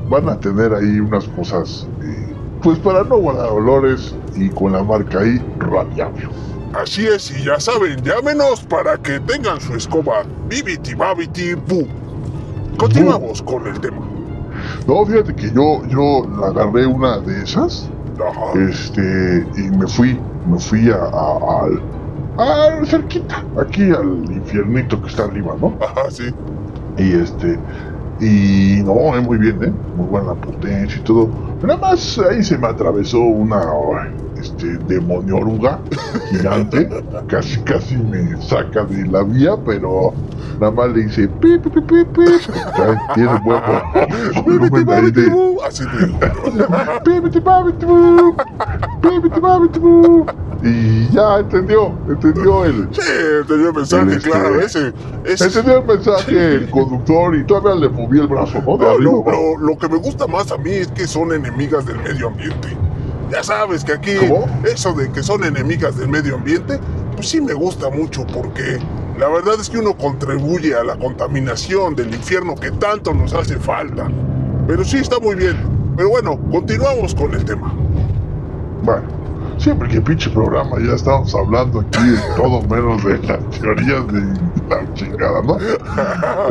van 0.05 0.29
a 0.31 0.41
tener 0.41 0.75
ahí 0.75 1.01
unas 1.01 1.29
cosas, 1.29 1.91
eh, 2.01 2.39
pues 2.61 2.81
para 2.81 3.05
no 3.05 3.19
guardar 3.19 3.51
olores 3.51 4.21
y 4.35 4.51
con 4.51 4.73
la 4.73 4.85
marca 4.85 5.21
ahí 5.21 5.39
radiablo. 5.57 6.31
Así 6.83 7.07
es, 7.07 7.31
y 7.31 7.45
ya 7.45 7.59
saben, 7.61 8.03
llámenos 8.03 8.63
para 8.65 8.97
que 8.99 9.21
tengan 9.21 9.61
su 9.61 9.75
escoba 9.75 10.25
Bibiti 10.49 10.95
Babiti 10.95 11.55
Boo. 11.55 11.87
Continuamos 12.79 13.43
con 13.43 13.67
el 13.67 13.79
tema. 13.81 14.07
No, 14.87 15.05
fíjate 15.07 15.35
que 15.35 15.51
yo, 15.53 15.85
yo 15.89 16.27
agarré 16.45 16.87
una 16.87 17.19
de 17.19 17.43
esas. 17.43 17.89
Ajá. 18.17 18.53
este 18.71 19.45
y 19.57 19.63
me 19.77 19.89
fui 19.89 20.17
me 20.49 20.57
fui 20.57 20.89
a, 20.89 20.95
a- 20.95 21.65
al 21.65 21.83
al 22.39 22.87
cerquita 22.87 23.43
aquí 23.61 23.91
al 23.91 24.25
infiernito 24.31 25.03
que 25.03 25.09
está 25.09 25.25
arriba 25.25 25.57
no 25.61 25.77
Ajá, 25.81 26.09
sí. 26.13 26.33
y 26.97 27.13
este 27.17 27.59
y 28.21 28.83
no 28.85 28.95
muy 29.21 29.37
bien 29.39 29.65
eh 29.65 29.73
muy 29.97 30.07
buena 30.07 30.33
potencia 30.35 30.97
y 30.97 31.03
todo 31.03 31.29
nada 31.61 31.77
más 31.77 32.17
ahí 32.31 32.41
se 32.45 32.57
me 32.57 32.69
atravesó 32.69 33.19
una 33.19 33.59
este 34.41 34.77
demonio 34.89 35.37
oruga 35.37 35.79
gigante 36.31 36.89
casi 37.29 37.59
casi 37.61 37.97
me 37.97 38.41
saca 38.43 38.85
de 38.85 39.07
la 39.07 39.23
vía 39.23 39.57
pero 39.65 40.13
nada 40.61 40.71
más 40.73 40.89
le 40.91 41.05
dice 41.05 41.29
pi 41.29 41.59
pi 41.59 41.71
pi 41.71 41.81
pi 41.81 42.05
pi 42.05 42.23
Ay, 42.75 42.97
tiene 43.15 43.41
volumen 44.45 44.89
ahí 44.91 45.11
de- 45.11 45.29
Boo. 45.31 45.59
Así. 45.67 45.85
Y 50.63 51.09
ya 51.11 51.39
entendió, 51.41 51.93
entendió 52.09 52.65
el. 52.65 52.89
Sí, 52.93 53.01
tenía 53.47 53.69
el 53.69 53.75
mensaje, 53.75 54.03
El 54.03 54.13
este- 54.17 54.31
claro, 54.31 54.61
ese. 54.61 54.93
ese 55.25 55.45
Entendió 55.47 55.79
el 55.79 55.85
mensaje 55.87 56.55
el 56.55 56.71
conductor 56.71 57.37
y 57.37 57.45
todavía 57.45 57.75
le 57.75 57.89
moví 57.89 58.19
el 58.21 58.27
brazo, 58.27 58.59
¿no? 58.67 58.77
No, 58.79 59.59
lo 59.61 59.79
que 59.79 59.89
me 59.89 59.97
gusta 59.99 60.27
más 60.27 60.51
a 60.53 60.57
mí 60.59 60.71
es 60.71 60.89
que 60.89 61.07
son 61.07 61.33
enemigas 61.33 61.85
del 61.87 61.99
medio 61.99 62.29
ambiente. 62.29 62.69
Ya 63.31 63.43
sabes 63.43 63.85
que 63.85 63.93
aquí 63.93 64.15
¿Cómo? 64.17 64.47
eso 64.65 64.93
de 64.93 65.11
que 65.11 65.23
son 65.23 65.45
enemigas 65.45 65.97
del 65.97 66.09
medio 66.09 66.37
ambiente, 66.37 66.79
pues 67.17 67.29
sí 67.29 67.41
me 67.41 67.53
gusta 67.55 67.91
mucho 67.91 68.27
porque 68.27 68.79
la 69.19 69.29
verdad 69.29 69.55
es 69.61 69.69
que 69.71 69.79
uno 69.79 69.97
contribuye 69.97 70.75
a 70.75 70.85
la 70.85 70.97
contaminación 70.97 71.95
del 71.95 72.15
infierno 72.15 72.55
que 72.55 72.71
tanto 72.73 73.13
nos 73.15 73.33
hace 73.33 73.57
falta. 73.59 74.09
Pero 74.67 74.85
sí 74.85 74.99
está 74.99 75.19
muy 75.21 75.35
bien. 75.37 75.57
Pero 75.97 76.11
bueno, 76.11 76.39
continuamos 76.51 77.15
con 77.15 77.33
el 77.35 77.45
tema. 77.45 77.73
Bueno, 78.83 79.03
siempre 79.59 79.89
que 79.89 80.01
pinche 80.01 80.29
programa 80.31 80.77
ya 80.85 80.95
estamos 80.95 81.35
hablando 81.35 81.81
aquí 81.81 82.03
de 82.11 82.19
todo 82.37 82.63
menos 82.63 83.05
de 83.05 83.19
las 83.19 83.51
teorías 83.51 84.07
de 84.09 84.21
la 84.69 84.95
chingada, 84.95 85.43
¿no? 85.43 85.59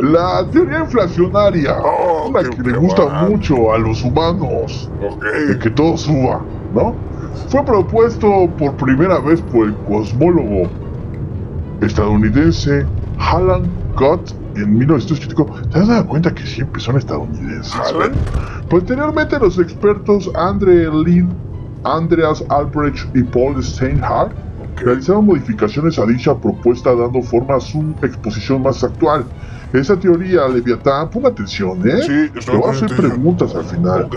La 0.00 0.46
teoría 0.50 0.80
inflacionaria, 0.80 1.76
Oh, 1.82 2.28
una 2.28 2.42
que 2.42 2.62
le 2.62 2.78
gusta 2.78 3.04
mal. 3.06 3.30
mucho 3.30 3.72
a 3.72 3.78
los 3.78 4.02
humanos. 4.02 4.88
Ok. 5.06 5.24
de 5.48 5.58
que 5.58 5.70
todo 5.70 5.96
suba, 5.96 6.40
¿no? 6.74 6.94
Fue 7.48 7.64
propuesto 7.64 8.48
por 8.58 8.76
primera 8.76 9.18
vez 9.20 9.40
por 9.40 9.68
el 9.68 9.74
cosmólogo 9.88 10.68
estadounidense 11.80 12.86
Alan 13.18 13.62
Gott 13.96 14.34
en 14.56 14.78
1985. 14.78 15.68
¿Te 15.70 15.78
has 15.78 15.88
dado 15.88 16.06
cuenta 16.06 16.34
que 16.34 16.46
siempre 16.46 16.80
son 16.80 16.96
estadounidenses? 16.96 17.74
¿Alan? 17.74 18.12
Posteriormente 18.68 19.38
los 19.38 19.58
expertos 19.58 20.30
Andre 20.34 20.88
Lin, 21.04 21.28
Andreas 21.84 22.44
Albrecht 22.48 23.14
y 23.14 23.22
Paul 23.22 23.62
Steinhardt 23.62 24.32
realizaron 24.76 25.26
modificaciones 25.26 25.98
a 25.98 26.06
dicha 26.06 26.36
propuesta 26.36 26.94
dando 26.94 27.22
forma 27.22 27.56
a 27.56 27.60
su 27.60 27.94
exposición 28.02 28.62
más 28.62 28.82
actual. 28.82 29.24
Esa 29.72 29.98
teoría, 29.98 30.46
Leviatán, 30.48 31.10
pon 31.10 31.26
atención, 31.26 31.80
¿eh? 31.88 32.02
Sí, 32.02 32.40
Te 32.44 32.56
voy 32.56 32.68
a 32.68 32.72
hacer 32.72 32.94
preguntas 32.96 33.54
al 33.54 33.64
final 33.64 34.04
Ok. 34.04 34.16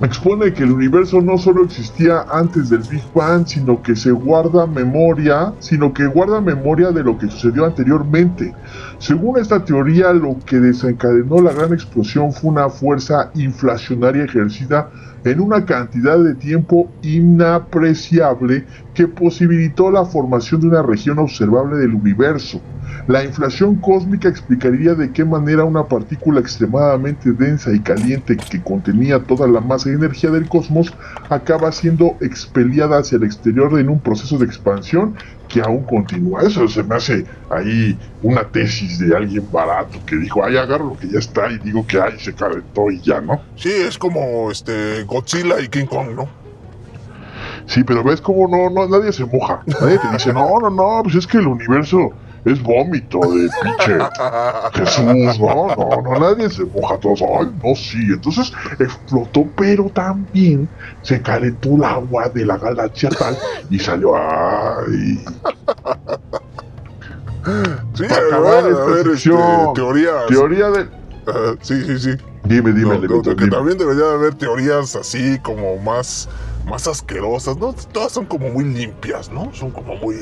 Expone 0.00 0.52
que 0.52 0.64
el 0.64 0.72
universo 0.72 1.20
no 1.20 1.38
solo 1.38 1.64
existía 1.64 2.22
antes 2.30 2.70
del 2.70 2.80
Big 2.90 3.02
Bang, 3.14 3.46
sino 3.46 3.82
que 3.82 3.94
se 3.94 4.10
guarda 4.10 4.66
memoria, 4.66 5.52
sino 5.60 5.92
que 5.92 6.06
guarda 6.06 6.40
memoria 6.40 6.90
de 6.90 7.04
lo 7.04 7.16
que 7.16 7.28
sucedió 7.28 7.64
anteriormente. 7.64 8.54
Según 8.98 9.38
esta 9.38 9.64
teoría, 9.64 10.12
lo 10.12 10.36
que 10.44 10.58
desencadenó 10.58 11.40
la 11.40 11.52
gran 11.52 11.72
explosión 11.72 12.32
fue 12.32 12.50
una 12.50 12.68
fuerza 12.68 13.30
inflacionaria 13.34 14.24
ejercida 14.24 14.90
en 15.24 15.40
una 15.40 15.64
cantidad 15.64 16.18
de 16.18 16.34
tiempo 16.34 16.90
inapreciable 17.02 18.64
que 18.94 19.08
posibilitó 19.08 19.90
la 19.90 20.04
formación 20.04 20.60
de 20.60 20.68
una 20.68 20.82
región 20.82 21.18
observable 21.18 21.76
del 21.76 21.94
universo. 21.94 22.60
La 23.08 23.24
inflación 23.24 23.76
cósmica 23.76 24.28
explicaría 24.28 24.94
de 24.94 25.10
qué 25.12 25.24
manera 25.24 25.64
una 25.64 25.84
partícula 25.84 26.40
extremadamente 26.40 27.32
densa 27.32 27.72
y 27.72 27.80
caliente 27.80 28.36
que 28.36 28.62
contenía 28.62 29.22
toda 29.22 29.48
la 29.48 29.60
masa 29.60 29.90
y 29.90 29.92
energía 29.92 30.30
del 30.30 30.48
cosmos 30.48 30.92
acaba 31.28 31.72
siendo 31.72 32.16
expeliada 32.20 32.98
hacia 32.98 33.16
el 33.16 33.24
exterior 33.24 33.78
en 33.78 33.88
un 33.88 34.00
proceso 34.00 34.38
de 34.38 34.46
expansión 34.46 35.14
que 35.54 35.60
aún 35.60 35.84
continúa. 35.84 36.42
Eso 36.42 36.66
se 36.66 36.82
me 36.82 36.96
hace 36.96 37.24
ahí 37.48 37.96
una 38.24 38.42
tesis 38.42 38.98
de 38.98 39.16
alguien 39.16 39.46
barato 39.52 40.00
que 40.04 40.16
dijo, 40.16 40.44
ay, 40.44 40.56
agarro 40.56 40.86
lo 40.86 40.98
que 40.98 41.08
ya 41.08 41.20
está 41.20 41.48
y 41.48 41.58
digo 41.58 41.86
que 41.86 42.00
ay, 42.00 42.18
se 42.18 42.34
calentó 42.34 42.90
y 42.90 43.00
ya, 43.00 43.20
¿no? 43.20 43.40
Sí, 43.54 43.70
es 43.70 43.96
como 43.96 44.50
este 44.50 45.04
Godzilla 45.04 45.60
y 45.60 45.68
King 45.68 45.86
Kong, 45.86 46.08
¿no? 46.16 46.28
Sí, 47.66 47.84
pero 47.84 48.02
ves 48.02 48.20
cómo 48.20 48.48
no, 48.48 48.68
no, 48.68 48.88
nadie 48.88 49.12
se 49.12 49.24
moja. 49.24 49.62
Nadie 49.80 49.98
te 49.98 50.08
dice, 50.08 50.32
no, 50.32 50.58
no, 50.58 50.70
no, 50.70 51.02
pues 51.04 51.14
es 51.14 51.26
que 51.26 51.38
el 51.38 51.46
universo 51.46 52.10
es 52.44 52.62
vómito 52.62 53.20
de 53.20 53.48
pinche 53.62 53.98
Jesús, 54.74 55.40
no, 55.40 55.68
no, 55.76 56.02
no, 56.02 56.20
nadie 56.20 56.50
se 56.50 56.64
moja, 56.64 56.98
todos, 56.98 57.22
ay, 57.22 57.50
no, 57.62 57.74
sí. 57.74 57.98
Entonces 58.12 58.52
explotó, 58.78 59.46
pero 59.56 59.88
también 59.90 60.68
se 61.02 61.20
calentó 61.22 61.70
el 61.70 61.84
agua 61.84 62.28
de 62.28 62.44
la 62.44 62.58
galaxia 62.58 63.08
tal 63.10 63.36
y 63.70 63.78
salió, 63.78 64.14
ay. 64.16 65.24
Sí, 67.94 68.04
Para 68.08 68.26
acabar 68.26 68.66
esta 68.66 68.82
a 68.82 68.86
ver, 68.86 69.08
este, 69.08 69.30
teorías. 69.74 70.26
Teoría 70.28 70.70
de... 70.70 70.80
Ajá, 71.26 71.56
sí, 71.60 71.82
sí, 71.84 71.98
sí. 71.98 72.10
Dime, 72.44 72.72
dime, 72.72 72.98
No, 72.98 73.22
que 73.22 73.34
dime. 73.34 73.48
también 73.48 73.78
debería 73.78 74.04
de 74.04 74.14
haber 74.14 74.34
teorías 74.34 74.96
así 74.96 75.38
como 75.42 75.78
más, 75.78 76.28
más 76.66 76.86
asquerosas, 76.86 77.56
¿no? 77.56 77.74
Todas 77.92 78.12
son 78.12 78.26
como 78.26 78.50
muy 78.50 78.64
limpias, 78.64 79.30
¿no? 79.30 79.52
Son 79.54 79.70
como 79.70 79.96
muy... 79.96 80.16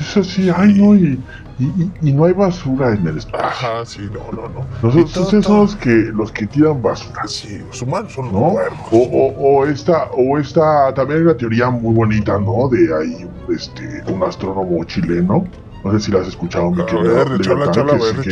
Es 0.00 0.16
así, 0.16 0.50
ay, 0.54 0.74
no, 0.74 0.94
y, 0.94 1.22
y, 1.58 2.12
no 2.12 2.24
hay 2.24 2.32
basura 2.32 2.94
en 2.94 3.06
el 3.06 3.18
espacio. 3.18 3.46
Ajá, 3.46 3.84
sí, 3.86 4.00
no, 4.12 4.20
no, 4.32 4.48
no. 4.48 4.66
Nosotros 4.82 5.30
todo- 5.30 5.42
son 5.42 5.56
los 5.58 5.76
que, 5.76 5.90
los 5.90 6.32
que 6.32 6.46
tiran 6.46 6.80
basura. 6.82 7.22
Sí, 7.26 7.58
los 7.58 7.82
humanos 7.82 8.12
son 8.12 8.24
los 8.26 8.32
¿no? 8.34 8.40
O, 8.40 8.96
o, 8.96 9.58
o 9.60 9.66
esta, 9.66 10.04
o 10.16 10.38
esta, 10.38 10.92
también 10.94 11.20
hay 11.20 11.24
una 11.26 11.36
teoría 11.36 11.70
muy 11.70 11.94
bonita, 11.94 12.38
¿no? 12.38 12.68
De 12.68 12.88
ahí, 12.94 13.26
este, 13.54 14.02
un 14.12 14.22
astrónomo 14.22 14.82
chileno, 14.84 15.46
no 15.84 15.92
sé 15.92 16.00
si 16.00 16.10
la 16.12 16.20
has 16.20 16.28
escuchado, 16.28 16.70
mi 16.70 16.84
querido 16.86 17.24
que, 17.24 18.22
que- 18.22 18.30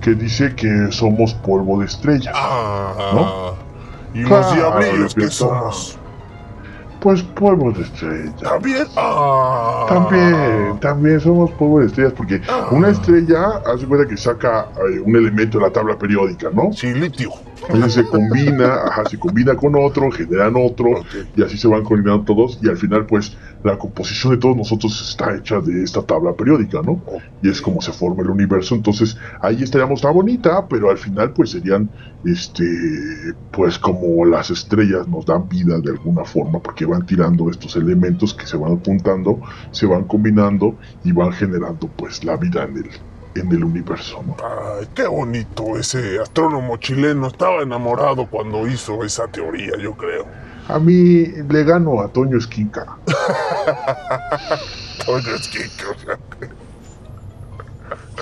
que 0.00 0.14
dice 0.14 0.54
que 0.54 0.88
somos 0.90 1.34
polvo 1.34 1.80
de 1.80 1.86
estrellas. 1.86 2.34
Ah, 2.34 2.94
¿No? 3.14 3.60
y 4.12 4.22
los 4.22 4.28
Claro, 4.28 4.54
diablillos, 4.54 5.14
¿qué 5.14 5.20
Leviatán. 5.20 5.30
somos? 5.30 5.98
Pues 7.00 7.22
polvo 7.22 7.72
de 7.72 7.82
estrella. 7.82 8.32
¿También? 8.42 8.86
Ah. 8.96 9.86
También, 9.88 10.78
también 10.80 11.20
somos 11.20 11.50
polvo 11.52 11.80
de 11.80 11.86
estrellas, 11.86 12.12
porque 12.14 12.40
una 12.70 12.90
estrella 12.90 13.62
hace 13.66 13.86
cuenta 13.86 14.06
que 14.06 14.16
saca 14.16 14.68
eh, 14.90 15.00
un 15.00 15.16
elemento 15.16 15.58
de 15.58 15.64
la 15.64 15.72
tabla 15.72 15.98
periódica, 15.98 16.50
¿no? 16.52 16.72
Sí, 16.72 16.92
litio. 16.92 17.30
Entonces 17.68 17.92
se 17.92 18.04
combina, 18.04 18.74
ajá, 18.86 19.04
se 19.08 19.18
combina 19.18 19.54
con 19.54 19.74
otro, 19.76 20.10
generan 20.10 20.54
otro, 20.56 21.04
y 21.36 21.42
así 21.42 21.56
se 21.56 21.68
van 21.68 21.84
combinando 21.84 22.24
todos, 22.24 22.58
y 22.62 22.68
al 22.68 22.76
final, 22.76 23.06
pues, 23.06 23.36
la 23.62 23.78
composición 23.78 24.32
de 24.32 24.38
todos 24.38 24.56
nosotros 24.56 25.08
está 25.10 25.36
hecha 25.36 25.60
de 25.60 25.84
esta 25.84 26.02
tabla 26.02 26.32
periódica, 26.32 26.80
¿no? 26.82 27.00
Y 27.42 27.50
es 27.50 27.60
como 27.60 27.80
se 27.82 27.92
forma 27.92 28.22
el 28.22 28.30
universo, 28.30 28.74
entonces 28.74 29.16
ahí 29.42 29.62
estaríamos 29.62 30.00
tan 30.00 30.14
bonita, 30.14 30.66
pero 30.68 30.90
al 30.90 30.98
final, 30.98 31.32
pues, 31.32 31.50
serían, 31.50 31.90
este, 32.24 32.64
pues, 33.50 33.78
como 33.78 34.24
las 34.24 34.50
estrellas 34.50 35.06
nos 35.06 35.26
dan 35.26 35.48
vida 35.48 35.78
de 35.78 35.90
alguna 35.90 36.24
forma, 36.24 36.60
porque 36.60 36.86
van 36.90 37.06
tirando 37.06 37.50
estos 37.50 37.76
elementos 37.76 38.34
que 38.34 38.46
se 38.46 38.56
van 38.56 38.78
juntando, 38.84 39.40
se 39.70 39.86
van 39.86 40.04
combinando 40.04 40.74
y 41.04 41.12
van 41.12 41.32
generando, 41.32 41.88
pues, 41.96 42.24
la 42.24 42.36
vida 42.36 42.64
en 42.64 42.76
el, 42.78 42.90
en 43.34 43.52
el 43.52 43.64
universo, 43.64 44.22
¿no? 44.26 44.36
Ay, 44.44 44.88
qué 44.94 45.06
bonito 45.06 45.76
ese 45.76 46.20
astrónomo 46.20 46.76
chileno. 46.76 47.28
Estaba 47.28 47.62
enamorado 47.62 48.26
cuando 48.26 48.66
hizo 48.66 49.04
esa 49.04 49.26
teoría, 49.28 49.72
yo 49.80 49.94
creo. 49.94 50.26
A 50.68 50.78
mí 50.78 51.26
le 51.48 51.64
gano 51.64 52.00
a 52.00 52.08
Toño 52.08 52.38
Esquinca. 52.38 52.86
Oye, 55.08 55.34
es 55.34 55.48
que, 55.48 55.58
que, 55.58 55.86
o 55.86 55.98
sea, 55.98 56.18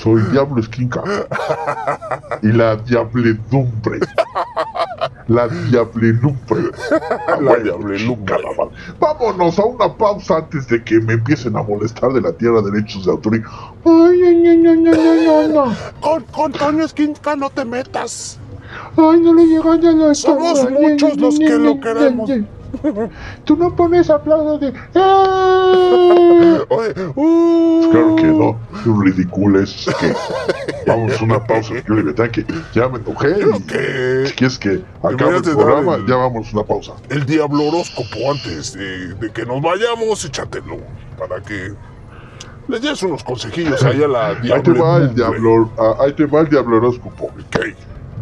Soy 0.00 0.22
Diablo 0.30 0.60
Esquinca. 0.60 1.02
Y 2.42 2.52
la 2.52 2.76
diabledumbre. 2.76 3.98
La 5.28 5.46
diabledumbre. 5.46 6.70
La 7.40 7.56
diabledumbre. 7.56 8.34
Carnaval. 8.34 8.70
Vámonos 8.98 9.58
a 9.58 9.64
una 9.64 9.94
pausa 9.94 10.38
antes 10.38 10.66
de 10.68 10.82
que 10.82 11.00
me 11.00 11.14
empiecen 11.14 11.56
a 11.56 11.62
molestar 11.62 12.12
de 12.12 12.22
la 12.22 12.32
tierra 12.32 12.62
derechos 12.62 13.04
de 13.04 13.12
autor. 13.12 13.34
Ay, 13.34 13.42
ay, 13.84 14.22
ay, 14.24 14.46
ay, 14.46 14.66
ay, 14.66 14.98
ay, 14.98 15.26
ay, 15.26 15.48
no. 15.52 15.76
con, 16.00 16.22
con 16.24 16.52
Toño 16.52 16.84
Esquinca 16.84 17.36
no 17.36 17.50
te 17.50 17.64
metas. 17.64 18.38
Ay, 18.96 19.20
no 19.20 19.34
le 19.34 19.46
llegó 19.46 19.74
ya 19.76 19.92
la 19.92 20.14
Somos 20.14 20.70
muchos 20.70 21.16
los 21.18 21.38
que 21.38 21.58
lo 21.58 21.78
queremos. 21.78 22.30
Tú 23.44 23.56
no 23.56 23.74
pones 23.74 24.10
aplausos 24.10 24.60
de. 24.60 24.68
¡Eh! 24.68 26.58
Oye, 26.68 26.94
uh, 27.14 27.90
Claro 27.90 28.16
que 28.16 28.24
no, 28.24 28.58
ridículo 29.00 29.60
es 29.60 29.86
que 29.98 30.12
vamos 30.86 31.20
a 31.20 31.24
una 31.24 31.44
pausa, 31.44 31.74
yo 31.86 31.94
le 31.94 32.14
que 32.30 32.44
ya 32.74 32.88
me 32.88 32.98
enojé 32.98 33.34
que 33.66 34.26
si 34.26 34.34
quieres 34.34 34.58
que 34.58 34.82
acabe 35.02 35.36
el 35.36 35.42
programa, 35.42 35.94
el- 35.96 36.06
ya 36.06 36.16
vamos 36.16 36.48
a 36.48 36.56
una 36.56 36.66
pausa. 36.66 36.92
el 37.08 37.24
diablo 37.24 37.64
horóscopo 37.68 38.30
antes 38.30 38.74
de, 38.74 39.14
de 39.14 39.30
que 39.32 39.46
nos 39.46 39.62
vayamos, 39.62 40.24
échatelo 40.24 40.78
para 41.18 41.40
que 41.42 41.72
les 42.68 42.82
des 42.82 43.02
unos 43.02 43.24
consejillos 43.24 43.82
ahí 43.82 44.02
a 44.02 44.08
la 44.08 44.28
Ahí 44.28 44.62
te 44.62 44.72
va 44.72 44.98
el 44.98 45.14
diablo, 45.14 45.70
ah, 45.78 45.94
ahí 46.00 46.12
te 46.12 46.26
va 46.26 46.40
el 46.40 46.48
diablo 46.50 46.76
horóscopo. 46.76 47.24
Ok. 47.26 47.58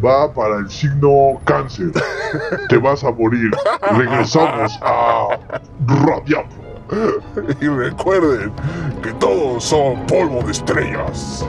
Va 0.03 0.31
para 0.33 0.57
el 0.57 0.69
signo 0.69 1.39
cáncer. 1.45 1.91
te 2.69 2.77
vas 2.77 3.03
a 3.03 3.11
morir. 3.11 3.51
Regresamos 3.91 4.77
a 4.81 5.27
Radiablo. 5.87 6.67
Y 7.59 7.67
recuerden 7.67 8.53
que 9.03 9.11
todos 9.13 9.63
son 9.63 10.05
polvo 10.05 10.41
de 10.43 10.51
estrellas. 10.51 11.45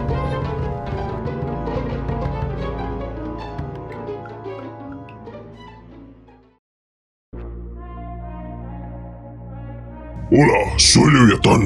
Hola, 10.31 10.75
soy 10.77 11.11
Leviatán, 11.11 11.63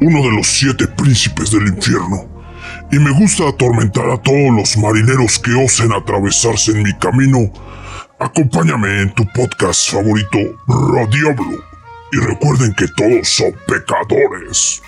uno 0.00 0.22
de 0.22 0.36
los 0.36 0.46
siete 0.46 0.86
príncipes 0.88 1.50
del 1.50 1.68
infierno, 1.68 2.24
y 2.90 2.98
me 2.98 3.10
gusta 3.10 3.48
atormentar 3.48 4.08
a 4.10 4.22
todos 4.22 4.54
los 4.56 4.76
marineros 4.76 5.38
que 5.38 5.52
osen 5.52 5.92
atravesarse 5.92 6.72
en 6.72 6.82
mi 6.82 6.92
camino. 6.98 7.52
Acompáñame 8.18 9.02
en 9.02 9.14
tu 9.14 9.24
podcast 9.34 9.90
favorito, 9.90 10.38
Radiablo, 10.66 11.62
y 12.12 12.16
recuerden 12.16 12.74
que 12.74 12.86
todos 12.96 13.28
son 13.28 13.52
pecadores. 13.66 14.82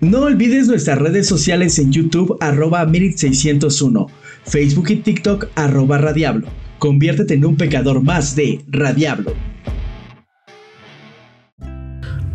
No 0.00 0.20
olvides 0.20 0.66
nuestras 0.66 0.98
redes 0.98 1.26
sociales 1.26 1.78
en 1.78 1.92
YouTube 1.92 2.38
arroba 2.40 2.86
Mirit601, 2.86 4.06
Facebook 4.44 4.90
y 4.90 4.96
TikTok 4.96 5.48
arroba 5.56 5.98
Radiablo. 5.98 6.48
Conviértete 6.78 7.34
en 7.34 7.44
un 7.44 7.56
pecador 7.56 8.02
más 8.02 8.34
de 8.34 8.64
Radiablo. 8.68 9.34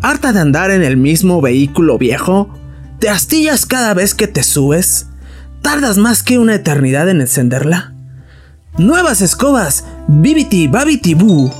¿Harta 0.08 0.32
de 0.32 0.38
andar 0.38 0.70
en 0.70 0.84
el 0.84 0.96
mismo 0.96 1.40
vehículo 1.40 1.98
viejo? 1.98 2.48
¿Te 3.00 3.08
astillas 3.08 3.66
cada 3.66 3.92
vez 3.92 4.14
que 4.14 4.28
te 4.28 4.44
subes? 4.44 5.06
¿Tardas 5.62 5.98
más 5.98 6.22
que 6.22 6.38
una 6.38 6.54
eternidad 6.54 7.08
en 7.08 7.20
encenderla? 7.20 7.92
Nuevas 8.78 9.20
escobas, 9.20 9.84
Bibiti 10.06 10.68
Babiti 10.68 11.14
Boo. 11.14 11.52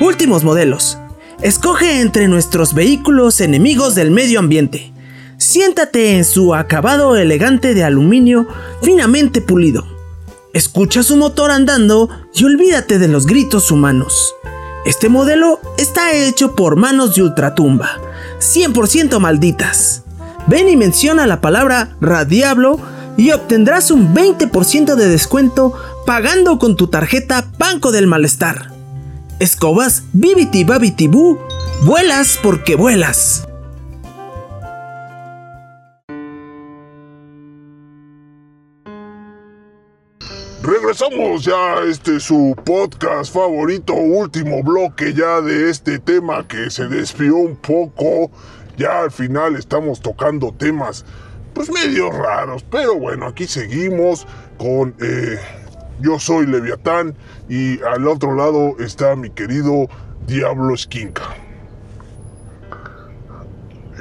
Últimos 0.00 0.42
modelos. 0.42 0.96
Escoge 1.42 2.00
entre 2.00 2.28
nuestros 2.28 2.72
vehículos 2.72 3.42
enemigos 3.42 3.94
del 3.94 4.10
medio 4.10 4.38
ambiente. 4.38 4.90
Siéntate 5.36 6.16
en 6.16 6.24
su 6.24 6.54
acabado 6.54 7.18
elegante 7.18 7.74
de 7.74 7.84
aluminio 7.84 8.48
finamente 8.82 9.42
pulido. 9.42 9.86
Escucha 10.54 11.02
su 11.02 11.18
motor 11.18 11.50
andando 11.50 12.08
y 12.34 12.42
olvídate 12.44 12.98
de 12.98 13.08
los 13.08 13.26
gritos 13.26 13.70
humanos. 13.70 14.34
Este 14.84 15.08
modelo 15.08 15.60
está 15.78 16.12
hecho 16.12 16.56
por 16.56 16.76
manos 16.76 17.14
de 17.14 17.22
ultratumba, 17.22 18.00
100% 18.40 19.20
malditas. 19.20 20.02
Ven 20.48 20.68
y 20.68 20.76
menciona 20.76 21.26
la 21.26 21.40
palabra 21.40 21.96
Radiablo 22.00 22.80
y 23.16 23.30
obtendrás 23.30 23.92
un 23.92 24.12
20% 24.12 24.96
de 24.96 25.08
descuento 25.08 25.72
pagando 26.04 26.58
con 26.58 26.76
tu 26.76 26.88
tarjeta 26.88 27.44
Banco 27.58 27.92
del 27.92 28.08
Malestar. 28.08 28.72
Escobas 29.38 30.02
Bibiti 30.12 30.64
Babiti 30.64 31.06
Boo, 31.06 31.38
vuelas 31.84 32.38
porque 32.42 32.74
vuelas. 32.74 33.46
Regresamos 40.62 41.44
ya 41.44 41.78
a 41.78 41.84
este 41.86 42.20
su 42.20 42.54
podcast 42.64 43.34
favorito, 43.34 43.94
último 43.94 44.62
bloque 44.62 45.12
ya 45.12 45.40
de 45.40 45.68
este 45.68 45.98
tema 45.98 46.46
que 46.46 46.70
se 46.70 46.86
desvió 46.86 47.34
un 47.34 47.56
poco. 47.56 48.30
Ya 48.76 49.00
al 49.00 49.10
final 49.10 49.56
estamos 49.56 50.00
tocando 50.00 50.52
temas 50.52 51.04
pues 51.52 51.68
medio 51.68 52.12
raros, 52.12 52.64
pero 52.70 52.96
bueno, 52.96 53.26
aquí 53.26 53.48
seguimos 53.48 54.24
con 54.56 54.94
eh, 55.00 55.36
Yo 56.00 56.20
soy 56.20 56.46
Leviatán 56.46 57.16
y 57.48 57.82
al 57.82 58.06
otro 58.06 58.36
lado 58.36 58.76
está 58.78 59.16
mi 59.16 59.30
querido 59.30 59.88
Diablo 60.28 60.74
Esquinca. 60.74 61.41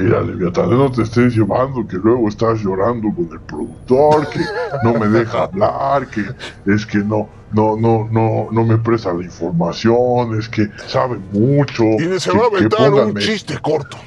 Mira, 0.01 0.21
Leviatán, 0.21 0.69
no 0.69 0.91
te 0.91 1.03
estés 1.03 1.35
llevando, 1.35 1.85
que 1.87 1.97
luego 1.97 2.27
estás 2.27 2.59
llorando 2.61 3.07
con 3.15 3.29
el 3.31 3.39
productor, 3.41 4.27
que 4.29 4.39
no 4.83 4.93
me 4.93 5.07
deja 5.07 5.43
hablar, 5.43 6.07
que 6.07 6.23
es 6.65 6.85
que 6.85 6.99
no, 6.99 7.29
no, 7.51 7.75
no, 7.77 8.07
no, 8.11 8.47
no 8.51 8.63
me 8.65 8.77
presta 8.77 9.13
la 9.13 9.23
información, 9.23 10.37
es 10.39 10.47
que 10.49 10.67
sabe 10.87 11.17
mucho. 11.31 11.83
Y 11.99 12.19
se 12.19 12.31
que- 12.31 12.37
va 12.37 12.43
a 12.45 12.47
aventar 12.47 12.93
un 12.93 13.15
chiste 13.17 13.57
corto. 13.61 13.97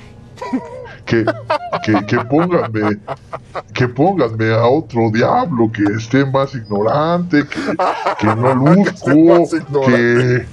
que, 1.07 1.25
que, 1.85 2.07
que 2.07 2.19
pónganme, 2.25 2.99
que 3.75 3.89
pónganme 3.89 4.53
a 4.53 4.67
otro 4.67 5.11
diablo 5.13 5.71
que 5.71 5.85
esté 5.97 6.25
más 6.25 6.55
ignorante, 6.55 7.45
que, 7.47 7.61
que 8.19 8.27
no 8.35 8.55
luzco, 8.75 9.49
que, 9.87 10.47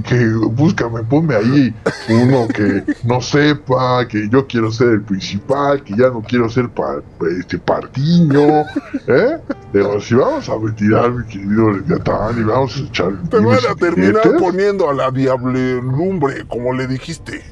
que 0.00 0.26
búscame, 0.28 1.02
ponme 1.04 1.34
ahí 1.34 1.74
uno 2.08 2.48
que 2.48 2.82
no 3.04 3.20
sepa, 3.20 4.06
que 4.08 4.28
yo 4.30 4.46
quiero 4.46 4.70
ser 4.72 4.88
el 4.88 5.02
principal, 5.02 5.82
que 5.84 5.92
ya 5.96 6.08
no 6.08 6.22
quiero 6.22 6.48
ser 6.48 6.68
pa- 6.70 7.02
este 7.40 7.58
partiño, 7.58 8.62
¿eh? 9.06 9.36
Pero 9.72 10.00
si 10.00 10.14
vamos 10.14 10.48
a 10.48 10.52
retirar, 10.62 11.10
mi 11.12 11.24
querido 11.26 11.70
Leviatán, 11.72 12.38
y 12.38 12.42
vamos 12.42 12.76
a 12.76 12.80
echar 12.80 13.12
Te 13.30 13.38
van 13.38 13.58
a 13.70 13.74
terminar 13.74 14.22
billetes, 14.22 14.42
poniendo 14.42 14.88
a 14.90 14.94
la 14.94 15.10
diablerumbre, 15.10 16.46
como 16.48 16.72
le 16.72 16.86
dijiste. 16.86 17.42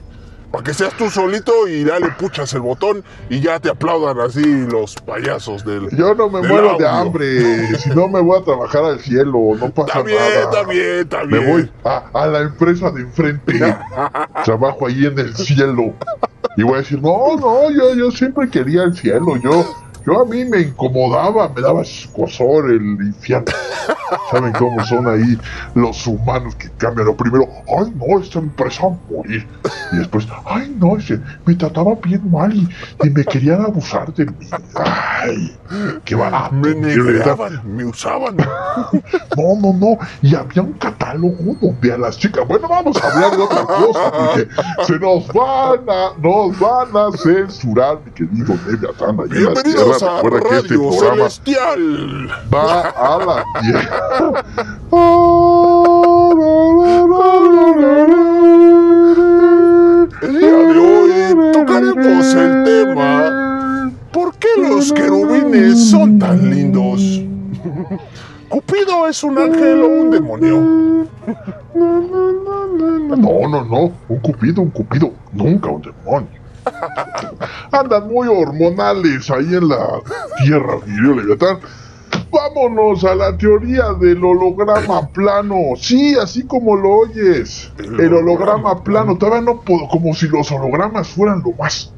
Para 0.51 0.65
que 0.65 0.75
seas 0.75 0.93
tú 0.95 1.09
solito 1.11 1.69
y 1.69 1.85
ya 1.85 2.01
le 2.01 2.09
puchas 2.11 2.53
el 2.55 2.61
botón 2.61 3.05
y 3.29 3.41
ya 3.41 3.61
te 3.61 3.71
aplaudan 3.71 4.19
así 4.21 4.43
los 4.67 4.97
payasos 4.97 5.65
del. 5.65 5.89
Yo 5.97 6.15
no 6.15 6.29
me 6.29 6.43
muero 6.43 6.77
de 6.77 6.89
hambre, 6.89 7.77
si 7.77 7.91
no 7.91 8.09
me 8.09 8.21
voy 8.21 8.41
a 8.41 8.45
trabajar 8.45 8.85
al 8.85 9.01
cielo, 9.01 9.39
no 9.59 9.71
pasa 9.71 10.01
Está 10.01 10.03
bien, 10.03 10.19
nada. 10.19 10.41
está 10.43 10.63
bien, 10.65 10.99
está 11.01 11.25
Me 11.25 11.39
voy 11.39 11.71
a, 11.85 12.11
a 12.13 12.27
la 12.27 12.41
empresa 12.41 12.91
de 12.91 13.03
enfrente. 13.03 13.61
Trabajo 14.45 14.87
ahí 14.87 15.07
en 15.07 15.19
el 15.19 15.37
cielo. 15.37 15.95
Y 16.57 16.65
voy 16.65 16.75
a 16.75 16.79
decir, 16.79 17.01
no, 17.01 17.37
no, 17.37 17.71
yo, 17.71 17.95
yo 17.95 18.11
siempre 18.11 18.49
quería 18.51 18.83
el 18.83 18.95
cielo. 18.97 19.37
Yo, 19.37 19.65
yo 20.07 20.23
a 20.23 20.25
mí 20.25 20.45
me 20.45 20.61
incomodaba, 20.61 21.49
me 21.49 21.61
daba 21.61 21.83
escosor 21.83 22.71
el 22.71 22.83
infierno. 22.83 23.53
¿Saben 24.31 24.53
cómo 24.53 24.85
son 24.85 25.09
ahí 25.09 25.39
los 25.75 26.07
humanos 26.07 26.55
que 26.57 26.69
cambian? 26.71 27.07
Lo 27.07 27.17
primero, 27.17 27.49
ay 27.69 27.93
no, 27.95 28.21
esta 28.21 28.39
empresa 28.39 28.87
va 28.87 28.93
a 28.93 29.13
morir. 29.13 29.47
Y 29.93 29.97
después, 29.97 30.27
ay 30.47 30.75
no, 30.79 30.97
ese, 30.97 31.21
me 31.45 31.55
trataba 31.55 31.95
bien 32.03 32.31
mal 32.31 32.53
y, 32.55 32.69
y 33.05 33.11
me 33.11 33.25
querían 33.25 33.63
abusar 33.63 34.13
de 34.15 34.27
mí. 34.27 34.49
Ay, 34.75 35.57
qué 36.05 36.15
barato. 36.15 36.55
Me 36.55 36.71
en 36.71 36.83
realidad, 36.83 37.25
negaban, 37.25 37.77
me 37.77 37.85
usaban. 37.85 38.37
no, 39.37 39.57
no, 39.61 39.73
no. 39.73 39.99
Y 40.23 40.35
había 40.35 40.63
un 40.63 40.73
catálogo 40.75 41.57
donde 41.61 41.93
a 41.93 41.99
las 41.99 42.19
chicas, 42.19 42.47
bueno, 42.47 42.69
vamos 42.69 42.97
a 43.03 43.11
hablar 43.11 43.37
de 43.37 43.43
otra 43.43 43.65
cosa, 43.65 44.13
porque 44.13 44.49
se 44.87 44.99
nos 44.99 45.27
van 45.29 45.89
a, 45.89 46.13
nos 46.21 46.59
van 46.59 46.89
a 46.97 47.17
censurar, 47.17 47.99
mi 48.05 48.13
querido 48.13 48.55
en 48.71 48.83
la 48.83 48.93
Bienvenidos 49.91 50.03
a 50.03 50.23
Recuerda 50.23 50.57
este 50.59 50.75
Radio 50.75 50.93
Celestial. 50.93 52.31
va 52.55 52.81
a 52.91 53.19
la 53.25 53.45
tierra. 53.61 54.45
El 60.23 60.39
día 60.39 60.57
de 60.57 60.79
hoy 60.79 61.53
tocaremos 61.53 62.35
el 62.35 62.65
tema 62.65 63.93
¿Por 64.13 64.35
qué 64.37 64.49
los 64.59 64.93
querubines 64.93 65.91
son 65.91 66.19
tan 66.21 66.51
lindos? 66.51 67.23
¿Cupido 68.49 69.09
es 69.09 69.25
un 69.25 69.39
ángel 69.39 69.83
o 69.83 69.89
un 69.89 70.11
demonio? 70.11 70.61
No, 71.75 73.49
no, 73.49 73.65
no. 73.65 73.93
Un 74.09 74.19
cupido, 74.21 74.63
un 74.63 74.71
cupido. 74.71 75.13
Nunca 75.33 75.69
un 75.69 75.83
demonio. 75.83 76.41
Andan 77.73 78.09
muy 78.09 78.29
hormonales 78.29 79.31
ahí 79.31 79.55
en 79.55 79.69
la 79.69 80.01
tierra, 80.43 80.79
mi 80.87 81.15
Leviatán. 81.17 81.59
Vámonos 82.33 83.03
a 83.05 83.15
la 83.15 83.37
teoría 83.37 83.93
del 84.01 84.25
holograma 84.25 85.09
plano. 85.09 85.57
Sí, 85.77 86.15
así 86.17 86.45
como 86.47 86.77
lo 86.77 86.91
oyes. 86.91 87.73
El 87.79 87.99
El, 88.01 88.15
holograma 88.15 88.71
holograma 88.71 88.85
plano. 88.85 89.19
Todavía 89.19 89.41
no 89.43 89.61
puedo, 89.63 89.89
como 89.89 90.15
si 90.15 90.29
los 90.29 90.51
hologramas 90.53 91.09
fueran 91.09 91.43
lo 91.45 91.53
más, 91.53 91.93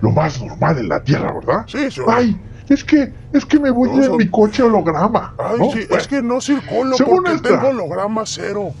lo 0.00 0.10
más 0.10 0.42
normal 0.42 0.78
en 0.78 0.88
la 0.88 1.02
tierra, 1.02 1.32
¿verdad? 1.32 1.64
Sí, 1.68 1.88
sí. 1.90 2.00
Ay, 2.08 2.36
es 2.68 2.82
que, 2.82 3.12
es 3.32 3.46
que 3.46 3.60
me 3.60 3.70
voy 3.70 3.90
No, 3.90 3.96
en 3.98 4.04
son- 4.04 4.16
mi 4.16 4.28
coche 4.28 4.64
holograma. 4.64 5.34
Ay, 5.38 5.58
¿no? 5.58 5.64
sí, 5.70 5.80
Bueno, 5.88 5.96
es 6.02 6.08
que 6.08 6.20
no 6.22 6.40
circulo 6.40 6.96
Según 6.96 7.16
porque 7.18 7.32
esta- 7.34 7.48
tengo 7.60 7.68
holograma 7.68 8.22
cero. 8.26 8.72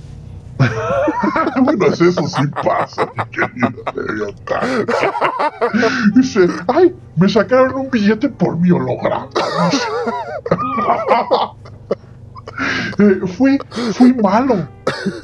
Bueno, 1.62 1.86
eso 1.86 2.12
sí 2.12 2.46
pasa, 2.62 3.10
mi 3.16 3.24
querido. 3.30 3.70
Dice, 6.14 6.46
ay, 6.68 6.94
me 7.16 7.28
sacaron 7.28 7.74
un 7.74 7.90
billete 7.90 8.28
por 8.28 8.56
mi 8.58 8.70
holograma. 8.70 9.28
Eh, 12.98 13.20
fui, 13.36 13.58
fui 13.92 14.14
malo, 14.14 14.66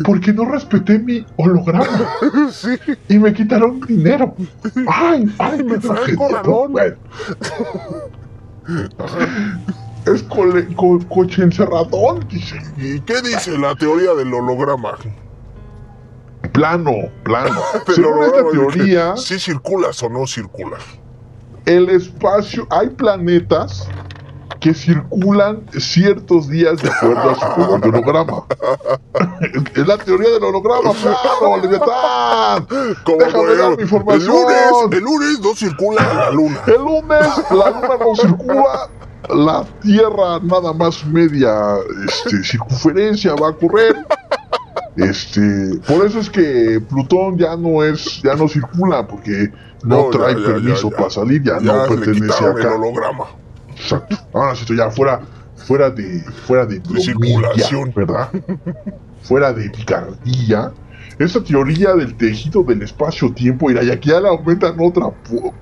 porque 0.04 0.34
no 0.34 0.44
respeté 0.44 0.98
mi 0.98 1.24
holograma 1.36 1.86
Sí, 2.50 2.76
y 3.08 3.18
me 3.18 3.32
quitaron 3.32 3.80
dinero. 3.80 4.34
Ay, 4.86 5.34
ay, 5.38 5.64
Me 5.64 5.78
tragedia, 5.78 6.14
corralón. 6.16 6.42
¿no? 6.44 6.68
Bueno. 6.68 6.96
Es 10.04 10.22
co- 10.24 10.98
coche 11.08 11.42
encerradón, 11.42 12.26
dice. 12.28 12.60
¿y 12.76 13.00
qué 13.00 13.22
dice 13.22 13.56
la 13.56 13.74
teoría 13.76 14.12
del 14.14 14.34
holograma? 14.34 14.98
Plano, 16.52 16.92
plano. 17.24 17.60
Del 17.86 17.96
Según 17.96 18.22
esta 18.24 18.38
holograma, 18.40 18.72
teoría, 18.72 19.16
¿Sí 19.16 19.38
circulas 19.38 20.02
o 20.02 20.08
no 20.08 20.26
circulas? 20.26 20.82
el 21.64 21.88
espacio, 21.90 22.66
hay 22.70 22.88
planetas 22.90 23.86
que 24.58 24.74
circulan 24.74 25.64
ciertos 25.78 26.48
días 26.48 26.80
de 26.82 26.88
acuerdo 26.90 27.30
a 27.30 27.34
su 27.34 27.46
color 27.54 27.80
de 27.80 27.88
holograma. 27.88 28.44
es 29.74 29.86
la 29.86 29.96
teoría 29.98 30.30
del 30.30 30.42
holograma, 30.44 30.92
plano, 30.92 31.56
Leviatán. 31.62 32.66
Como 33.04 33.18
Déjame 33.18 33.54
dar 33.56 33.68
mi 33.70 33.74
el 33.74 33.80
información. 33.82 34.28
lunes, 34.28 34.72
el 34.92 35.00
lunes 35.00 35.40
no 35.40 35.54
circula 35.54 36.14
la 36.14 36.30
luna. 36.30 36.60
El 36.66 36.82
lunes 36.82 37.26
la 37.50 37.70
luna 37.70 37.96
no 38.00 38.14
circula, 38.16 38.90
la 39.30 39.64
Tierra 39.82 40.38
nada 40.42 40.72
más 40.72 41.04
media 41.06 41.76
este, 42.06 42.42
circunferencia 42.44 43.34
va 43.34 43.48
a 43.50 43.52
correr. 43.52 43.96
Este, 44.96 45.78
por 45.86 46.04
eso 46.06 46.20
es 46.20 46.28
que 46.28 46.80
Plutón 46.88 47.38
ya 47.38 47.56
no 47.56 47.82
es, 47.82 48.20
ya 48.22 48.34
no 48.34 48.46
circula, 48.48 49.06
porque 49.06 49.50
no, 49.84 50.04
No, 50.04 50.10
trae 50.10 50.34
ya, 50.38 50.46
permiso 50.46 50.90
ya, 50.90 50.90
ya. 50.90 50.96
para 50.96 51.10
salir, 51.10 51.42
ya, 51.42 51.60
no 51.60 51.84
pertenece 51.88 52.26
quitaron 52.26 52.60
el 52.60 52.66
acá. 52.66 52.74
holograma. 52.76 53.24
Exacto. 53.74 54.16
Ahora 54.34 54.54
sí, 54.54 54.64
ya 54.76 54.90
fuera, 54.90 55.20
fuera 55.56 55.90
de, 55.90 56.20
fuera 56.46 56.66
de, 56.66 56.78
bromilla, 56.80 57.02
circulación. 57.04 57.92
¿verdad? 57.96 58.28
fuera 59.22 59.52
de 59.52 59.70
picardía. 59.70 60.72
Esa 61.22 61.40
teoría 61.44 61.94
del 61.94 62.16
tejido 62.16 62.64
del 62.64 62.82
espacio-tiempo, 62.82 63.70
y 63.70 63.76
aquí 63.78 64.08
ya 64.08 64.20
le 64.20 64.26
aumentan 64.26 64.74
otra 64.80 65.12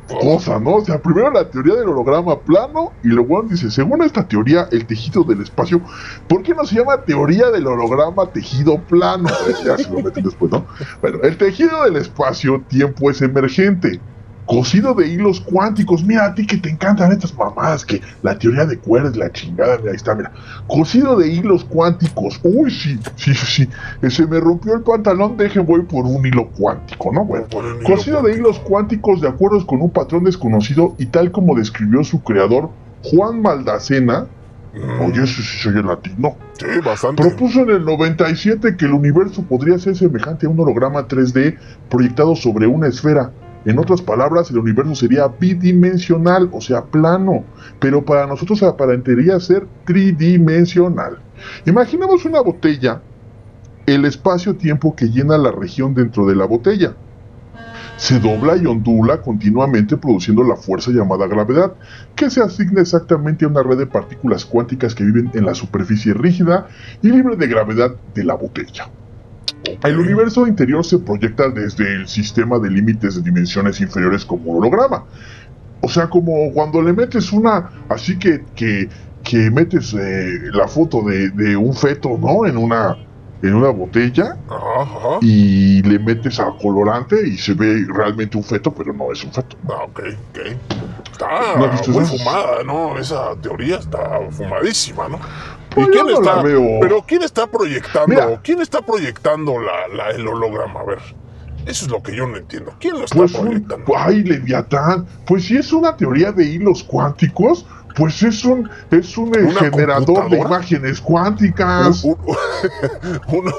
cosa, 0.08 0.58
¿no? 0.58 0.76
O 0.76 0.84
sea, 0.84 0.98
primero 1.02 1.30
la 1.30 1.50
teoría 1.50 1.74
del 1.74 1.90
holograma 1.90 2.40
plano, 2.40 2.92
y 3.02 3.08
luego 3.08 3.42
dice, 3.42 3.70
según 3.70 4.02
esta 4.02 4.26
teoría, 4.26 4.68
el 4.72 4.86
tejido 4.86 5.22
del 5.22 5.42
espacio, 5.42 5.82
¿por 6.26 6.42
qué 6.42 6.54
no 6.54 6.64
se 6.64 6.76
llama 6.76 7.02
teoría 7.04 7.50
del 7.50 7.66
holograma 7.66 8.32
tejido 8.32 8.80
plano? 8.84 9.28
Ya 9.64 9.76
se 9.76 9.90
lo 9.90 10.00
meten 10.00 10.24
después, 10.24 10.50
¿no? 10.50 10.66
Bueno, 11.02 11.18
el 11.22 11.36
tejido 11.36 11.84
del 11.84 11.96
espacio-tiempo 11.96 13.11
es 13.11 13.20
emergente, 13.20 14.00
cosido 14.51 14.94
de 14.94 15.07
hilos 15.07 15.40
cuánticos. 15.40 16.03
Mira, 16.03 16.26
a 16.26 16.34
ti 16.34 16.44
que 16.44 16.57
te 16.57 16.68
encantan 16.68 17.12
estas 17.12 17.32
mamadas, 17.38 17.84
que 17.84 18.01
la 18.22 18.36
teoría 18.36 18.66
de 18.66 18.76
cuerdas, 18.78 19.16
la 19.16 19.30
chingada, 19.30 19.78
mira, 19.78 19.90
ahí 19.92 19.96
está, 19.96 20.12
mira. 20.16 20.32
Cosido 20.66 21.16
de 21.16 21.28
hilos 21.28 21.62
cuánticos. 21.62 22.40
Uy, 22.42 22.68
sí, 22.68 22.98
sí, 23.14 23.32
sí, 23.32 23.46
sí. 23.46 23.68
Eh, 24.03 24.11
Se 24.11 24.26
me 24.26 24.40
rompió 24.40 24.74
el 24.74 24.82
pantalón, 24.82 25.36
dejen, 25.36 25.64
voy 25.64 25.82
por 25.82 26.05
un 26.05 26.26
hilo 26.26 26.48
cuántico, 26.48 27.12
¿no? 27.12 27.24
Bueno, 27.24 27.46
cosido 27.86 28.22
de 28.22 28.34
hilos 28.34 28.59
cuánticos 28.59 29.20
de 29.20 29.28
acuerdo 29.28 29.64
con 29.64 29.82
un 29.82 29.90
patrón 29.90 30.24
desconocido 30.24 30.96
y 30.98 31.07
tal 31.07 31.30
como 31.30 31.55
describió 31.55 32.03
su 32.03 32.20
creador, 32.20 32.70
Juan 33.05 33.40
Maldacena. 33.40 34.26
Mm, 34.74 35.01
Oye, 35.05 35.22
eso 35.22 35.42
sí 35.42 35.59
soy 35.62 35.74
el 35.76 35.86
latino. 35.86 36.36
sí, 36.59 36.66
bastante. 36.84 37.22
Propuso 37.22 37.61
en 37.61 37.70
el 37.70 37.84
97 37.84 38.76
que 38.76 38.84
el 38.84 38.94
universo 38.94 39.42
podría 39.42 39.78
ser 39.78 39.96
semejante 39.96 40.46
a 40.46 40.48
un 40.48 40.59
holograma 40.59 41.07
3D 41.07 41.57
proyectado 41.88 42.34
sobre 42.34 42.66
una 42.66 42.88
esfera. 42.88 43.30
En 43.64 43.78
otras 43.78 44.00
palabras, 44.00 44.50
el 44.50 44.58
universo 44.58 44.94
sería 44.94 45.28
bidimensional, 45.28 46.48
o 46.52 46.61
sea, 46.61 46.84
plano, 46.84 47.44
pero 47.78 48.04
para 48.04 48.26
nosotros 48.26 48.62
aparentaría 48.62 49.38
ser 49.38 49.66
tridimensional. 49.84 51.18
Imaginemos 51.66 52.24
una 52.24 52.40
botella, 52.40 53.02
el 53.86 54.06
espacio-tiempo 54.06 54.96
que 54.96 55.11
llena 55.11 55.36
la 55.36 55.52
región 55.52 55.94
dentro 55.94 56.26
de 56.26 56.36
la 56.36 56.46
botella. 56.46 56.94
Se 57.96 58.18
dobla 58.18 58.56
y 58.56 58.64
ondula 58.64 59.20
continuamente 59.20 59.98
produciendo 59.98 60.42
la 60.42 60.56
fuerza 60.56 60.90
llamada 60.90 61.26
gravedad, 61.26 61.74
que 62.16 62.30
se 62.30 62.42
asigna 62.42 62.80
exactamente 62.80 63.44
a 63.44 63.48
una 63.48 63.62
red 63.62 63.76
de 63.76 63.86
partículas 63.86 64.46
cuánticas 64.46 64.94
que 64.94 65.04
viven 65.04 65.30
en 65.34 65.44
la 65.44 65.54
superficie 65.54 66.14
rígida 66.14 66.66
y 67.02 67.11
libre 67.11 67.36
de 67.36 67.46
gravedad 67.46 67.94
de 68.14 68.24
la 68.24 68.34
botella. 68.36 68.88
El 69.82 69.98
universo 69.98 70.46
interior 70.46 70.84
se 70.84 70.98
proyecta 70.98 71.48
desde 71.48 71.94
el 71.94 72.06
sistema 72.06 72.58
de 72.58 72.70
límites 72.70 73.16
de 73.16 73.22
dimensiones 73.22 73.80
inferiores 73.80 74.24
como 74.24 74.50
un 74.52 74.58
holograma. 74.58 75.04
O 75.80 75.88
sea, 75.88 76.08
como 76.08 76.52
cuando 76.52 76.82
le 76.82 76.92
metes 76.92 77.32
una, 77.32 77.70
así 77.88 78.18
que, 78.18 78.44
que, 78.54 78.88
que 79.22 79.50
metes 79.50 79.94
eh, 79.94 80.38
la 80.52 80.68
foto 80.68 81.02
de, 81.02 81.30
de 81.30 81.56
un 81.56 81.72
feto, 81.72 82.18
¿no? 82.20 82.44
En 82.44 82.58
una, 82.58 82.96
en 83.42 83.54
una 83.54 83.70
botella 83.70 84.36
Ajá, 84.48 85.18
y 85.22 85.82
le 85.82 85.98
metes 85.98 86.38
a 86.40 86.52
colorante 86.60 87.26
y 87.26 87.38
se 87.38 87.54
ve 87.54 87.86
realmente 87.88 88.36
un 88.36 88.44
feto, 88.44 88.72
pero 88.74 88.92
no 88.92 89.10
es 89.12 89.24
un 89.24 89.32
feto. 89.32 89.56
Ah, 89.68 89.84
ok, 89.84 90.00
ok. 90.30 90.38
Está 91.12 91.56
¿No 91.56 91.92
muy 91.92 92.04
fumada, 92.04 92.62
¿no? 92.64 92.98
Esa 92.98 93.34
teoría 93.40 93.76
está 93.76 94.20
fumadísima, 94.30 95.08
¿no? 95.08 95.18
Pues 95.74 95.86
¿Y 95.86 95.90
quién 95.90 96.06
no 96.06 96.12
está? 96.20 96.42
Pero 96.42 97.04
¿quién 97.06 97.22
está 97.22 97.46
proyectando? 97.46 98.08
Mira. 98.08 98.40
¿Quién 98.42 98.60
está 98.60 98.82
proyectando 98.82 99.54
la, 99.60 99.88
la- 99.94 100.10
el 100.10 100.26
holograma? 100.26 100.80
A 100.80 100.84
ver. 100.84 100.98
Eso 101.66 101.84
es 101.84 101.90
lo 101.90 102.02
que 102.02 102.16
yo 102.16 102.26
no 102.26 102.36
entiendo. 102.38 102.72
¿Quién 102.80 102.94
lo 102.98 103.04
está 103.04 103.16
Pues, 103.16 103.34
un, 103.34 103.44
proyectando? 103.46 103.92
ay, 103.96 104.22
Leviatán, 104.24 105.06
pues 105.26 105.44
si 105.44 105.58
es 105.58 105.72
una 105.72 105.94
teoría 105.96 106.32
de 106.32 106.44
hilos 106.44 106.82
cuánticos, 106.82 107.66
pues 107.95 108.22
es 108.22 108.45
un, 108.45 108.68
es 108.91 109.16
un 109.18 109.28
eh, 109.36 109.43
¿Una 109.43 109.61
generador 109.61 110.30
de 110.30 110.38
imágenes 110.38 111.01
cuánticas. 111.01 112.05
Un- 112.05 112.16
un-. 113.28 113.53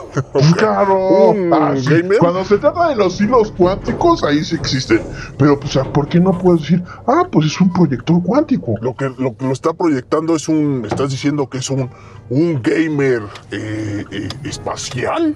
Claro, 0.57 1.29
¿Un 1.29 1.53
Ah, 1.53 1.73
sí, 1.75 2.01
cuando 2.19 2.43
se 2.45 2.57
trata 2.57 2.89
de 2.89 2.95
los 2.95 3.19
hilos 3.19 3.51
cuánticos, 3.57 4.23
ahí 4.23 4.43
sí 4.43 4.55
existen. 4.55 5.01
Pero, 5.37 5.59
pues, 5.59 5.75
ah, 5.77 5.83
¿por 5.83 6.07
qué 6.07 6.19
no 6.19 6.37
puedes 6.37 6.61
decir, 6.61 6.83
ah, 7.07 7.23
pues 7.31 7.47
es 7.47 7.59
un 7.61 7.71
proyector 7.73 8.21
cuántico? 8.23 8.75
Lo 8.81 8.95
que 8.95 9.11
lo, 9.17 9.35
que 9.35 9.45
lo 9.45 9.51
está 9.51 9.73
proyectando 9.73 10.35
es 10.35 10.47
un. 10.47 10.85
Estás 10.85 11.09
diciendo 11.11 11.49
que 11.49 11.57
es 11.59 11.69
un, 11.69 11.89
un 12.29 12.61
gamer 12.61 13.23
eh, 13.51 14.05
eh, 14.11 14.29
espacial. 14.43 15.35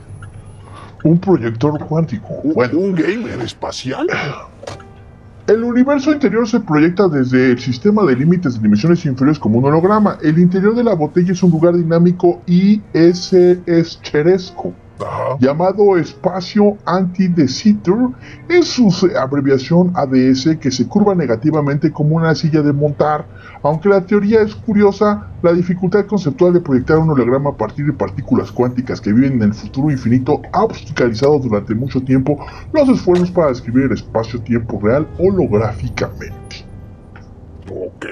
Un 1.03 1.19
proyector 1.19 1.77
cuántico. 1.85 2.27
Un, 2.43 2.53
Bueno, 2.53 2.79
un 2.79 2.95
gamer 2.95 3.39
espacial. 3.41 4.07
El 5.47 5.63
universo 5.63 6.11
interior 6.11 6.47
se 6.47 6.59
proyecta 6.59 7.07
desde 7.07 7.51
el 7.51 7.59
sistema 7.59 8.03
de 8.03 8.15
límites 8.15 8.55
de 8.55 8.61
dimensiones 8.61 9.05
inferiores 9.05 9.37
como 9.37 9.59
un 9.59 9.65
holograma. 9.65 10.17
El 10.23 10.39
interior 10.39 10.73
de 10.73 10.83
la 10.83 10.95
botella 10.95 11.33
es 11.33 11.43
un 11.43 11.51
lugar 11.51 11.75
dinámico 11.75 12.41
y 12.47 12.81
es 12.93 13.31
cheresco 14.01 14.73
llamado 15.39 15.97
espacio 15.97 16.77
anti 16.85 17.27
de 17.27 17.47
Sitter, 17.47 17.95
es 18.47 18.67
su 18.67 18.89
abreviación 19.19 19.91
ADS 19.95 20.57
que 20.59 20.71
se 20.71 20.87
curva 20.87 21.15
negativamente 21.15 21.91
como 21.91 22.15
una 22.15 22.35
silla 22.35 22.61
de 22.61 22.73
montar. 22.73 23.25
Aunque 23.63 23.89
la 23.89 24.05
teoría 24.05 24.41
es 24.41 24.55
curiosa, 24.55 25.27
la 25.41 25.51
dificultad 25.53 26.05
conceptual 26.05 26.53
de 26.53 26.61
proyectar 26.61 26.97
un 26.97 27.09
holograma 27.09 27.51
a 27.51 27.57
partir 27.57 27.85
de 27.85 27.93
partículas 27.93 28.51
cuánticas 28.51 29.01
que 29.01 29.11
viven 29.11 29.33
en 29.33 29.43
el 29.43 29.53
futuro 29.53 29.91
infinito 29.91 30.41
ha 30.53 30.63
obstaculizado 30.63 31.39
durante 31.39 31.73
mucho 31.73 32.01
tiempo 32.01 32.37
los 32.71 32.87
esfuerzos 32.89 33.31
para 33.31 33.49
describir 33.49 33.85
el 33.85 33.93
espacio-tiempo 33.93 34.79
real 34.81 35.07
holográficamente. 35.17 36.44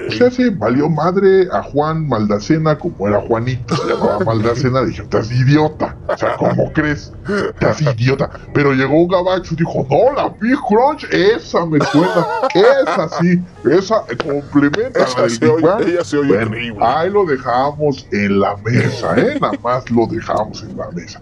O 0.08 0.12
sea, 0.12 0.30
se 0.30 0.50
valió 0.50 0.88
madre 0.88 1.46
a 1.52 1.62
Juan 1.62 2.08
Maldacena 2.08 2.78
como 2.78 3.06
era 3.06 3.20
Juanito, 3.20 3.76
se 3.76 3.92
llamaba 3.92 4.18
Maldacena, 4.20 4.82
dije, 4.82 5.02
estás 5.02 5.30
idiota. 5.30 5.96
O 6.08 6.16
sea, 6.16 6.36
¿cómo 6.36 6.72
crees? 6.72 7.12
Estás 7.28 7.82
idiota. 7.82 8.30
Pero 8.54 8.72
llegó 8.72 9.02
un 9.02 9.08
gabacho 9.08 9.54
y 9.54 9.58
dijo, 9.58 9.86
no, 9.90 10.16
la 10.16 10.30
Big 10.40 10.58
Crunch, 10.66 11.04
esa 11.12 11.66
me 11.66 11.78
suena, 11.86 12.26
esa 12.54 13.08
sí, 13.20 13.42
esa 13.70 14.04
complementa 14.22 15.04
esa 15.04 15.20
la 15.20 15.78
del 15.78 15.88
Ella 15.88 16.04
se 16.04 16.18
oye 16.18 16.44
bueno, 16.44 16.84
Ahí 16.84 17.10
lo 17.10 17.24
dejamos 17.26 18.06
en 18.10 18.40
la 18.40 18.56
mesa, 18.56 19.18
¿eh? 19.18 19.38
Nada 19.40 19.52
más 19.62 19.90
lo 19.90 20.06
dejamos 20.06 20.62
en 20.62 20.76
la 20.76 20.90
mesa. 20.90 21.20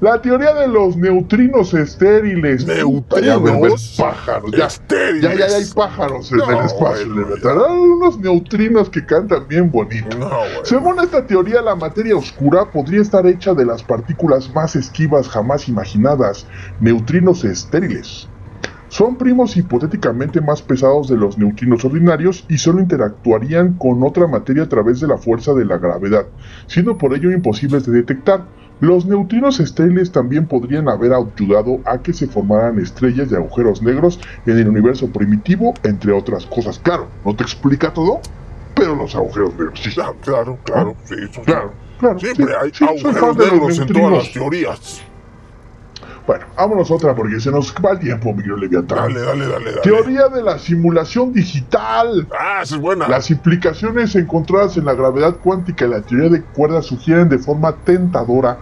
La 0.00 0.20
teoría 0.20 0.52
de 0.54 0.68
los 0.68 0.96
neutrinos 0.96 1.74
estériles. 1.74 2.66
Neutrinos. 2.66 3.96
Ya, 3.96 4.04
pájaros, 4.04 4.50
ya, 4.52 4.68
ya, 5.20 5.34
ya, 5.34 5.56
hay 5.56 5.64
pájaros 5.74 6.32
en 6.32 6.40
el 6.40 6.64
espacio 6.64 7.06
unos 8.00 8.18
neutrinos 8.18 8.88
que 8.88 9.04
cantan 9.04 9.46
bien 9.46 9.70
bonito. 9.70 10.16
Según 10.64 10.98
esta 11.00 11.26
teoría, 11.26 11.60
la 11.60 11.74
materia 11.74 12.16
oscura 12.16 12.70
podría 12.70 13.02
estar 13.02 13.26
hecha 13.26 13.52
de 13.52 13.66
las 13.66 13.82
partículas 13.82 14.50
más 14.54 14.74
esquivas 14.74 15.28
jamás 15.28 15.68
imaginadas, 15.68 16.46
neutrinos 16.80 17.44
estériles. 17.44 18.26
Son 18.88 19.16
primos 19.16 19.56
hipotéticamente 19.56 20.40
más 20.40 20.62
pesados 20.62 21.08
de 21.08 21.16
los 21.16 21.36
neutrinos 21.36 21.84
ordinarios 21.84 22.44
y 22.48 22.56
solo 22.56 22.80
interactuarían 22.80 23.74
con 23.74 24.02
otra 24.02 24.26
materia 24.26 24.62
a 24.62 24.68
través 24.68 24.98
de 25.00 25.06
la 25.06 25.18
fuerza 25.18 25.52
de 25.52 25.66
la 25.66 25.76
gravedad, 25.76 26.26
siendo 26.66 26.96
por 26.96 27.14
ello 27.14 27.30
imposibles 27.30 27.84
de 27.84 27.92
detectar. 27.92 28.46
Los 28.80 29.04
neutrinos 29.04 29.60
estériles 29.60 30.10
también 30.10 30.46
podrían 30.46 30.88
haber 30.88 31.12
ayudado 31.12 31.80
a 31.84 31.98
que 31.98 32.14
se 32.14 32.26
formaran 32.26 32.78
estrellas 32.78 33.28
y 33.30 33.34
agujeros 33.34 33.82
negros 33.82 34.18
en 34.46 34.58
el 34.58 34.68
universo 34.68 35.08
primitivo, 35.08 35.74
entre 35.82 36.12
otras 36.12 36.46
cosas. 36.46 36.78
Claro, 36.78 37.08
no 37.24 37.36
te 37.36 37.42
explica 37.42 37.92
todo, 37.92 38.20
pero 38.74 38.94
los 38.96 39.14
agujeros 39.14 39.52
negros 39.52 39.80
sí. 39.82 39.90
Claro, 39.90 40.16
claro, 40.22 40.58
claro, 40.64 40.96
sí, 41.04 41.14
claro, 41.44 41.72
claro. 41.98 42.18
Siempre 42.18 42.54
hay 42.56 42.72
agujeros 42.80 43.36
negros 43.36 43.78
en 43.78 43.86
todas 43.88 44.12
las 44.12 44.32
teorías. 44.32 45.02
Bueno, 46.30 46.46
vámonos 46.56 46.88
otra 46.92 47.12
porque 47.12 47.40
se 47.40 47.50
nos 47.50 47.74
va 47.84 47.90
el 47.90 47.98
tiempo, 47.98 48.32
Miguel 48.32 48.60
Leviatán. 48.60 48.98
Dale, 48.98 49.20
dale, 49.20 49.48
dale, 49.48 49.64
dale. 49.64 49.80
Teoría 49.82 50.28
de 50.28 50.44
la 50.44 50.60
simulación 50.60 51.32
digital. 51.32 52.28
Ah, 52.30 52.60
esa 52.62 52.76
es 52.76 52.80
buena. 52.80 53.08
Las 53.08 53.32
implicaciones 53.32 54.14
encontradas 54.14 54.76
en 54.76 54.84
la 54.84 54.94
gravedad 54.94 55.38
cuántica 55.42 55.86
y 55.86 55.88
la 55.88 56.02
teoría 56.02 56.28
de 56.28 56.44
cuerdas 56.44 56.86
sugieren 56.86 57.28
de 57.28 57.38
forma 57.40 57.74
tentadora 57.84 58.58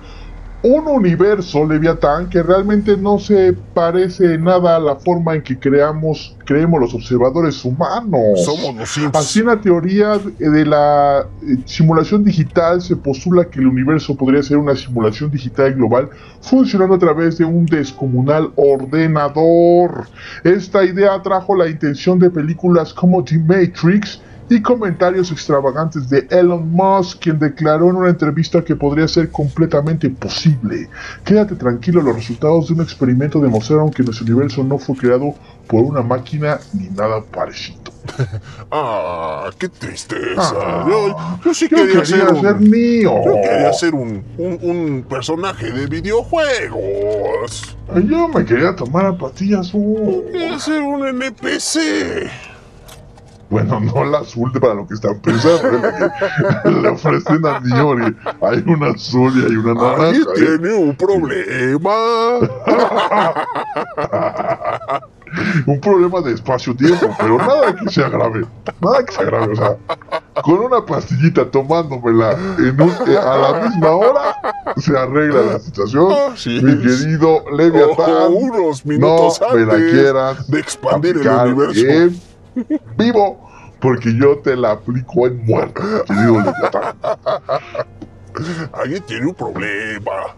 un 0.63 0.89
universo 0.89 1.65
Leviatán 1.65 2.29
que 2.29 2.43
realmente 2.43 2.97
no 2.97 3.19
se 3.19 3.53
parece 3.75 4.37
nada 4.39 4.77
a 4.77 4.81
la 4.81 4.97
forma 4.97 5.37
en 5.37 5.43
que 5.43 5.57
creamos, 5.57 6.37
creemos 6.45 6.81
los 6.81 6.95
observadores 6.95 7.65
humanos. 7.65 8.45
Somos 8.45 8.75
los 8.75 9.15
Así 9.15 9.39
en 9.39 9.47
la 9.47 9.61
teoría 9.61 10.19
de 10.19 10.67
la 10.67 11.27
eh, 11.43 11.59
simulación 11.65 12.25
digital 12.25 12.83
se 12.83 12.97
postula 12.97 13.45
que 13.45 13.61
el 13.61 13.69
universo 13.69 14.17
podría 14.17 14.43
ser 14.43 14.57
una 14.57 14.75
simulación 14.75 15.31
digital 15.31 15.75
global 15.75 16.11
funcionando 16.41 16.97
a 16.97 16.99
través 16.99 17.39
de 17.39 17.45
un 17.45 17.65
descomunal 17.65 18.51
ordenador. 18.57 20.09
Esta 20.43 20.85
idea 20.85 21.23
trajo 21.23 21.55
la 21.55 21.69
intención 21.69 22.19
de 22.19 22.31
películas 22.31 22.93
como 22.93 23.23
The 23.23 23.39
Matrix, 23.39 24.21
y 24.51 24.63
comentarios 24.63 25.31
extravagantes 25.31 26.09
de 26.09 26.27
Elon 26.31 26.71
Musk, 26.71 27.21
quien 27.21 27.39
declaró 27.39 27.91
en 27.91 27.97
una 27.97 28.09
entrevista 28.11 28.65
que 28.65 28.75
podría 28.75 29.07
ser 29.07 29.31
completamente 29.31 30.09
posible. 30.11 30.89
Quédate 31.25 31.55
tranquilo, 31.55 32.01
los 32.03 32.17
resultados 32.17 32.69
de 32.69 32.75
un 32.75 32.81
experimento 32.81 33.41
demostraron 33.41 33.91
que 33.91 34.03
nuestro 34.03 34.25
universo 34.25 34.65
no 34.65 34.79
fue 34.79 34.97
creado 34.97 35.35
por 35.67 35.83
una 35.83 36.03
máquina 36.03 36.59
ni 36.73 36.89
nada 36.89 37.23
parecido. 37.23 37.93
ah, 38.71 39.51
qué 39.59 39.69
tristeza. 39.69 40.55
Ah, 40.57 41.39
yo, 41.45 41.55
sí 41.55 41.69
quería, 41.69 42.05
ser, 42.05 42.57
mío. 42.59 43.13
Yo 43.25 43.35
quería 43.35 43.73
ser 43.73 43.95
un, 43.95 44.25
un, 44.39 45.05
personaje 45.09 45.71
de 45.71 45.87
videojuegos. 45.87 47.77
Yo 48.09 48.29
me 48.29 48.45
quería 48.47 48.75
tomar 48.75 49.07
a 49.07 49.17
pastillas. 49.17 49.71
Quería 49.73 50.59
ser 50.59 50.81
un 50.81 51.07
NPC. 51.07 52.48
Bueno, 53.51 53.81
no 53.81 54.05
la 54.05 54.19
azul 54.19 54.53
para 54.53 54.75
lo 54.75 54.87
que 54.87 54.95
están 54.95 55.19
pensando. 55.21 55.81
le 56.83 56.89
ofrecen 56.89 57.45
a 57.47 57.61
Niori. 57.61 58.15
Hay 58.43 58.63
una 58.67 58.89
azul 58.89 59.33
y 59.37 59.47
hay 59.47 59.57
una 59.57 59.73
naranja. 59.75 60.05
Ahí 60.05 60.21
tiene 60.35 60.75
un 60.75 60.95
problema. 60.95 61.95
un 65.67 65.81
problema 65.81 66.21
de 66.21 66.35
espacio-tiempo, 66.35 67.09
pero 67.19 67.39
nada 67.39 67.75
que 67.75 67.91
sea 67.91 68.11
grave. 68.11 68.45
Nada 68.81 69.05
que 69.05 69.13
sea 69.13 69.25
grave. 69.25 69.53
O 69.53 69.57
sea, 69.57 69.77
con 70.43 70.61
una 70.61 70.85
pastillita 70.85 71.51
tomándomela 71.51 72.33
en 72.59 72.81
eh, 72.81 73.19
a 73.19 73.39
la 73.39 73.69
misma 73.69 73.91
hora, 73.91 74.37
se 74.77 74.97
arregla 74.97 75.41
la 75.53 75.59
situación. 75.59 76.13
Mi 76.47 76.83
querido 76.83 77.45
Leviathan. 77.57 78.31
unos 78.31 78.85
minutos 78.85 79.41
no 79.41 79.55
me 79.55 79.67
la 79.67 79.75
quieras 79.75 80.51
de 80.51 80.61
expandir 80.61 81.17
el 81.17 81.29
universo 81.29 82.28
vivo, 82.97 83.49
porque 83.81 84.15
yo 84.15 84.39
te 84.39 84.57
la 84.57 84.73
aplico 84.73 85.27
en 85.27 85.45
muerto, 85.45 85.83
querido 86.05 86.55
Alguien 88.73 89.03
tiene 89.07 89.27
un 89.27 89.35
problema. 89.35 90.35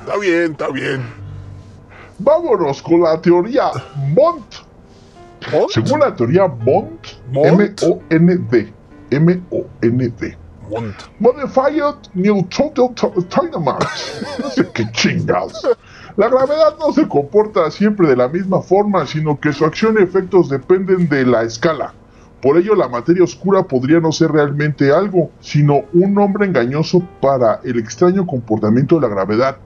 Está 0.00 0.18
bien, 0.18 0.52
está 0.52 0.68
bien. 0.68 1.02
Vámonos 2.18 2.82
con 2.82 3.02
la 3.02 3.20
teoría 3.20 3.70
Mont. 4.14 4.44
Según 5.70 6.00
la 6.00 6.14
teoría 6.14 6.46
Mont, 6.46 7.06
M-O-N-D. 7.32 8.72
M-O-N-D. 9.10 10.38
Mont. 10.70 10.94
Modified 11.18 11.94
Total 12.48 13.12
Dynamite. 13.14 13.86
No 14.38 14.50
sé 14.50 14.68
qué 14.72 14.90
chingados. 14.92 15.68
La 16.16 16.28
gravedad 16.28 16.76
no 16.78 16.92
se 16.92 17.08
comporta 17.08 17.68
siempre 17.72 18.06
de 18.06 18.14
la 18.14 18.28
misma 18.28 18.62
forma, 18.62 19.04
sino 19.04 19.40
que 19.40 19.52
su 19.52 19.64
acción 19.64 19.96
y 19.98 20.02
efectos 20.04 20.48
dependen 20.48 21.08
de 21.08 21.26
la 21.26 21.42
escala. 21.42 21.92
Por 22.40 22.56
ello, 22.56 22.76
la 22.76 22.88
materia 22.88 23.24
oscura 23.24 23.64
podría 23.64 23.98
no 23.98 24.12
ser 24.12 24.30
realmente 24.30 24.92
algo, 24.92 25.32
sino 25.40 25.82
un 25.92 26.14
nombre 26.14 26.46
engañoso 26.46 27.02
para 27.20 27.60
el 27.64 27.80
extraño 27.80 28.28
comportamiento 28.28 28.94
de 28.94 29.00
la 29.00 29.08
gravedad. 29.08 29.56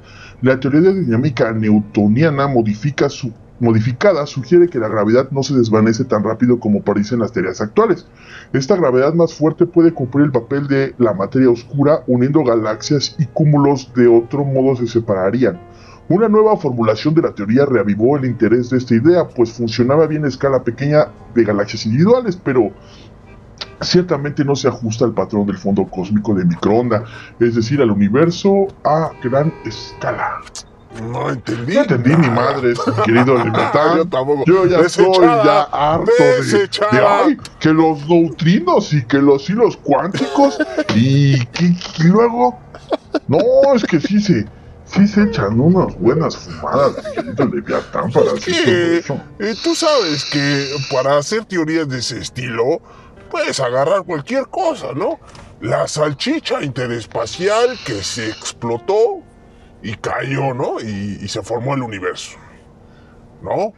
La 0.40 0.58
teoría 0.58 0.80
de 0.80 1.00
dinámica 1.00 1.52
newtoniana 1.52 2.46
modifica 2.46 3.10
su, 3.10 3.30
modificada 3.60 4.24
sugiere 4.26 4.68
que 4.68 4.78
la 4.78 4.88
gravedad 4.88 5.28
no 5.30 5.42
se 5.42 5.54
desvanece 5.54 6.04
tan 6.04 6.24
rápido 6.24 6.60
como 6.60 6.82
parecen 6.82 7.18
las 7.18 7.32
teorías 7.32 7.60
actuales. 7.60 8.06
Esta 8.54 8.76
gravedad 8.76 9.12
más 9.12 9.34
fuerte 9.34 9.66
puede 9.66 9.92
cumplir 9.92 10.24
el 10.24 10.32
papel 10.32 10.66
de 10.66 10.94
la 10.96 11.12
materia 11.12 11.50
oscura 11.50 12.04
uniendo 12.06 12.42
galaxias 12.42 13.16
y 13.18 13.26
cúmulos 13.26 13.92
de 13.94 14.08
otro 14.08 14.44
modo 14.44 14.76
se 14.76 14.86
separarían. 14.86 15.60
Una 16.08 16.26
nueva 16.26 16.56
formulación 16.56 17.14
de 17.14 17.22
la 17.22 17.34
teoría 17.34 17.66
reavivó 17.66 18.16
el 18.16 18.24
interés 18.24 18.70
de 18.70 18.78
esta 18.78 18.94
idea, 18.94 19.28
pues 19.28 19.52
funcionaba 19.52 20.06
bien 20.06 20.24
a 20.24 20.28
escala 20.28 20.64
pequeña 20.64 21.08
de 21.34 21.44
galaxias 21.44 21.84
individuales, 21.84 22.38
pero 22.42 22.70
ciertamente 23.82 24.42
no 24.42 24.56
se 24.56 24.68
ajusta 24.68 25.04
al 25.04 25.12
patrón 25.12 25.46
del 25.46 25.58
fondo 25.58 25.84
cósmico 25.84 26.34
de 26.34 26.46
microonda, 26.46 27.04
es 27.38 27.54
decir, 27.54 27.82
al 27.82 27.90
universo 27.90 28.68
a 28.84 29.10
gran 29.22 29.52
escala. 29.66 30.40
No 31.02 31.30
entendí. 31.30 31.74
No 31.74 31.82
entendí 31.82 32.16
ni 32.16 32.30
madres, 32.30 32.78
querido 33.04 33.36
Leviatán. 33.36 34.10
Yo, 34.10 34.44
Yo 34.46 34.66
ya 34.66 34.80
estoy 34.80 35.26
ya 35.44 35.62
harto 35.64 36.10
de, 36.18 37.06
ay, 37.06 37.36
que 37.60 37.68
los 37.68 38.08
neutrinos 38.08 38.94
y 38.94 39.04
que 39.04 39.18
los 39.18 39.48
hilos 39.50 39.76
cuánticos 39.76 40.58
y 40.96 41.44
que 41.46 41.74
luego. 42.04 42.58
No, 43.26 43.38
es 43.74 43.84
que 43.84 44.00
sí 44.00 44.20
se 44.20 44.46
sí 44.94 45.06
se 45.06 45.22
echan 45.24 45.60
unas 45.60 45.98
buenas 45.98 46.36
fumadas, 46.36 46.96
de 47.14 47.46
Leviatán, 47.46 48.10
para 48.10 48.32
hacer 48.32 48.68
eso. 48.68 49.20
Eh, 49.38 49.54
tú 49.62 49.74
sabes 49.74 50.24
que 50.24 50.74
para 50.92 51.18
hacer 51.18 51.44
teorías 51.44 51.88
de 51.88 51.98
ese 51.98 52.18
estilo, 52.18 52.80
puedes 53.30 53.60
agarrar 53.60 54.02
cualquier 54.04 54.46
cosa, 54.48 54.92
¿no? 54.94 55.18
La 55.60 55.86
salchicha 55.88 56.62
interespacial 56.62 57.78
que 57.84 58.02
se 58.02 58.28
explotó 58.28 59.22
y 59.82 59.94
cayó, 59.94 60.54
¿no? 60.54 60.80
Y, 60.80 61.18
y 61.22 61.28
se 61.28 61.42
formó 61.42 61.74
el 61.74 61.82
universo, 61.82 62.38
¿no? 63.42 63.72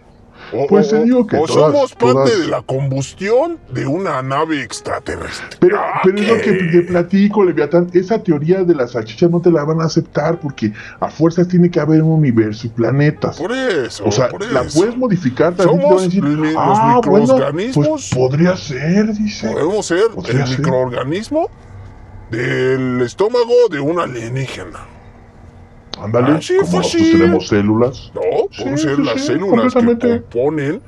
O, 0.53 0.67
Pues 0.67 0.89
te 0.89 0.97
o- 0.97 1.03
digo 1.05 1.27
que 1.27 1.37
o 1.37 1.45
todas- 1.47 1.73
somos 1.73 1.95
parte 1.95 2.13
todas- 2.15 2.41
de 2.41 2.47
la 2.49 2.63
combustión 2.63 3.59
de 3.73 3.87
una 3.87 4.21
nave 4.23 4.63
extraterrestre. 4.63 5.59
Pero, 5.61 5.79
Ah, 5.79 6.01
pero 6.03 6.19
es 6.19 6.29
lo 6.29 6.37
que 6.41 6.53
te 6.53 6.83
platico, 6.83 7.45
Leviatán. 7.45 7.89
Esa 7.93 8.23
teoría 8.23 8.65
de 8.65 8.75
las 8.75 8.93
salchichas 8.93 9.31
no 9.31 9.41
te 9.41 9.51
la 9.51 9.65
van 9.65 9.81
a 9.81 9.85
aceptar 9.85 10.41
porque 10.41 10.73
a 10.99 11.09
fuerzas 11.09 11.47
tiene 11.49 11.71
que 11.71 11.79
haber 11.81 12.03
un 12.03 12.13
universo 12.13 12.67
y 12.67 12.71
planetas. 12.71 13.37
Por 13.39 13.53
eso, 13.53 14.05
O 14.05 14.11
sea, 14.13 14.29
por 14.29 14.45
la 14.53 14.63
eso. 14.63 14.79
puedes 14.79 14.97
modificar 14.97 15.55
también. 15.55 15.81
Somos 15.81 16.03
decir, 16.05 16.25
los 16.25 16.55
ah, 16.57 17.01
bueno, 17.05 17.27
microorganismos". 17.27 17.87
pues 17.89 18.11
podría 18.15 18.57
ser, 18.57 19.13
dice. 19.15 19.51
Podemos 19.51 19.87
ser 19.87 20.05
el 20.17 20.47
ser. 20.47 20.59
microorganismo 20.59 21.49
del 22.31 23.01
estómago 23.03 23.55
de 23.71 23.81
un 23.81 24.01
alienígena. 24.01 24.81
Ándale, 25.99 26.33
Ah, 26.33 26.39
sí, 26.41 26.55
como 26.57 26.69
fue 26.69 26.79
nosotros 26.81 27.03
así. 27.03 27.13
tenemos 27.19 27.49
células. 27.49 28.13
No, 28.15 28.21
Sí, 28.51 28.63
pueden 28.63 28.79
ser 28.79 28.97
sí, 28.97 29.03
las 29.03 29.15
sí, 29.21 29.27
células 29.27 29.75
que 29.75 29.97
componen 30.31 30.81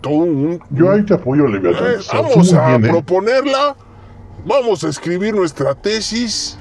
todo 0.00 0.14
un... 0.14 0.60
Yo 0.70 0.90
ahí 0.92 1.02
te 1.02 1.14
apoyo, 1.14 1.46
Leviatán. 1.46 1.84
Eh, 1.92 1.96
vamos 2.12 2.52
a 2.54 2.68
bien, 2.68 2.84
¿eh? 2.86 2.88
proponerla, 2.88 3.76
vamos 4.46 4.84
a 4.84 4.88
escribir 4.88 5.34
nuestra 5.34 5.74
tesis. 5.74 6.58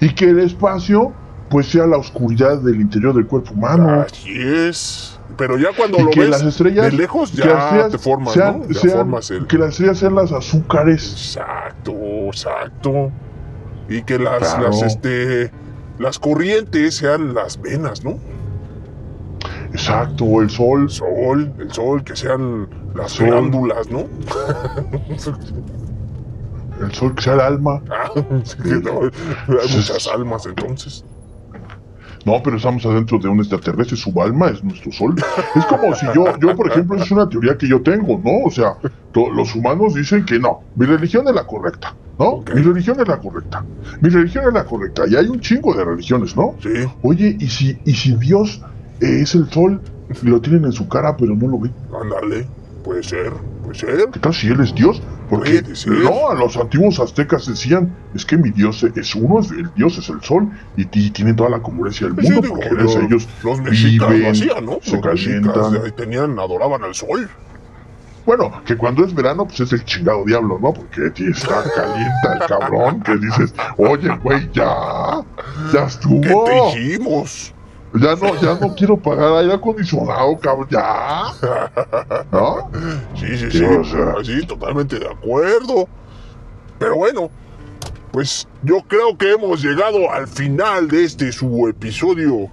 Y 0.00 0.14
que 0.14 0.26
el 0.30 0.38
espacio, 0.38 1.12
pues 1.50 1.66
sea 1.66 1.86
la 1.86 1.96
oscuridad 1.98 2.58
del 2.58 2.80
interior 2.80 3.14
del 3.14 3.26
cuerpo 3.26 3.52
humano. 3.54 4.02
Así 4.08 4.32
es. 4.40 5.18
Pero 5.36 5.58
ya 5.58 5.70
cuando 5.76 5.98
y 5.98 6.02
lo 6.04 6.10
que 6.10 6.20
ves 6.20 6.28
las 6.30 6.42
estrellas 6.42 6.92
de 6.92 6.92
lejos 6.96 7.32
que 7.32 7.38
ya 7.38 7.46
las 7.46 7.64
estrellas 7.64 7.90
te 7.90 7.98
formas, 7.98 8.34
sean- 8.34 8.60
¿no? 8.60 8.68
Ya 8.68 8.80
sean- 8.80 8.96
formas 8.98 9.30
el... 9.32 9.46
que 9.48 9.58
las 9.58 9.70
estrellas 9.70 9.98
sean 9.98 10.14
las 10.14 10.30
azúcares 10.30 11.10
Exacto, 11.12 11.92
exacto. 12.26 13.10
Y 13.88 14.02
que 14.02 14.18
las, 14.18 14.38
Claro. 14.54 14.68
las, 14.68 14.82
este, 14.82 15.50
las 15.98 16.18
corrientes 16.18 16.96
sean 16.96 17.34
las 17.34 17.60
venas, 17.60 18.04
¿no? 18.04 18.18
exacto 19.72 20.40
el 20.40 20.50
sol 20.50 20.82
El 20.82 20.90
sol, 20.90 21.52
el 21.58 21.72
sol, 21.72 22.04
que 22.04 22.14
sean 22.14 22.68
las 22.94 23.12
Sol. 23.12 23.26
glándulas, 23.26 23.90
¿no? 23.90 24.04
el 26.80 26.92
sol 26.92 27.14
que 27.14 27.22
sea 27.22 27.34
el 27.34 27.40
alma 27.40 27.82
Ah, 27.90 28.10
sí, 28.44 28.56
no, 28.82 29.00
hay 29.02 29.76
muchas 29.76 30.06
almas 30.08 30.46
entonces. 30.46 31.04
No 32.24 32.42
pero 32.42 32.56
estamos 32.56 32.84
adentro 32.86 33.18
de 33.18 33.28
un 33.28 33.38
extraterrestre 33.38 33.96
su 33.96 34.10
alma 34.20 34.48
es 34.48 34.62
nuestro 34.62 34.90
sol. 34.92 35.14
Es 35.54 35.64
como 35.66 35.94
si 35.94 36.06
yo 36.14 36.24
yo 36.38 36.56
por 36.56 36.70
ejemplo 36.70 36.96
es 36.96 37.10
una 37.10 37.28
teoría 37.28 37.56
que 37.56 37.68
yo 37.68 37.82
tengo 37.82 38.20
no 38.24 38.46
o 38.46 38.50
sea 38.50 38.76
los 39.14 39.54
humanos 39.54 39.94
dicen 39.94 40.24
que 40.24 40.38
no. 40.38 40.60
Mi 40.74 40.86
religión 40.86 41.26
es 41.28 41.34
la 41.34 41.46
correcta 41.46 41.94
no 42.18 42.42
mi 42.54 42.62
religión 42.62 43.00
es 43.00 43.08
la 43.08 43.18
correcta. 43.18 43.64
Mi 44.00 44.08
religión 44.08 44.44
es 44.46 44.54
la 44.54 44.64
correcta. 44.64 45.04
Y 45.08 45.16
hay 45.16 45.26
un 45.26 45.40
chingo 45.40 45.74
de 45.74 45.84
religiones 45.84 46.36
no 46.36 46.54
Sí, 46.62 46.70
oye 47.02 47.36
y 47.38 47.46
si 47.48 47.78
y 47.84 47.94
si 47.94 48.14
Dios 48.16 48.60
es 49.00 49.34
el 49.34 49.50
sol 49.50 49.80
y 50.08 50.26
lo 50.28 50.40
tienen 50.40 50.64
en 50.64 50.72
su 50.72 50.88
cara 50.88 51.16
pero 51.16 51.34
no 51.34 51.48
lo 51.48 51.58
ven 51.58 51.72
ándale, 51.92 52.46
puede 52.84 53.02
ser, 53.02 53.32
puede 53.64 53.74
ser. 53.78 54.10
¿Qué 54.12 54.20
tal 54.20 54.34
si 54.34 54.48
él 54.48 54.60
es 54.60 54.74
Dios? 54.74 55.02
Porque 55.28 55.62
no, 55.86 56.28
a 56.30 56.34
los 56.34 56.56
antiguos 56.56 57.00
aztecas 57.00 57.46
decían, 57.46 57.96
es 58.14 58.24
que 58.24 58.36
mi 58.36 58.50
Dios 58.50 58.84
es 58.94 59.14
uno, 59.14 59.40
el 59.40 59.72
Dios 59.74 59.98
es 59.98 60.08
el 60.10 60.20
sol, 60.22 60.48
y, 60.76 60.82
y 60.82 61.10
tienen 61.10 61.34
toda 61.34 61.48
la 61.50 61.60
congruencia 61.60 62.06
del 62.08 62.24
Sí, 62.24 62.32
mundo, 62.32 62.48
porque 62.50 62.68
gracias 62.68 62.96
a 62.96 62.98
lo- 63.00 63.06
ellos 63.06 63.28
los 63.42 63.60
mexicas 63.60 64.08
lo 64.08 64.14
viven, 64.14 64.30
hacían, 64.30 64.64
¿no? 64.66 64.78
se 64.82 64.92
los 64.92 65.00
calientan. 65.04 65.76
eh, 65.76 65.90
tenían, 65.96 66.38
adoraban 66.38 66.84
al 66.84 66.94
sol. 66.94 67.28
Bueno, 68.26 68.62
que 68.64 68.76
cuando 68.76 69.04
es 69.04 69.14
verano, 69.14 69.46
pues 69.46 69.60
es 69.60 69.72
el 69.72 69.84
chingado 69.84 70.24
diablo, 70.24 70.58
¿no? 70.58 70.72
Porque 70.72 71.10
está 71.30 71.62
calienta 71.74 72.32
el 72.34 72.38
cabrón, 72.46 73.02
que 73.02 73.16
dices, 73.16 73.54
oye, 73.76 74.08
güey, 74.22 74.50
ya, 74.52 75.20
ya 75.72 75.80
¿Qué 75.80 75.86
estuvo. 75.86 76.44
te 76.44 76.54
dijimos? 76.54 77.54
Ya 77.94 78.16
no, 78.16 78.40
ya 78.40 78.58
no 78.60 78.74
quiero 78.74 78.96
pagar 78.96 79.34
aire 79.38 79.54
acondicionado, 79.54 80.36
cabrón, 80.38 80.66
ya. 80.70 81.26
¿No? 82.32 82.70
Sí, 83.14 83.36
sí, 83.38 83.50
Sí, 83.52 83.58
sí, 83.58 83.64
o 83.64 83.84
sea. 83.84 84.14
sí, 84.24 84.44
totalmente 84.46 84.98
de 84.98 85.06
acuerdo. 85.06 85.88
Pero 86.78 86.96
bueno, 86.96 87.30
pues 88.10 88.48
yo 88.62 88.78
creo 88.88 89.16
que 89.16 89.32
hemos 89.32 89.62
llegado 89.62 90.10
al 90.10 90.26
final 90.26 90.88
de 90.88 91.04
este 91.04 91.30
su 91.30 91.68
episodio. 91.68 92.48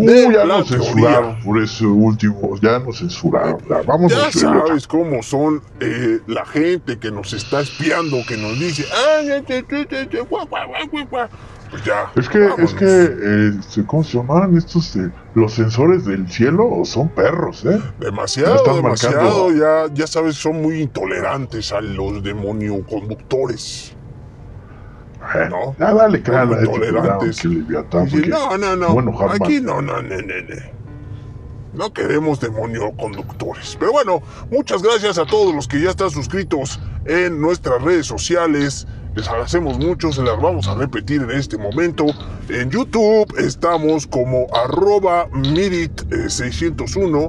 Uh, 0.00 0.32
ya 0.32 0.44
nos 0.44 0.68
censuraron 0.68 1.38
por 1.42 1.60
ese 1.60 1.84
último, 1.84 2.56
ya 2.62 2.78
nos 2.78 2.98
censuraron. 2.98 3.58
Ya, 3.68 3.82
vamos 3.82 4.12
Ya 4.12 4.28
a 4.28 4.32
sabes 4.32 4.86
cómo 4.86 5.22
son 5.22 5.60
eh, 5.80 6.20
la 6.28 6.46
gente 6.46 6.98
que 6.98 7.10
nos 7.10 7.32
está 7.32 7.60
espiando, 7.60 8.18
que 8.26 8.36
nos 8.36 8.58
dice, 8.58 8.86
"Ah, 8.92 9.22
ya, 11.70 11.84
ya, 11.84 11.84
ya, 11.84 11.84
ya, 11.84 11.84
ya, 11.84 11.84
guau, 11.84 11.84
guau, 11.84 11.84
guau, 11.84 11.84
guau, 11.84 11.84
guau". 11.84 11.84
pues 11.84 11.84
ya. 11.84 12.12
Es 12.16 12.28
que, 12.28 12.38
vámonos. 12.40 12.72
es 12.72 12.74
que, 12.78 13.80
eh, 13.80 13.84
¿cómo 13.86 14.04
se 14.04 14.18
llaman 14.18 14.56
estos? 14.56 14.96
eh, 14.96 15.10
los 15.34 15.52
sensores 15.54 16.04
del 16.04 16.28
cielo 16.30 16.80
son 16.84 17.08
perros, 17.08 17.64
¿eh? 17.64 17.80
Demasiado, 18.00 18.74
demasiado, 18.74 19.52
ya, 19.52 19.92
ya 19.92 20.06
sabes, 20.06 20.36
son 20.36 20.62
muy 20.62 20.82
intolerantes 20.82 21.72
a 21.72 21.80
los 21.80 22.22
demonioconductores. 22.22 23.94
Eh, 25.34 25.48
No. 25.50 25.74
Ya 25.78 25.92
dale 25.92 26.18
este 26.18 26.30
programa, 26.30 26.60
intolerantes. 26.62 27.40
porque- 27.42 28.26
no, 28.28 28.56
no, 28.56 28.76
no. 28.76 29.30
Aquí 29.30 29.60
no, 29.60 29.82
no, 29.82 30.00
no, 30.02 30.16
no, 30.16 30.16
no. 30.22 30.78
No 31.74 31.92
queremos 31.92 32.40
demonioconductores. 32.40 33.76
Pero 33.78 33.92
bueno, 33.92 34.22
muchas 34.50 34.82
gracias 34.82 35.18
a 35.18 35.26
todos 35.26 35.54
los 35.54 35.68
que 35.68 35.80
ya 35.80 35.90
están 35.90 36.10
suscritos 36.10 36.80
en 37.04 37.40
nuestras 37.40 37.82
redes 37.82 38.06
sociales. 38.06 38.86
Les 39.18 39.26
agradecemos 39.26 39.78
mucho, 39.80 40.12
se 40.12 40.22
las 40.22 40.40
vamos 40.40 40.68
a 40.68 40.76
repetir 40.76 41.22
en 41.22 41.32
este 41.32 41.58
momento. 41.58 42.06
En 42.48 42.70
YouTube 42.70 43.26
estamos 43.36 44.06
como 44.06 44.46
arroba 44.54 45.28
mirit601. 45.30 47.28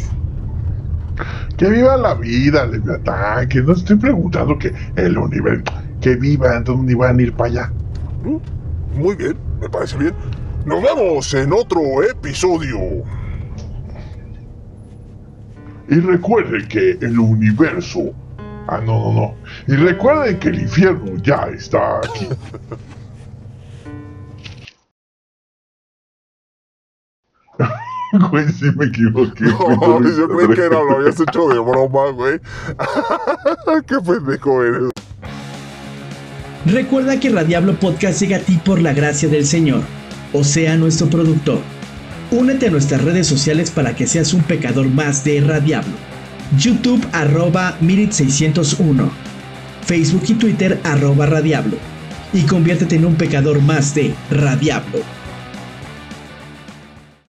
Que 1.57 1.69
viva 1.69 1.97
la 1.97 2.15
vida, 2.15 2.67
Leviatán, 2.67 3.49
que 3.49 3.61
no 3.63 3.73
estoy 3.73 3.97
preguntando 3.97 4.59
que 4.59 4.73
el 4.97 5.17
universo, 5.19 5.65
que 6.01 6.17
viva, 6.17 6.57
entonces 6.57 6.97
van 6.97 7.19
a 7.19 7.23
ir 7.23 7.33
para 7.33 7.51
allá. 7.51 7.73
Mm, 8.25 8.99
Muy 9.01 9.17
bien, 9.17 9.37
me 9.61 9.69
parece 9.69 9.97
bien. 9.99 10.15
Nos 10.67 10.83
vemos 10.83 11.33
en 11.35 11.53
otro 11.53 11.81
episodio. 12.03 12.79
Y 15.89 15.95
recuerden 15.95 16.69
que 16.69 16.93
el 17.01 17.19
universo. 17.19 18.13
Ah, 18.69 18.81
no, 18.85 19.13
no, 19.13 19.13
no. 19.13 19.35
Y 19.67 19.77
recuerden 19.77 20.39
que 20.39 20.51
el 20.51 20.61
infierno 20.61 21.17
ya 21.23 21.49
está 21.53 21.99
aquí. 21.99 22.29
Güey, 28.31 28.49
sí 28.49 28.67
me 28.77 28.87
equivoqué. 28.87 29.45
güey, 29.51 29.77
No, 29.77 30.01
no 30.01 30.17
yo 30.17 30.29
creí 30.29 30.49
que 30.49 30.61
era, 30.63 30.83
lo 30.83 30.97
habías 30.97 31.21
hecho 31.21 31.49
de 31.49 31.59
broma, 31.59 32.11
güey. 32.11 32.41
Qué 33.87 33.97
pendejo 34.05 34.63
eres. 34.65 34.91
Recuerda 36.67 37.19
que 37.19 37.31
Radiablo 37.31 37.75
Podcast 37.79 38.21
llega 38.21 38.37
a 38.39 38.41
ti 38.41 38.61
por 38.65 38.83
la 38.83 38.93
gracia 38.93 39.29
del 39.29 39.47
Señor, 39.47 39.83
o 40.33 40.45
sea, 40.45 40.77
nuestro 40.77 41.09
productor. 41.09 41.61
Únete 42.31 42.67
a 42.67 42.71
nuestras 42.71 43.03
redes 43.03 43.27
sociales 43.27 43.71
para 43.71 43.95
que 43.97 44.07
seas 44.07 44.35
un 44.35 44.43
pecador 44.43 44.89
más 44.89 45.25
de 45.25 45.41
Radiablo. 45.41 45.95
YouTube 46.59 47.05
arroba 47.13 47.77
Mirit601. 47.81 49.09
Facebook 49.85 50.23
y 50.29 50.35
Twitter 50.35 50.81
arroba 50.85 51.27
Radiablo. 51.27 51.77
Y 52.33 52.43
conviértete 52.43 52.97
en 52.97 53.07
un 53.07 53.15
pecador 53.15 53.61
más 53.63 53.95
de 53.95 54.15
Radiablo. 54.31 55.01